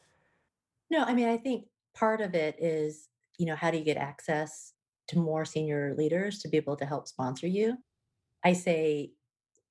No, 0.92 1.04
I 1.04 1.14
mean, 1.14 1.26
I 1.26 1.38
think 1.38 1.64
part 1.94 2.20
of 2.20 2.34
it 2.34 2.54
is, 2.58 3.08
you 3.38 3.46
know, 3.46 3.56
how 3.56 3.70
do 3.70 3.78
you 3.78 3.84
get 3.84 3.96
access 3.96 4.74
to 5.08 5.18
more 5.18 5.46
senior 5.46 5.94
leaders 5.96 6.40
to 6.40 6.48
be 6.48 6.58
able 6.58 6.76
to 6.76 6.84
help 6.84 7.08
sponsor 7.08 7.46
you? 7.46 7.78
I 8.44 8.52
say, 8.52 9.12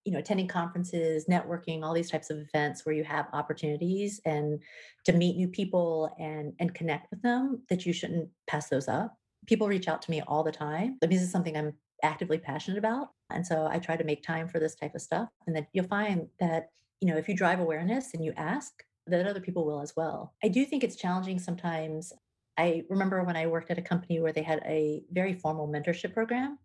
you 0.04 0.12
know, 0.12 0.18
attending 0.18 0.48
conferences, 0.48 1.28
networking, 1.30 1.84
all 1.84 1.94
these 1.94 2.10
types 2.10 2.32
of 2.32 2.40
events 2.40 2.88
where 2.88 2.96
you 2.96 3.04
have 3.04 3.28
opportunities 3.34 4.20
and 4.26 4.60
to 5.06 5.14
meet 5.14 5.38
new 5.38 5.48
people 5.48 6.12
and 6.20 6.54
and 6.60 6.74
connect 6.74 7.12
with 7.12 7.22
them 7.22 7.62
that 7.70 7.86
you 7.86 7.94
shouldn't 7.94 8.28
pass 8.48 8.70
those 8.70 8.88
up. 8.88 9.16
People 9.46 9.68
reach 9.68 9.88
out 9.88 10.02
to 10.02 10.10
me 10.10 10.22
all 10.22 10.44
the 10.44 10.52
time. 10.52 10.98
I 11.04 11.06
mean, 11.06 11.20
This 11.20 11.22
is 11.22 11.32
something 11.32 11.56
I'm 11.56 11.74
actively 12.02 12.40
passionate 12.40 12.80
about. 12.80 13.10
And 13.30 13.46
so 13.46 13.68
I 13.72 13.78
try 13.78 13.96
to 13.96 14.04
make 14.04 14.24
time 14.24 14.48
for 14.48 14.60
this 14.60 14.74
type 14.74 14.96
of 14.96 15.02
stuff. 15.02 15.30
And 15.46 15.56
then 15.56 15.68
you'll 15.72 15.86
find 15.86 16.30
that, 16.40 16.70
you 17.00 17.08
know, 17.08 17.18
if 17.18 17.30
you 17.30 17.36
drive 17.36 17.60
awareness 17.60 18.16
and 18.16 18.26
you 18.26 18.34
ask, 18.38 18.84
that 19.08 19.26
other 19.26 19.40
people 19.40 19.66
will 19.66 19.82
as 19.82 19.96
well. 19.96 20.34
I 20.44 20.48
do 20.48 20.66
think 20.66 20.84
it's 20.84 20.96
challenging 20.96 21.40
sometimes. 21.40 22.14
I 22.58 22.84
remember 22.90 23.24
when 23.24 23.36
I 23.36 23.48
worked 23.48 23.72
at 23.72 23.78
a 23.78 23.82
company 23.82 24.20
where 24.20 24.34
they 24.34 24.44
had 24.44 24.62
a 24.66 25.04
very 25.12 25.34
formal 25.34 25.68
mentorship 25.68 26.14
program. 26.14 26.60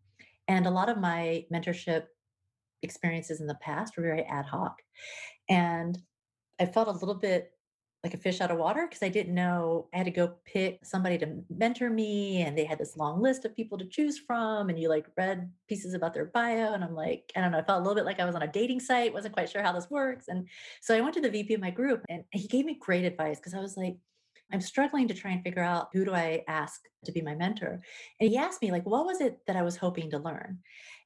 And 0.48 0.66
a 0.66 0.70
lot 0.70 0.88
of 0.88 0.98
my 0.98 1.44
mentorship 1.52 2.04
experiences 2.82 3.40
in 3.40 3.46
the 3.46 3.56
past 3.56 3.96
were 3.96 4.02
very 4.02 4.22
ad 4.24 4.46
hoc. 4.46 4.76
And 5.48 5.98
I 6.60 6.66
felt 6.66 6.88
a 6.88 6.92
little 6.92 7.14
bit 7.14 7.50
like 8.06 8.14
a 8.14 8.18
fish 8.18 8.40
out 8.40 8.52
of 8.52 8.58
water 8.58 8.86
because 8.86 9.02
I 9.02 9.08
didn't 9.08 9.34
know 9.34 9.88
I 9.92 9.98
had 9.98 10.04
to 10.04 10.12
go 10.12 10.34
pick 10.44 10.78
somebody 10.84 11.18
to 11.18 11.42
mentor 11.50 11.90
me 11.90 12.42
and 12.42 12.56
they 12.56 12.64
had 12.64 12.78
this 12.78 12.96
long 12.96 13.20
list 13.20 13.44
of 13.44 13.56
people 13.56 13.76
to 13.78 13.84
choose 13.84 14.16
from 14.16 14.68
and 14.68 14.78
you 14.78 14.88
like 14.88 15.06
read 15.16 15.50
pieces 15.68 15.92
about 15.92 16.14
their 16.14 16.26
bio 16.26 16.72
and 16.72 16.84
I'm 16.84 16.94
like 16.94 17.32
I 17.34 17.40
don't 17.40 17.50
know 17.50 17.58
I 17.58 17.64
felt 17.64 17.80
a 17.80 17.82
little 17.82 17.96
bit 17.96 18.04
like 18.04 18.20
I 18.20 18.24
was 18.24 18.36
on 18.36 18.42
a 18.42 18.46
dating 18.46 18.78
site 18.78 19.12
wasn't 19.12 19.34
quite 19.34 19.50
sure 19.50 19.62
how 19.62 19.72
this 19.72 19.90
works 19.90 20.26
and 20.28 20.46
so 20.80 20.96
I 20.96 21.00
went 21.00 21.14
to 21.14 21.20
the 21.20 21.30
VP 21.30 21.54
of 21.54 21.60
my 21.60 21.70
group 21.70 22.04
and 22.08 22.22
he 22.30 22.46
gave 22.46 22.64
me 22.64 22.78
great 22.80 23.04
advice 23.04 23.38
because 23.38 23.54
I 23.54 23.60
was 23.60 23.76
like 23.76 23.96
I'm 24.52 24.60
struggling 24.60 25.08
to 25.08 25.14
try 25.14 25.32
and 25.32 25.42
figure 25.42 25.64
out 25.64 25.88
who 25.92 26.04
do 26.04 26.14
I 26.14 26.44
ask 26.46 26.80
to 27.06 27.12
be 27.12 27.22
my 27.22 27.34
mentor 27.34 27.80
and 28.20 28.30
he 28.30 28.36
asked 28.36 28.62
me 28.62 28.70
like 28.70 28.86
what 28.86 29.04
was 29.04 29.20
it 29.20 29.40
that 29.48 29.56
I 29.56 29.62
was 29.62 29.76
hoping 29.76 30.10
to 30.10 30.18
learn? 30.18 30.58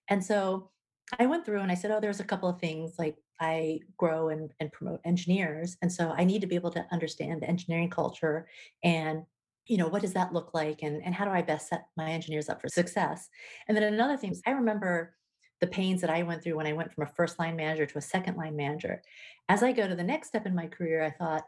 And 0.09 0.23
so 0.23 0.71
I 1.19 1.27
went 1.27 1.45
through 1.45 1.61
and 1.61 1.73
I 1.73 1.75
said, 1.75 1.91
oh, 1.91 2.01
there's 2.01 2.21
a 2.21 2.25
couple 2.25 2.49
of 2.49 2.61
things 2.61 2.95
like 2.99 3.17
I 3.41 3.81
grow 3.97 4.29
and, 4.29 4.53
and 4.61 4.71
promote 4.71 5.01
engineers. 5.05 5.77
And 5.83 5.91
so 5.91 6.15
I 6.17 6.25
need 6.25 6.41
to 6.43 6.47
be 6.47 6.55
able 6.55 6.71
to 6.73 6.87
understand 6.93 7.41
the 7.41 7.49
engineering 7.49 7.91
culture 7.91 8.47
and 8.85 9.23
you 9.67 9.77
know 9.77 9.87
what 9.87 10.03
does 10.03 10.15
that 10.15 10.33
look 10.33 10.53
like 10.53 10.83
and, 10.83 11.01
and 11.05 11.15
how 11.15 11.25
do 11.25 11.31
i 11.31 11.41
best 11.41 11.69
set 11.69 11.87
my 11.97 12.11
engineers 12.11 12.49
up 12.49 12.61
for 12.61 12.69
success 12.69 13.29
and 13.69 13.77
then 13.77 13.85
another 13.85 14.17
thing 14.17 14.33
is 14.33 14.43
i 14.47 14.51
remember 14.51 15.15
the 15.61 15.67
pains 15.67 16.01
that 16.01 16.11
i 16.11 16.23
went 16.23 16.43
through 16.43 16.57
when 16.57 16.67
i 16.67 16.73
went 16.73 16.93
from 16.93 17.05
a 17.05 17.15
first 17.15 17.39
line 17.39 17.55
manager 17.55 17.87
to 17.87 17.99
a 17.99 18.03
second 18.03 18.37
line 18.37 18.57
manager 18.57 19.01
as 19.49 19.63
i 19.63 19.71
go 19.71 19.87
to 19.87 19.95
the 19.95 20.03
next 20.03 20.29
step 20.29 20.45
in 20.45 20.55
my 20.55 20.67
career 20.67 21.05
i 21.05 21.11
thought 21.11 21.45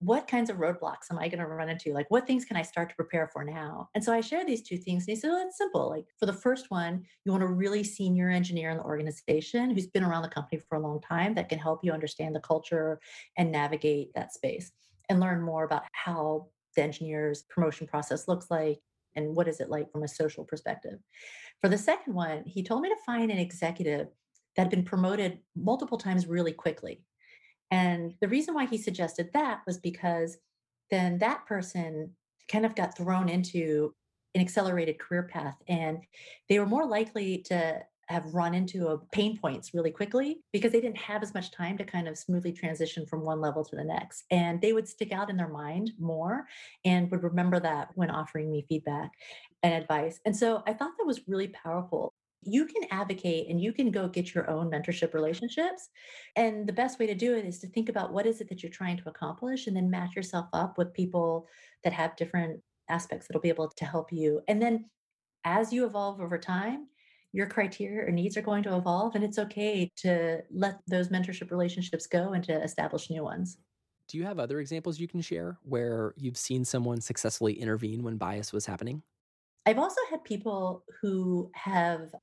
what 0.00 0.28
kinds 0.28 0.50
of 0.50 0.58
roadblocks 0.58 1.10
am 1.10 1.18
I 1.18 1.28
going 1.28 1.38
to 1.38 1.46
run 1.46 1.70
into? 1.70 1.92
Like, 1.92 2.10
what 2.10 2.26
things 2.26 2.44
can 2.44 2.56
I 2.56 2.62
start 2.62 2.90
to 2.90 2.96
prepare 2.96 3.30
for 3.32 3.44
now? 3.44 3.88
And 3.94 4.04
so 4.04 4.12
I 4.12 4.20
share 4.20 4.44
these 4.44 4.62
two 4.62 4.76
things. 4.76 5.04
And 5.04 5.16
he 5.16 5.20
said, 5.20 5.30
oh, 5.30 5.42
it's 5.46 5.56
simple. 5.56 5.88
Like, 5.88 6.06
for 6.18 6.26
the 6.26 6.34
first 6.34 6.70
one, 6.70 7.02
you 7.24 7.32
want 7.32 7.44
a 7.44 7.48
really 7.48 7.82
senior 7.82 8.28
engineer 8.28 8.70
in 8.70 8.76
the 8.76 8.82
organization 8.82 9.70
who's 9.70 9.86
been 9.86 10.04
around 10.04 10.22
the 10.22 10.28
company 10.28 10.60
for 10.68 10.76
a 10.76 10.80
long 10.80 11.00
time 11.00 11.34
that 11.34 11.48
can 11.48 11.58
help 11.58 11.80
you 11.82 11.92
understand 11.92 12.34
the 12.34 12.40
culture 12.40 13.00
and 13.38 13.50
navigate 13.50 14.12
that 14.14 14.34
space 14.34 14.70
and 15.08 15.18
learn 15.18 15.40
more 15.40 15.64
about 15.64 15.84
how 15.92 16.46
the 16.74 16.82
engineer's 16.82 17.44
promotion 17.48 17.86
process 17.86 18.28
looks 18.28 18.50
like 18.50 18.78
and 19.14 19.34
what 19.34 19.48
is 19.48 19.60
it 19.60 19.70
like 19.70 19.90
from 19.90 20.02
a 20.02 20.08
social 20.08 20.44
perspective. 20.44 20.98
For 21.62 21.70
the 21.70 21.78
second 21.78 22.12
one, 22.12 22.44
he 22.44 22.62
told 22.62 22.82
me 22.82 22.90
to 22.90 22.96
find 23.06 23.30
an 23.30 23.38
executive 23.38 24.08
that 24.56 24.62
had 24.62 24.70
been 24.70 24.84
promoted 24.84 25.38
multiple 25.54 25.96
times 25.96 26.26
really 26.26 26.52
quickly 26.52 27.02
and 27.70 28.14
the 28.20 28.28
reason 28.28 28.54
why 28.54 28.66
he 28.66 28.78
suggested 28.78 29.30
that 29.32 29.62
was 29.66 29.78
because 29.78 30.38
then 30.90 31.18
that 31.18 31.46
person 31.46 32.12
kind 32.48 32.64
of 32.64 32.74
got 32.74 32.96
thrown 32.96 33.28
into 33.28 33.94
an 34.34 34.40
accelerated 34.40 34.98
career 34.98 35.24
path 35.24 35.56
and 35.68 35.98
they 36.48 36.58
were 36.58 36.66
more 36.66 36.86
likely 36.86 37.38
to 37.38 37.82
have 38.08 38.34
run 38.34 38.54
into 38.54 38.88
a 38.88 38.98
pain 39.12 39.36
points 39.36 39.74
really 39.74 39.90
quickly 39.90 40.38
because 40.52 40.70
they 40.70 40.80
didn't 40.80 40.96
have 40.96 41.22
as 41.22 41.34
much 41.34 41.50
time 41.50 41.76
to 41.76 41.84
kind 41.84 42.06
of 42.06 42.16
smoothly 42.16 42.52
transition 42.52 43.04
from 43.04 43.24
one 43.24 43.40
level 43.40 43.64
to 43.64 43.74
the 43.74 43.82
next 43.82 44.24
and 44.30 44.60
they 44.60 44.72
would 44.72 44.86
stick 44.86 45.10
out 45.10 45.28
in 45.28 45.36
their 45.36 45.48
mind 45.48 45.90
more 45.98 46.46
and 46.84 47.10
would 47.10 47.24
remember 47.24 47.58
that 47.58 47.88
when 47.94 48.10
offering 48.10 48.50
me 48.50 48.64
feedback 48.68 49.10
and 49.62 49.74
advice. 49.74 50.20
And 50.24 50.36
so 50.36 50.62
i 50.66 50.72
thought 50.72 50.92
that 50.98 51.06
was 51.06 51.26
really 51.26 51.48
powerful 51.48 52.12
you 52.46 52.66
can 52.66 52.82
advocate 52.90 53.48
and 53.48 53.60
you 53.60 53.72
can 53.72 53.90
go 53.90 54.08
get 54.08 54.34
your 54.34 54.48
own 54.48 54.70
mentorship 54.70 55.14
relationships. 55.14 55.88
And 56.36 56.66
the 56.66 56.72
best 56.72 56.98
way 56.98 57.06
to 57.06 57.14
do 57.14 57.34
it 57.34 57.44
is 57.44 57.58
to 57.60 57.68
think 57.68 57.88
about 57.88 58.12
what 58.12 58.26
is 58.26 58.40
it 58.40 58.48
that 58.48 58.62
you're 58.62 58.70
trying 58.70 58.96
to 58.98 59.08
accomplish 59.08 59.66
and 59.66 59.76
then 59.76 59.90
match 59.90 60.16
yourself 60.16 60.46
up 60.52 60.78
with 60.78 60.94
people 60.94 61.46
that 61.84 61.92
have 61.92 62.16
different 62.16 62.60
aspects 62.88 63.26
that'll 63.26 63.42
be 63.42 63.48
able 63.48 63.68
to 63.68 63.84
help 63.84 64.12
you. 64.12 64.40
And 64.48 64.62
then 64.62 64.86
as 65.44 65.72
you 65.72 65.86
evolve 65.86 66.20
over 66.20 66.38
time, 66.38 66.88
your 67.32 67.46
criteria 67.46 68.06
or 68.06 68.10
needs 68.10 68.36
are 68.36 68.42
going 68.42 68.62
to 68.62 68.76
evolve 68.76 69.14
and 69.14 69.22
it's 69.22 69.38
okay 69.38 69.90
to 69.96 70.40
let 70.50 70.78
those 70.86 71.08
mentorship 71.08 71.50
relationships 71.50 72.06
go 72.06 72.32
and 72.32 72.42
to 72.44 72.62
establish 72.62 73.10
new 73.10 73.22
ones. 73.22 73.58
Do 74.08 74.18
you 74.18 74.24
have 74.24 74.38
other 74.38 74.60
examples 74.60 75.00
you 75.00 75.08
can 75.08 75.20
share 75.20 75.58
where 75.62 76.14
you've 76.16 76.36
seen 76.36 76.64
someone 76.64 77.00
successfully 77.00 77.54
intervene 77.54 78.02
when 78.02 78.16
bias 78.16 78.52
was 78.52 78.64
happening? 78.64 79.02
I've 79.66 79.78
also 79.78 80.00
had 80.10 80.22
people 80.22 80.84
who 81.02 81.50
have 81.54 82.14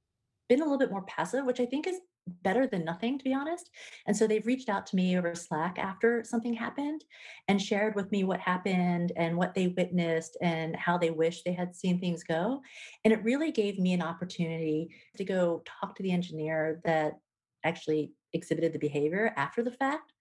been 0.53 0.61
a 0.61 0.69
little 0.69 0.79
bit 0.79 0.91
more 0.91 1.03
passive, 1.03 1.45
which 1.45 1.59
I 1.59 1.65
think 1.65 1.87
is 1.87 1.99
better 2.43 2.67
than 2.67 2.85
nothing, 2.85 3.17
to 3.17 3.23
be 3.23 3.33
honest. 3.33 3.69
And 4.07 4.15
so 4.15 4.27
they've 4.27 4.45
reached 4.45 4.69
out 4.69 4.85
to 4.87 4.95
me 4.95 5.17
over 5.17 5.35
Slack 5.35 5.77
after 5.77 6.23
something 6.23 6.53
happened 6.53 7.03
and 7.47 7.61
shared 7.61 7.95
with 7.95 8.11
me 8.11 8.23
what 8.23 8.39
happened 8.39 9.11
and 9.17 9.37
what 9.37 9.53
they 9.53 9.67
witnessed 9.67 10.37
and 10.41 10.75
how 10.75 10.97
they 10.97 11.11
wish 11.11 11.43
they 11.43 11.53
had 11.53 11.75
seen 11.75 11.99
things 11.99 12.23
go. 12.23 12.61
And 13.03 13.13
it 13.13 13.23
really 13.23 13.51
gave 13.51 13.77
me 13.77 13.93
an 13.93 14.01
opportunity 14.01 14.89
to 15.17 15.25
go 15.25 15.63
talk 15.65 15.95
to 15.95 16.03
the 16.03 16.11
engineer 16.11 16.81
that 16.85 17.19
actually 17.65 18.13
exhibited 18.33 18.73
the 18.73 18.79
behavior 18.79 19.33
after 19.35 19.63
the 19.63 19.71
fact 19.71 20.12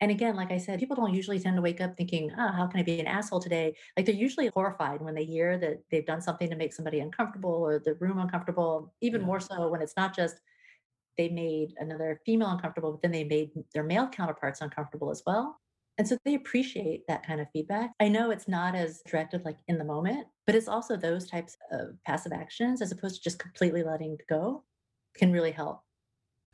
and 0.00 0.10
again, 0.10 0.36
like 0.36 0.50
I 0.50 0.58
said, 0.58 0.80
people 0.80 0.96
don't 0.96 1.14
usually 1.14 1.38
tend 1.38 1.56
to 1.56 1.62
wake 1.62 1.80
up 1.80 1.96
thinking, 1.96 2.30
oh, 2.36 2.52
how 2.52 2.66
can 2.66 2.80
I 2.80 2.82
be 2.82 3.00
an 3.00 3.06
asshole 3.06 3.40
today? 3.40 3.74
Like 3.96 4.06
they're 4.06 4.14
usually 4.14 4.48
horrified 4.48 5.00
when 5.00 5.14
they 5.14 5.24
hear 5.24 5.56
that 5.58 5.82
they've 5.90 6.04
done 6.04 6.20
something 6.20 6.50
to 6.50 6.56
make 6.56 6.74
somebody 6.74 7.00
uncomfortable 7.00 7.54
or 7.54 7.78
the 7.78 7.94
room 7.94 8.18
uncomfortable, 8.18 8.92
even 9.00 9.20
yeah. 9.20 9.26
more 9.26 9.40
so 9.40 9.68
when 9.68 9.80
it's 9.80 9.96
not 9.96 10.14
just 10.14 10.40
they 11.16 11.28
made 11.28 11.74
another 11.78 12.20
female 12.26 12.50
uncomfortable, 12.50 12.92
but 12.92 13.02
then 13.02 13.12
they 13.12 13.24
made 13.24 13.50
their 13.72 13.84
male 13.84 14.08
counterparts 14.08 14.60
uncomfortable 14.60 15.10
as 15.10 15.22
well. 15.24 15.60
And 15.96 16.08
so 16.08 16.18
they 16.24 16.34
appreciate 16.34 17.06
that 17.06 17.24
kind 17.24 17.40
of 17.40 17.46
feedback. 17.52 17.92
I 18.00 18.08
know 18.08 18.32
it's 18.32 18.48
not 18.48 18.74
as 18.74 19.00
directed 19.06 19.44
like 19.44 19.58
in 19.68 19.78
the 19.78 19.84
moment, 19.84 20.26
but 20.44 20.56
it's 20.56 20.66
also 20.66 20.96
those 20.96 21.30
types 21.30 21.56
of 21.70 21.90
passive 22.04 22.32
actions 22.32 22.82
as 22.82 22.90
opposed 22.90 23.16
to 23.16 23.22
just 23.22 23.38
completely 23.38 23.84
letting 23.84 24.18
go 24.28 24.64
can 25.14 25.30
really 25.30 25.52
help. 25.52 25.82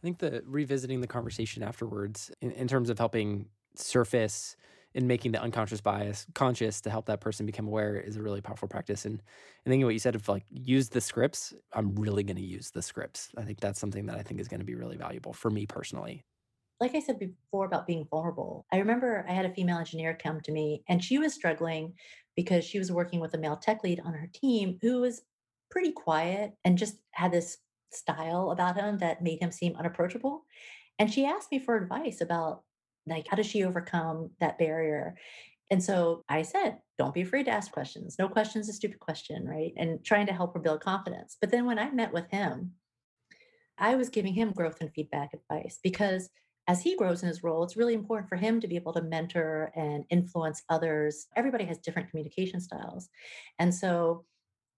I 0.03 0.07
think 0.07 0.18
the 0.18 0.42
revisiting 0.46 1.01
the 1.01 1.07
conversation 1.07 1.62
afterwards 1.62 2.30
in, 2.40 2.53
in 2.53 2.68
terms 2.68 2.90
of 2.90 2.98
helping 2.98 3.46
surface 3.76 4.57
and 4.94 5.07
making 5.07 5.32
the 5.32 5.40
unconscious 5.40 5.80
bias 5.80 6.26
conscious 6.34 6.80
to 6.80 6.90
help 6.90 7.07
that 7.07 7.20
person 7.20 7.46
become 7.46 7.66
aware 7.66 7.96
is 7.96 8.16
a 8.16 8.22
really 8.22 8.40
powerful 8.40 8.66
practice. 8.66 9.05
And 9.05 9.22
I 9.64 9.70
think 9.70 9.84
what 9.84 9.90
you 9.90 10.01
said 10.01 10.16
of 10.16 10.28
like 10.28 10.44
use 10.51 10.88
the 10.88 11.01
scripts, 11.01 11.55
I'm 11.72 11.94
really 11.94 12.24
going 12.24 12.38
to 12.38 12.42
use 12.42 12.70
the 12.70 12.82
scripts. 12.82 13.30
I 13.36 13.42
think 13.42 13.61
that's 13.61 13.78
something 13.78 14.07
that 14.07 14.16
I 14.16 14.22
think 14.22 14.40
is 14.40 14.48
going 14.48 14.61
to 14.61 14.66
be 14.66 14.74
really 14.74 14.96
valuable 14.96 15.32
for 15.32 15.51
me 15.51 15.66
personally 15.66 16.24
like 16.80 16.94
I 16.94 17.01
said 17.01 17.18
before 17.18 17.66
about 17.66 17.86
being 17.86 18.07
vulnerable, 18.11 18.64
I 18.72 18.78
remember 18.78 19.24
I 19.28 19.32
had 19.32 19.44
a 19.44 19.53
female 19.53 19.78
engineer 19.78 20.18
come 20.20 20.40
to 20.40 20.53
me 20.53 20.82
and 20.88 21.05
she 21.05 21.18
was 21.18 21.34
struggling 21.34 21.92
because 22.36 22.64
she 22.64 22.78
was 22.78 22.90
working 22.90 23.20
with 23.20 23.34
a 23.34 23.38
male 23.38 23.57
tech 23.57 23.84
lead 23.84 24.01
on 24.01 24.14
her 24.14 24.30
team 24.32 24.78
who 24.80 25.03
was 25.03 25.22
pretty 25.70 25.92
quiet 25.92 26.55
and 26.64 26.78
just 26.78 26.96
had 27.12 27.32
this 27.32 27.59
style 27.93 28.51
about 28.51 28.76
him 28.76 28.99
that 28.99 29.22
made 29.22 29.41
him 29.41 29.53
seem 29.53 29.76
unapproachable. 29.76 30.45
And 30.99 31.12
she 31.12 31.24
asked 31.24 31.51
me 31.51 31.59
for 31.59 31.76
advice 31.76 32.20
about 32.20 32.62
like 33.07 33.26
how 33.28 33.36
does 33.36 33.47
she 33.47 33.64
overcome 33.64 34.30
that 34.41 34.59
barrier? 34.59 35.16
And 35.70 35.82
so 35.82 36.24
I 36.28 36.43
said, 36.43 36.78
don't 36.99 37.14
be 37.14 37.22
afraid 37.22 37.45
to 37.45 37.53
ask 37.53 37.70
questions. 37.70 38.16
No 38.18 38.28
question 38.28 38.61
is 38.61 38.68
a 38.68 38.72
stupid 38.72 38.99
question, 38.99 39.47
right? 39.47 39.72
And 39.76 40.05
trying 40.05 40.26
to 40.26 40.32
help 40.32 40.53
her 40.55 40.61
build 40.61 40.80
confidence. 40.80 41.36
But 41.41 41.51
then 41.51 41.64
when 41.64 41.78
I 41.78 41.91
met 41.91 42.12
with 42.12 42.28
him, 42.30 42.72
I 43.78 43.95
was 43.95 44.09
giving 44.09 44.34
him 44.34 44.53
growth 44.53 44.78
and 44.80 44.93
feedback 44.93 45.32
advice 45.32 45.78
because 45.82 46.28
as 46.68 46.82
he 46.82 46.97
grows 46.97 47.22
in 47.22 47.28
his 47.28 47.43
role, 47.43 47.64
it's 47.64 47.76
really 47.76 47.95
important 47.95 48.28
for 48.28 48.36
him 48.36 48.61
to 48.61 48.68
be 48.68 48.76
able 48.76 48.93
to 48.93 49.03
mentor 49.03 49.72
and 49.74 50.05
influence 50.11 50.62
others. 50.68 51.26
Everybody 51.34 51.64
has 51.64 51.78
different 51.78 52.11
communication 52.11 52.61
styles. 52.61 53.09
And 53.59 53.74
so 53.74 54.24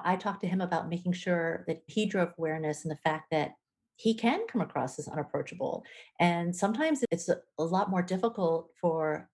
I 0.04 0.16
talked 0.16 0.40
to 0.42 0.48
him 0.48 0.60
about 0.60 0.88
making 0.88 1.12
sure 1.12 1.64
that 1.66 1.82
he 1.86 2.06
drove 2.06 2.32
awareness 2.38 2.84
and 2.84 2.90
the 2.90 2.96
fact 2.96 3.30
that 3.30 3.52
he 3.96 4.14
can 4.14 4.46
come 4.48 4.60
across 4.60 4.98
as 4.98 5.08
unapproachable. 5.08 5.84
And 6.18 6.54
sometimes 6.54 7.04
it's 7.10 7.28
a, 7.28 7.40
lot 7.58 7.90
more 7.90 8.02
difficult 8.02 8.70
for 8.80 9.28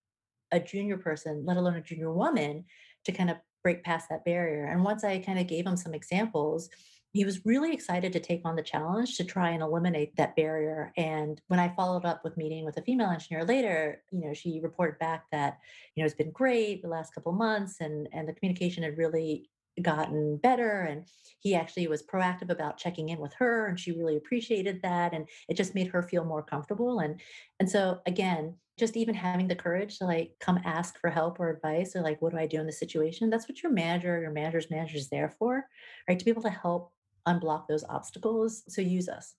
a 0.52 0.60
junior 0.60 0.98
person, 0.98 1.44
let 1.46 1.56
alone 1.56 1.76
a 1.76 1.80
junior 1.80 2.12
woman, 2.12 2.64
to 3.04 3.12
kind 3.12 3.30
of 3.30 3.38
break 3.62 3.82
past 3.82 4.08
that 4.10 4.24
barrier. 4.24 4.66
And 4.66 4.84
once 4.84 5.04
I 5.04 5.18
kind 5.18 5.38
of 5.38 5.46
gave 5.46 5.66
him 5.66 5.76
some 5.76 5.94
examples, 5.94 6.68
he 7.12 7.24
was 7.24 7.46
really 7.46 7.72
excited 7.72 8.12
to 8.12 8.20
take 8.20 8.42
on 8.44 8.54
the 8.54 8.62
challenge 8.62 9.16
to 9.16 9.24
try 9.24 9.50
and 9.50 9.62
eliminate 9.62 10.14
that 10.16 10.36
barrier. 10.36 10.92
And 10.96 11.40
when 11.48 11.58
I 11.58 11.74
followed 11.74 12.04
up 12.04 12.22
with 12.22 12.36
meeting 12.36 12.64
with 12.64 12.76
a 12.76 12.82
female 12.82 13.10
engineer 13.10 13.44
later, 13.44 14.02
you 14.10 14.20
know, 14.20 14.34
she 14.34 14.60
reported 14.62 14.98
back 14.98 15.24
that, 15.32 15.58
you 15.94 16.02
know, 16.02 16.06
it's 16.06 16.14
been 16.14 16.30
great 16.30 16.82
the 16.82 16.88
last 16.88 17.14
couple 17.14 17.32
months 17.32 17.76
and 17.80 18.08
and 18.12 18.28
the 18.28 18.34
communication 18.34 18.82
had 18.82 18.98
really 18.98 19.48
gotten 19.82 20.36
better 20.38 20.82
and 20.82 21.06
he 21.40 21.54
actually 21.54 21.86
was 21.86 22.02
proactive 22.02 22.50
about 22.50 22.78
checking 22.78 23.08
in 23.10 23.18
with 23.18 23.32
her 23.34 23.66
and 23.66 23.78
she 23.78 23.92
really 23.92 24.16
appreciated 24.16 24.80
that 24.82 25.14
and 25.14 25.28
it 25.48 25.56
just 25.56 25.74
made 25.74 25.88
her 25.88 26.02
feel 26.02 26.24
more 26.24 26.42
comfortable 26.42 27.00
and 27.00 27.20
and 27.60 27.70
so 27.70 28.00
again 28.06 28.54
just 28.78 28.96
even 28.96 29.14
having 29.14 29.48
the 29.48 29.56
courage 29.56 29.98
to 29.98 30.04
like 30.04 30.32
come 30.40 30.60
ask 30.64 31.00
for 31.00 31.10
help 31.10 31.40
or 31.40 31.50
advice 31.50 31.96
or 31.96 32.02
like 32.02 32.20
what 32.22 32.32
do 32.32 32.38
i 32.38 32.46
do 32.46 32.60
in 32.60 32.66
this 32.66 32.78
situation 32.78 33.30
that's 33.30 33.48
what 33.48 33.62
your 33.62 33.72
manager 33.72 34.16
or 34.16 34.20
your 34.20 34.30
manager's 34.30 34.70
manager 34.70 34.96
is 34.96 35.08
there 35.08 35.34
for 35.38 35.64
right 36.08 36.18
to 36.18 36.24
be 36.24 36.30
able 36.30 36.42
to 36.42 36.50
help 36.50 36.92
unblock 37.28 37.66
those 37.68 37.84
obstacles. 37.88 38.64
So 38.68 38.80
use 38.80 39.08
us. 39.08 39.34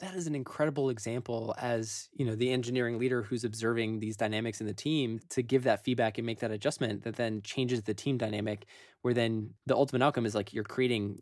That 0.00 0.14
is 0.14 0.26
an 0.26 0.34
incredible 0.34 0.88
example 0.88 1.54
as, 1.58 2.08
you 2.14 2.24
know, 2.24 2.34
the 2.34 2.50
engineering 2.50 2.98
leader 2.98 3.22
who's 3.22 3.44
observing 3.44 4.00
these 4.00 4.16
dynamics 4.16 4.60
in 4.60 4.66
the 4.66 4.74
team 4.74 5.20
to 5.30 5.42
give 5.42 5.64
that 5.64 5.84
feedback 5.84 6.16
and 6.16 6.26
make 6.26 6.40
that 6.40 6.50
adjustment 6.50 7.02
that 7.04 7.16
then 7.16 7.42
changes 7.42 7.82
the 7.82 7.92
team 7.92 8.16
dynamic 8.16 8.64
where 9.02 9.12
then 9.12 9.50
the 9.66 9.76
ultimate 9.76 10.04
outcome 10.04 10.24
is 10.24 10.34
like 10.34 10.54
you're 10.54 10.64
creating 10.64 11.20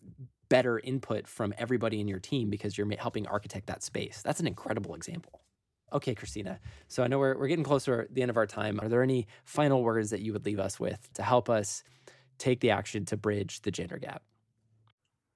better 0.49 0.79
input 0.79 1.26
from 1.26 1.53
everybody 1.59 2.01
in 2.01 2.09
your 2.09 2.20
team 2.20 2.51
because 2.51 2.79
you're 2.79 2.89
helping 2.99 3.26
architect 3.26 3.66
that 3.66 3.83
space. 3.83 4.22
That's 4.24 4.41
an 4.41 4.47
incredible 4.47 4.95
example. 4.95 5.43
Okay, 5.93 6.14
Christina. 6.14 6.61
So 6.87 7.03
I 7.03 7.09
know 7.09 7.18
we're, 7.18 7.37
we're 7.37 7.49
getting 7.49 7.64
closer 7.64 8.05
to 8.05 8.12
the 8.12 8.22
end 8.22 8.31
of 8.31 8.37
our 8.37 8.47
time. 8.47 8.79
Are 8.81 8.89
there 8.89 9.03
any 9.03 9.26
final 9.45 9.83
words 9.83 10.11
that 10.11 10.20
you 10.20 10.33
would 10.33 10.47
leave 10.47 10.61
us 10.61 10.79
with 10.79 11.12
to 11.14 11.22
help 11.22 11.51
us 11.51 11.83
take 12.39 12.61
the 12.61 12.70
action 12.70 13.05
to 13.07 13.16
bridge 13.16 13.62
the 13.62 13.70
gender 13.70 13.99
gap? 13.99 14.22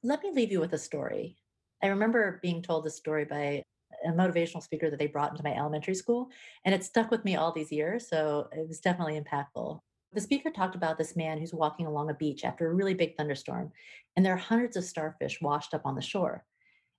let 0.03 0.23
me 0.23 0.33
leave 0.33 0.51
you 0.51 0.61
with 0.61 0.73
a 0.73 0.79
story. 0.79 1.37
I 1.83 1.89
remember 1.89 2.39
being 2.43 2.63
told 2.63 2.85
this 2.85 2.97
story 2.97 3.25
by 3.25 3.63
a 4.05 4.11
motivational 4.11 4.63
speaker 4.63 4.91
that 4.91 4.99
they 4.99 5.07
brought 5.07 5.33
into 5.33 5.45
my 5.45 5.55
elementary 5.55 5.95
school, 5.95 6.31
and 6.65 6.75
it 6.75 6.85
stuck 6.85 7.11
with 7.11 7.25
me 7.25 7.37
all 7.37 7.53
these 7.53 7.73
years. 7.73 8.09
So 8.09 8.49
it 8.53 8.67
was 8.69 8.81
definitely 8.81 9.21
impactful. 9.21 9.81
The 10.13 10.21
speaker 10.21 10.51
talked 10.51 10.75
about 10.75 10.99
this 10.99 11.17
man 11.17 11.39
who's 11.39 11.55
walking 11.55 11.87
along 11.87 12.11
a 12.11 12.15
beach 12.15 12.45
after 12.45 12.71
a 12.71 12.75
really 12.75 12.95
big 12.95 13.17
thunderstorm, 13.17 13.73
and 14.17 14.25
there 14.25 14.35
are 14.35 14.39
hundreds 14.39 14.77
of 14.77 14.85
starfish 14.85 15.41
washed 15.41 15.75
up 15.75 15.83
on 15.85 15.95
the 15.95 16.03
shore. 16.03 16.45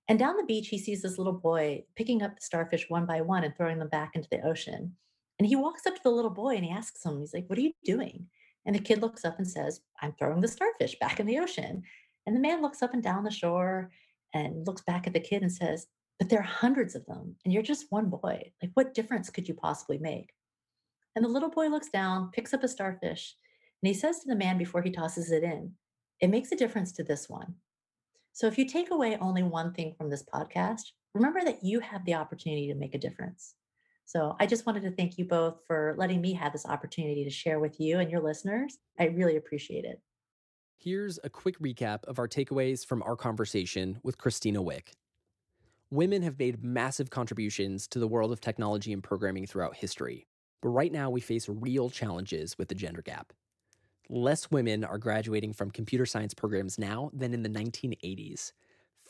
And 0.08 0.18
down 0.18 0.36
the 0.36 0.44
beach, 0.44 0.68
he 0.68 0.78
sees 0.78 1.00
this 1.00 1.16
little 1.16 1.32
boy 1.32 1.84
picking 1.96 2.22
up 2.22 2.34
the 2.34 2.42
starfish 2.42 2.90
one 2.90 3.06
by 3.06 3.22
one 3.22 3.44
and 3.44 3.56
throwing 3.56 3.78
them 3.78 3.88
back 3.88 4.12
into 4.14 4.28
the 4.30 4.46
ocean. 4.46 4.94
And 5.38 5.48
he 5.48 5.56
walks 5.56 5.86
up 5.86 5.94
to 5.94 6.02
the 6.02 6.10
little 6.10 6.30
boy 6.30 6.56
and 6.56 6.64
he 6.64 6.70
asks 6.70 7.04
him, 7.04 7.20
he's 7.20 7.32
like, 7.32 7.48
What 7.48 7.58
are 7.58 7.62
you 7.62 7.72
doing? 7.84 8.26
And 8.66 8.74
the 8.74 8.80
kid 8.80 9.00
looks 9.00 9.24
up 9.24 9.38
and 9.38 9.48
says, 9.48 9.80
I'm 10.00 10.12
throwing 10.18 10.40
the 10.40 10.48
starfish 10.48 10.98
back 10.98 11.20
in 11.20 11.26
the 11.26 11.38
ocean. 11.38 11.82
And 12.26 12.34
the 12.34 12.40
man 12.40 12.62
looks 12.62 12.82
up 12.82 12.94
and 12.94 13.02
down 13.02 13.24
the 13.24 13.30
shore 13.30 13.90
and 14.34 14.66
looks 14.66 14.82
back 14.82 15.06
at 15.06 15.14
the 15.14 15.20
kid 15.20 15.42
and 15.42 15.52
says, 15.52 15.86
But 16.18 16.28
there 16.28 16.40
are 16.40 16.42
hundreds 16.42 16.94
of 16.94 17.06
them, 17.06 17.36
and 17.44 17.54
you're 17.54 17.62
just 17.62 17.86
one 17.90 18.10
boy. 18.10 18.52
Like, 18.60 18.72
what 18.74 18.92
difference 18.92 19.30
could 19.30 19.48
you 19.48 19.54
possibly 19.54 19.98
make? 19.98 20.32
And 21.16 21.24
the 21.24 21.28
little 21.30 21.50
boy 21.50 21.68
looks 21.68 21.88
down, 21.88 22.30
picks 22.32 22.52
up 22.52 22.64
a 22.64 22.68
starfish, 22.68 23.36
and 23.82 23.88
he 23.88 23.94
says 23.94 24.20
to 24.20 24.28
the 24.28 24.36
man 24.36 24.58
before 24.58 24.82
he 24.82 24.90
tosses 24.90 25.30
it 25.30 25.42
in, 25.44 25.72
It 26.20 26.28
makes 26.28 26.52
a 26.52 26.56
difference 26.56 26.92
to 26.92 27.04
this 27.04 27.28
one. 27.28 27.54
So 28.32 28.48
if 28.48 28.58
you 28.58 28.66
take 28.66 28.90
away 28.90 29.16
only 29.20 29.44
one 29.44 29.72
thing 29.72 29.94
from 29.96 30.10
this 30.10 30.24
podcast, 30.24 30.82
remember 31.14 31.44
that 31.44 31.62
you 31.62 31.78
have 31.80 32.04
the 32.04 32.14
opportunity 32.14 32.66
to 32.66 32.74
make 32.74 32.94
a 32.94 32.98
difference. 32.98 33.54
So 34.06 34.36
I 34.40 34.46
just 34.46 34.66
wanted 34.66 34.82
to 34.82 34.90
thank 34.90 35.16
you 35.16 35.24
both 35.24 35.60
for 35.66 35.94
letting 35.96 36.20
me 36.20 36.34
have 36.34 36.52
this 36.52 36.66
opportunity 36.66 37.24
to 37.24 37.30
share 37.30 37.60
with 37.60 37.80
you 37.80 38.00
and 38.00 38.10
your 38.10 38.20
listeners. 38.20 38.76
I 38.98 39.06
really 39.06 39.36
appreciate 39.36 39.84
it. 39.84 40.00
Here's 40.84 41.18
a 41.24 41.30
quick 41.30 41.58
recap 41.60 42.04
of 42.04 42.18
our 42.18 42.28
takeaways 42.28 42.84
from 42.84 43.02
our 43.04 43.16
conversation 43.16 44.00
with 44.02 44.18
Christina 44.18 44.60
Wick. 44.60 44.92
Women 45.90 46.20
have 46.20 46.38
made 46.38 46.62
massive 46.62 47.08
contributions 47.08 47.88
to 47.88 47.98
the 47.98 48.06
world 48.06 48.30
of 48.32 48.42
technology 48.42 48.92
and 48.92 49.02
programming 49.02 49.46
throughout 49.46 49.76
history, 49.76 50.26
but 50.60 50.68
right 50.68 50.92
now 50.92 51.08
we 51.08 51.22
face 51.22 51.48
real 51.48 51.88
challenges 51.88 52.58
with 52.58 52.68
the 52.68 52.74
gender 52.74 53.00
gap. 53.00 53.32
Less 54.10 54.50
women 54.50 54.84
are 54.84 54.98
graduating 54.98 55.54
from 55.54 55.70
computer 55.70 56.04
science 56.04 56.34
programs 56.34 56.78
now 56.78 57.10
than 57.14 57.32
in 57.32 57.42
the 57.42 57.48
1980s. 57.48 58.52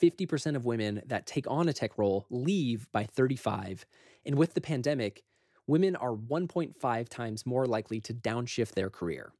50% 0.00 0.54
of 0.54 0.64
women 0.64 1.02
that 1.06 1.26
take 1.26 1.50
on 1.50 1.68
a 1.68 1.72
tech 1.72 1.98
role 1.98 2.24
leave 2.30 2.86
by 2.92 3.02
35, 3.02 3.84
and 4.24 4.36
with 4.36 4.54
the 4.54 4.60
pandemic, 4.60 5.24
women 5.66 5.96
are 5.96 6.14
1.5 6.14 7.08
times 7.08 7.44
more 7.44 7.66
likely 7.66 8.00
to 8.02 8.14
downshift 8.14 8.74
their 8.74 8.90
career. 8.90 9.32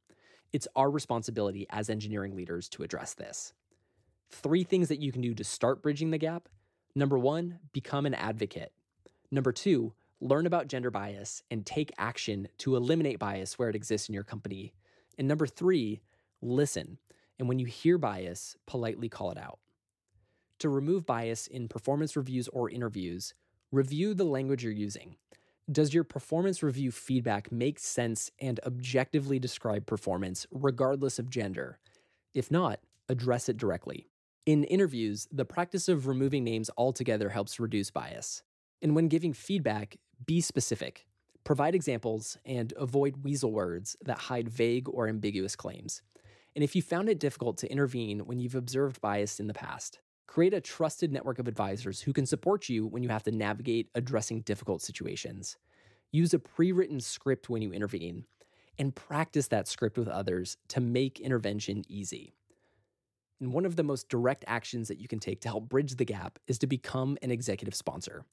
It's 0.53 0.67
our 0.75 0.89
responsibility 0.89 1.67
as 1.69 1.89
engineering 1.89 2.35
leaders 2.35 2.69
to 2.69 2.83
address 2.83 3.13
this. 3.13 3.53
Three 4.29 4.63
things 4.63 4.87
that 4.87 5.01
you 5.01 5.11
can 5.11 5.21
do 5.21 5.33
to 5.33 5.43
start 5.43 5.81
bridging 5.81 6.11
the 6.11 6.17
gap. 6.17 6.49
Number 6.95 7.17
one, 7.17 7.59
become 7.73 8.05
an 8.05 8.13
advocate. 8.13 8.71
Number 9.31 9.51
two, 9.51 9.93
learn 10.21 10.45
about 10.45 10.67
gender 10.67 10.91
bias 10.91 11.43
and 11.51 11.65
take 11.65 11.91
action 11.97 12.47
to 12.59 12.75
eliminate 12.75 13.19
bias 13.19 13.59
where 13.59 13.69
it 13.69 13.75
exists 13.75 14.07
in 14.07 14.13
your 14.13 14.23
company. 14.23 14.73
And 15.17 15.27
number 15.27 15.45
three, 15.45 16.01
listen. 16.41 16.97
And 17.37 17.49
when 17.49 17.59
you 17.59 17.65
hear 17.65 17.97
bias, 17.97 18.55
politely 18.65 19.09
call 19.09 19.31
it 19.31 19.37
out. 19.37 19.59
To 20.59 20.69
remove 20.69 21.05
bias 21.05 21.47
in 21.47 21.67
performance 21.67 22.15
reviews 22.15 22.47
or 22.47 22.69
interviews, 22.69 23.33
review 23.71 24.13
the 24.13 24.23
language 24.23 24.63
you're 24.63 24.71
using. 24.71 25.17
Does 25.71 25.95
your 25.95 26.03
performance 26.03 26.61
review 26.61 26.91
feedback 26.91 27.51
make 27.51 27.79
sense 27.79 28.29
and 28.39 28.59
objectively 28.67 29.39
describe 29.39 29.87
performance, 29.87 30.45
regardless 30.51 31.17
of 31.17 31.27
gender? 31.27 31.79
If 32.35 32.51
not, 32.51 32.81
address 33.09 33.49
it 33.49 33.57
directly. 33.57 34.07
In 34.45 34.63
interviews, 34.65 35.27
the 35.31 35.43
practice 35.43 35.89
of 35.89 36.05
removing 36.05 36.43
names 36.43 36.69
altogether 36.77 37.29
helps 37.29 37.59
reduce 37.59 37.89
bias. 37.89 38.43
And 38.83 38.95
when 38.95 39.07
giving 39.07 39.33
feedback, 39.33 39.97
be 40.27 40.39
specific. 40.39 41.07
Provide 41.43 41.73
examples 41.73 42.37
and 42.45 42.71
avoid 42.77 43.23
weasel 43.23 43.51
words 43.51 43.97
that 44.05 44.19
hide 44.19 44.49
vague 44.49 44.87
or 44.87 45.07
ambiguous 45.07 45.55
claims. 45.55 46.03
And 46.55 46.63
if 46.63 46.75
you 46.75 46.83
found 46.83 47.09
it 47.09 47.19
difficult 47.19 47.57
to 47.57 47.71
intervene 47.71 48.19
when 48.19 48.39
you've 48.39 48.53
observed 48.53 49.01
bias 49.01 49.39
in 49.39 49.47
the 49.47 49.53
past, 49.55 49.97
Create 50.27 50.53
a 50.53 50.61
trusted 50.61 51.11
network 51.11 51.39
of 51.39 51.47
advisors 51.47 52.01
who 52.01 52.11
can 52.11 52.25
support 52.25 52.67
you 52.67 52.87
when 52.87 53.03
you 53.03 53.09
have 53.09 53.23
to 53.23 53.31
navigate 53.31 53.89
addressing 53.95 54.41
difficult 54.41 54.81
situations. 54.81 55.57
Use 56.11 56.33
a 56.33 56.39
pre 56.39 56.71
written 56.71 56.99
script 56.99 57.49
when 57.49 57.61
you 57.61 57.71
intervene, 57.71 58.25
and 58.77 58.95
practice 58.95 59.47
that 59.47 59.67
script 59.67 59.97
with 59.97 60.07
others 60.07 60.57
to 60.69 60.81
make 60.81 61.19
intervention 61.19 61.83
easy. 61.87 62.33
And 63.39 63.53
one 63.53 63.65
of 63.65 63.75
the 63.75 63.83
most 63.83 64.09
direct 64.09 64.43
actions 64.47 64.87
that 64.87 64.99
you 64.99 65.07
can 65.07 65.19
take 65.19 65.41
to 65.41 65.49
help 65.49 65.69
bridge 65.69 65.95
the 65.95 66.05
gap 66.05 66.39
is 66.47 66.57
to 66.59 66.67
become 66.67 67.17
an 67.21 67.31
executive 67.31 67.75
sponsor. 67.75 68.25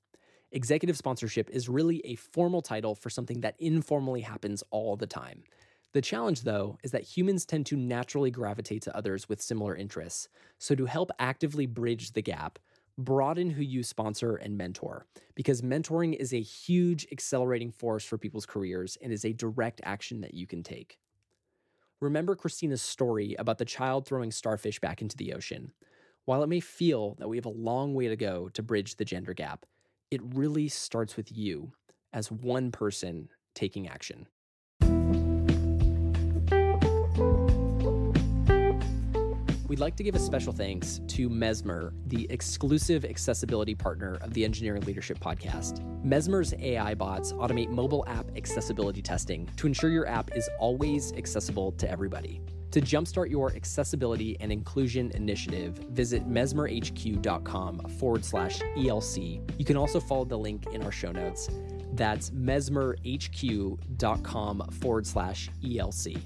Executive 0.52 0.96
sponsorship 0.96 1.50
is 1.50 1.68
really 1.68 2.00
a 2.04 2.14
formal 2.14 2.62
title 2.62 2.94
for 2.94 3.10
something 3.10 3.40
that 3.40 3.56
informally 3.58 4.20
happens 4.20 4.62
all 4.70 4.96
the 4.96 5.06
time. 5.06 5.42
The 5.92 6.00
challenge, 6.00 6.42
though, 6.42 6.78
is 6.82 6.90
that 6.92 7.02
humans 7.02 7.44
tend 7.44 7.66
to 7.66 7.76
naturally 7.76 8.30
gravitate 8.30 8.82
to 8.82 8.96
others 8.96 9.28
with 9.28 9.42
similar 9.42 9.76
interests. 9.76 10.28
So, 10.58 10.74
to 10.74 10.86
help 10.86 11.10
actively 11.18 11.66
bridge 11.66 12.12
the 12.12 12.22
gap, 12.22 12.58
broaden 12.96 13.50
who 13.50 13.62
you 13.62 13.82
sponsor 13.82 14.36
and 14.36 14.56
mentor, 14.56 15.06
because 15.34 15.60
mentoring 15.60 16.14
is 16.14 16.32
a 16.32 16.40
huge 16.40 17.06
accelerating 17.12 17.70
force 17.70 18.04
for 18.04 18.16
people's 18.16 18.46
careers 18.46 18.96
and 19.02 19.12
is 19.12 19.24
a 19.24 19.34
direct 19.34 19.80
action 19.84 20.22
that 20.22 20.34
you 20.34 20.46
can 20.46 20.62
take. 20.62 20.98
Remember 22.00 22.34
Christina's 22.34 22.82
story 22.82 23.36
about 23.38 23.58
the 23.58 23.64
child 23.64 24.06
throwing 24.06 24.32
starfish 24.32 24.80
back 24.80 25.02
into 25.02 25.16
the 25.16 25.34
ocean. 25.34 25.72
While 26.24 26.42
it 26.42 26.48
may 26.48 26.60
feel 26.60 27.16
that 27.18 27.28
we 27.28 27.36
have 27.36 27.46
a 27.46 27.50
long 27.50 27.94
way 27.94 28.08
to 28.08 28.16
go 28.16 28.48
to 28.50 28.62
bridge 28.62 28.96
the 28.96 29.04
gender 29.04 29.34
gap, 29.34 29.66
it 30.10 30.20
really 30.34 30.68
starts 30.68 31.16
with 31.16 31.30
you 31.30 31.72
as 32.12 32.30
one 32.30 32.72
person 32.72 33.28
taking 33.54 33.88
action. 33.88 34.26
We'd 39.72 39.80
like 39.80 39.96
to 39.96 40.04
give 40.04 40.14
a 40.14 40.18
special 40.18 40.52
thanks 40.52 41.00
to 41.06 41.30
Mesmer, 41.30 41.94
the 42.08 42.26
exclusive 42.28 43.06
accessibility 43.06 43.74
partner 43.74 44.18
of 44.20 44.34
the 44.34 44.44
Engineering 44.44 44.82
Leadership 44.82 45.18
Podcast. 45.18 45.82
Mesmer's 46.04 46.52
AI 46.58 46.94
bots 46.94 47.32
automate 47.32 47.70
mobile 47.70 48.04
app 48.06 48.26
accessibility 48.36 49.00
testing 49.00 49.48
to 49.56 49.66
ensure 49.66 49.88
your 49.88 50.06
app 50.06 50.36
is 50.36 50.46
always 50.58 51.14
accessible 51.14 51.72
to 51.72 51.90
everybody. 51.90 52.42
To 52.72 52.82
jumpstart 52.82 53.30
your 53.30 53.50
accessibility 53.54 54.36
and 54.40 54.52
inclusion 54.52 55.10
initiative, 55.12 55.78
visit 55.88 56.28
mesmerhq.com 56.28 57.78
forward 57.98 58.26
slash 58.26 58.60
ELC. 58.76 59.40
You 59.58 59.64
can 59.64 59.78
also 59.78 60.00
follow 60.00 60.26
the 60.26 60.36
link 60.36 60.66
in 60.74 60.82
our 60.82 60.92
show 60.92 61.12
notes. 61.12 61.48
That's 61.94 62.28
mesmerhq.com 62.28 62.98
forward 64.70 65.06
slash 65.06 65.48
ELC. 65.64 66.20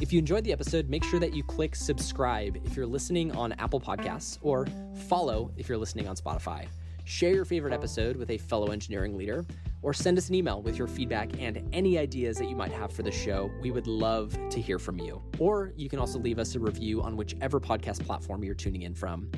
If 0.00 0.14
you 0.14 0.18
enjoyed 0.18 0.44
the 0.44 0.52
episode, 0.52 0.88
make 0.88 1.04
sure 1.04 1.20
that 1.20 1.34
you 1.34 1.42
click 1.42 1.76
subscribe 1.76 2.56
if 2.64 2.74
you're 2.74 2.86
listening 2.86 3.32
on 3.32 3.52
Apple 3.52 3.78
Podcasts 3.78 4.38
or 4.40 4.66
follow 5.08 5.52
if 5.58 5.68
you're 5.68 5.76
listening 5.76 6.08
on 6.08 6.16
Spotify. 6.16 6.66
Share 7.04 7.34
your 7.34 7.44
favorite 7.44 7.74
episode 7.74 8.16
with 8.16 8.30
a 8.30 8.38
fellow 8.38 8.68
engineering 8.68 9.18
leader 9.18 9.44
or 9.82 9.92
send 9.92 10.16
us 10.16 10.30
an 10.30 10.36
email 10.36 10.62
with 10.62 10.78
your 10.78 10.86
feedback 10.86 11.28
and 11.38 11.68
any 11.74 11.98
ideas 11.98 12.38
that 12.38 12.48
you 12.48 12.56
might 12.56 12.72
have 12.72 12.90
for 12.90 13.02
the 13.02 13.10
show. 13.10 13.50
We 13.60 13.72
would 13.72 13.86
love 13.86 14.34
to 14.48 14.58
hear 14.58 14.78
from 14.78 14.98
you. 14.98 15.22
Or 15.38 15.74
you 15.76 15.90
can 15.90 15.98
also 15.98 16.18
leave 16.18 16.38
us 16.38 16.54
a 16.54 16.60
review 16.60 17.02
on 17.02 17.14
whichever 17.14 17.60
podcast 17.60 18.02
platform 18.02 18.42
you're 18.42 18.54
tuning 18.54 18.82
in 18.82 18.94
from. 18.94 19.30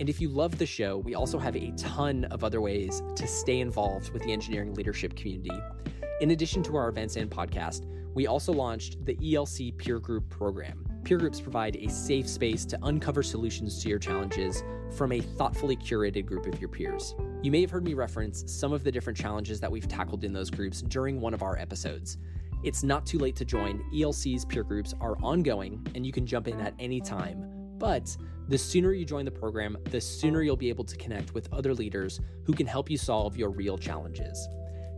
And 0.00 0.08
if 0.08 0.20
you 0.20 0.30
love 0.30 0.58
the 0.58 0.66
show, 0.66 0.98
we 0.98 1.14
also 1.14 1.38
have 1.38 1.54
a 1.54 1.70
ton 1.76 2.24
of 2.24 2.42
other 2.42 2.60
ways 2.60 3.04
to 3.14 3.26
stay 3.28 3.60
involved 3.60 4.10
with 4.10 4.24
the 4.24 4.32
engineering 4.32 4.74
leadership 4.74 5.14
community. 5.14 5.56
In 6.20 6.32
addition 6.32 6.64
to 6.64 6.74
our 6.74 6.88
events 6.88 7.14
and 7.14 7.30
podcast, 7.30 7.86
we 8.16 8.26
also 8.26 8.50
launched 8.50 9.04
the 9.04 9.14
ELC 9.16 9.76
Peer 9.76 10.00
Group 10.00 10.30
Program. 10.30 10.82
Peer 11.04 11.18
groups 11.18 11.38
provide 11.38 11.76
a 11.76 11.90
safe 11.90 12.26
space 12.26 12.64
to 12.64 12.78
uncover 12.84 13.22
solutions 13.22 13.82
to 13.82 13.90
your 13.90 13.98
challenges 13.98 14.64
from 14.96 15.12
a 15.12 15.20
thoughtfully 15.20 15.76
curated 15.76 16.24
group 16.24 16.46
of 16.46 16.58
your 16.58 16.70
peers. 16.70 17.14
You 17.42 17.50
may 17.50 17.60
have 17.60 17.70
heard 17.70 17.84
me 17.84 17.92
reference 17.92 18.42
some 18.46 18.72
of 18.72 18.84
the 18.84 18.90
different 18.90 19.18
challenges 19.18 19.60
that 19.60 19.70
we've 19.70 19.86
tackled 19.86 20.24
in 20.24 20.32
those 20.32 20.50
groups 20.50 20.80
during 20.80 21.20
one 21.20 21.34
of 21.34 21.42
our 21.42 21.58
episodes. 21.58 22.16
It's 22.64 22.82
not 22.82 23.04
too 23.04 23.18
late 23.18 23.36
to 23.36 23.44
join. 23.44 23.84
ELC's 23.94 24.46
peer 24.46 24.64
groups 24.64 24.94
are 24.98 25.18
ongoing 25.22 25.86
and 25.94 26.06
you 26.06 26.10
can 26.10 26.26
jump 26.26 26.48
in 26.48 26.58
at 26.58 26.72
any 26.78 27.02
time. 27.02 27.44
But 27.76 28.16
the 28.48 28.56
sooner 28.56 28.94
you 28.94 29.04
join 29.04 29.26
the 29.26 29.30
program, 29.30 29.76
the 29.90 30.00
sooner 30.00 30.40
you'll 30.40 30.56
be 30.56 30.70
able 30.70 30.84
to 30.84 30.96
connect 30.96 31.34
with 31.34 31.52
other 31.52 31.74
leaders 31.74 32.18
who 32.44 32.54
can 32.54 32.66
help 32.66 32.88
you 32.88 32.96
solve 32.96 33.36
your 33.36 33.50
real 33.50 33.76
challenges. 33.76 34.48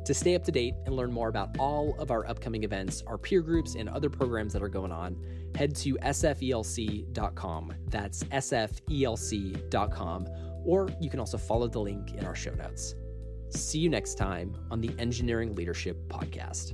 To 0.08 0.14
stay 0.14 0.34
up 0.34 0.42
to 0.44 0.50
date 0.50 0.72
and 0.86 0.96
learn 0.96 1.12
more 1.12 1.28
about 1.28 1.54
all 1.58 1.94
of 1.98 2.10
our 2.10 2.26
upcoming 2.26 2.64
events, 2.64 3.02
our 3.06 3.18
peer 3.18 3.42
groups, 3.42 3.74
and 3.74 3.90
other 3.90 4.08
programs 4.08 4.54
that 4.54 4.62
are 4.62 4.68
going 4.70 4.90
on, 4.90 5.22
head 5.54 5.76
to 5.76 5.98
sfelc.com. 5.98 7.74
That's 7.88 8.24
sfelc.com. 8.24 8.68
Or 10.64 10.88
you 10.98 11.10
can 11.10 11.20
also 11.20 11.36
follow 11.36 11.68
the 11.68 11.80
link 11.80 12.14
in 12.14 12.24
our 12.24 12.34
show 12.34 12.54
notes. 12.54 12.94
See 13.50 13.80
you 13.80 13.90
next 13.90 14.14
time 14.14 14.56
on 14.70 14.80
the 14.80 14.94
Engineering 14.98 15.54
Leadership 15.54 15.98
Podcast. 16.08 16.72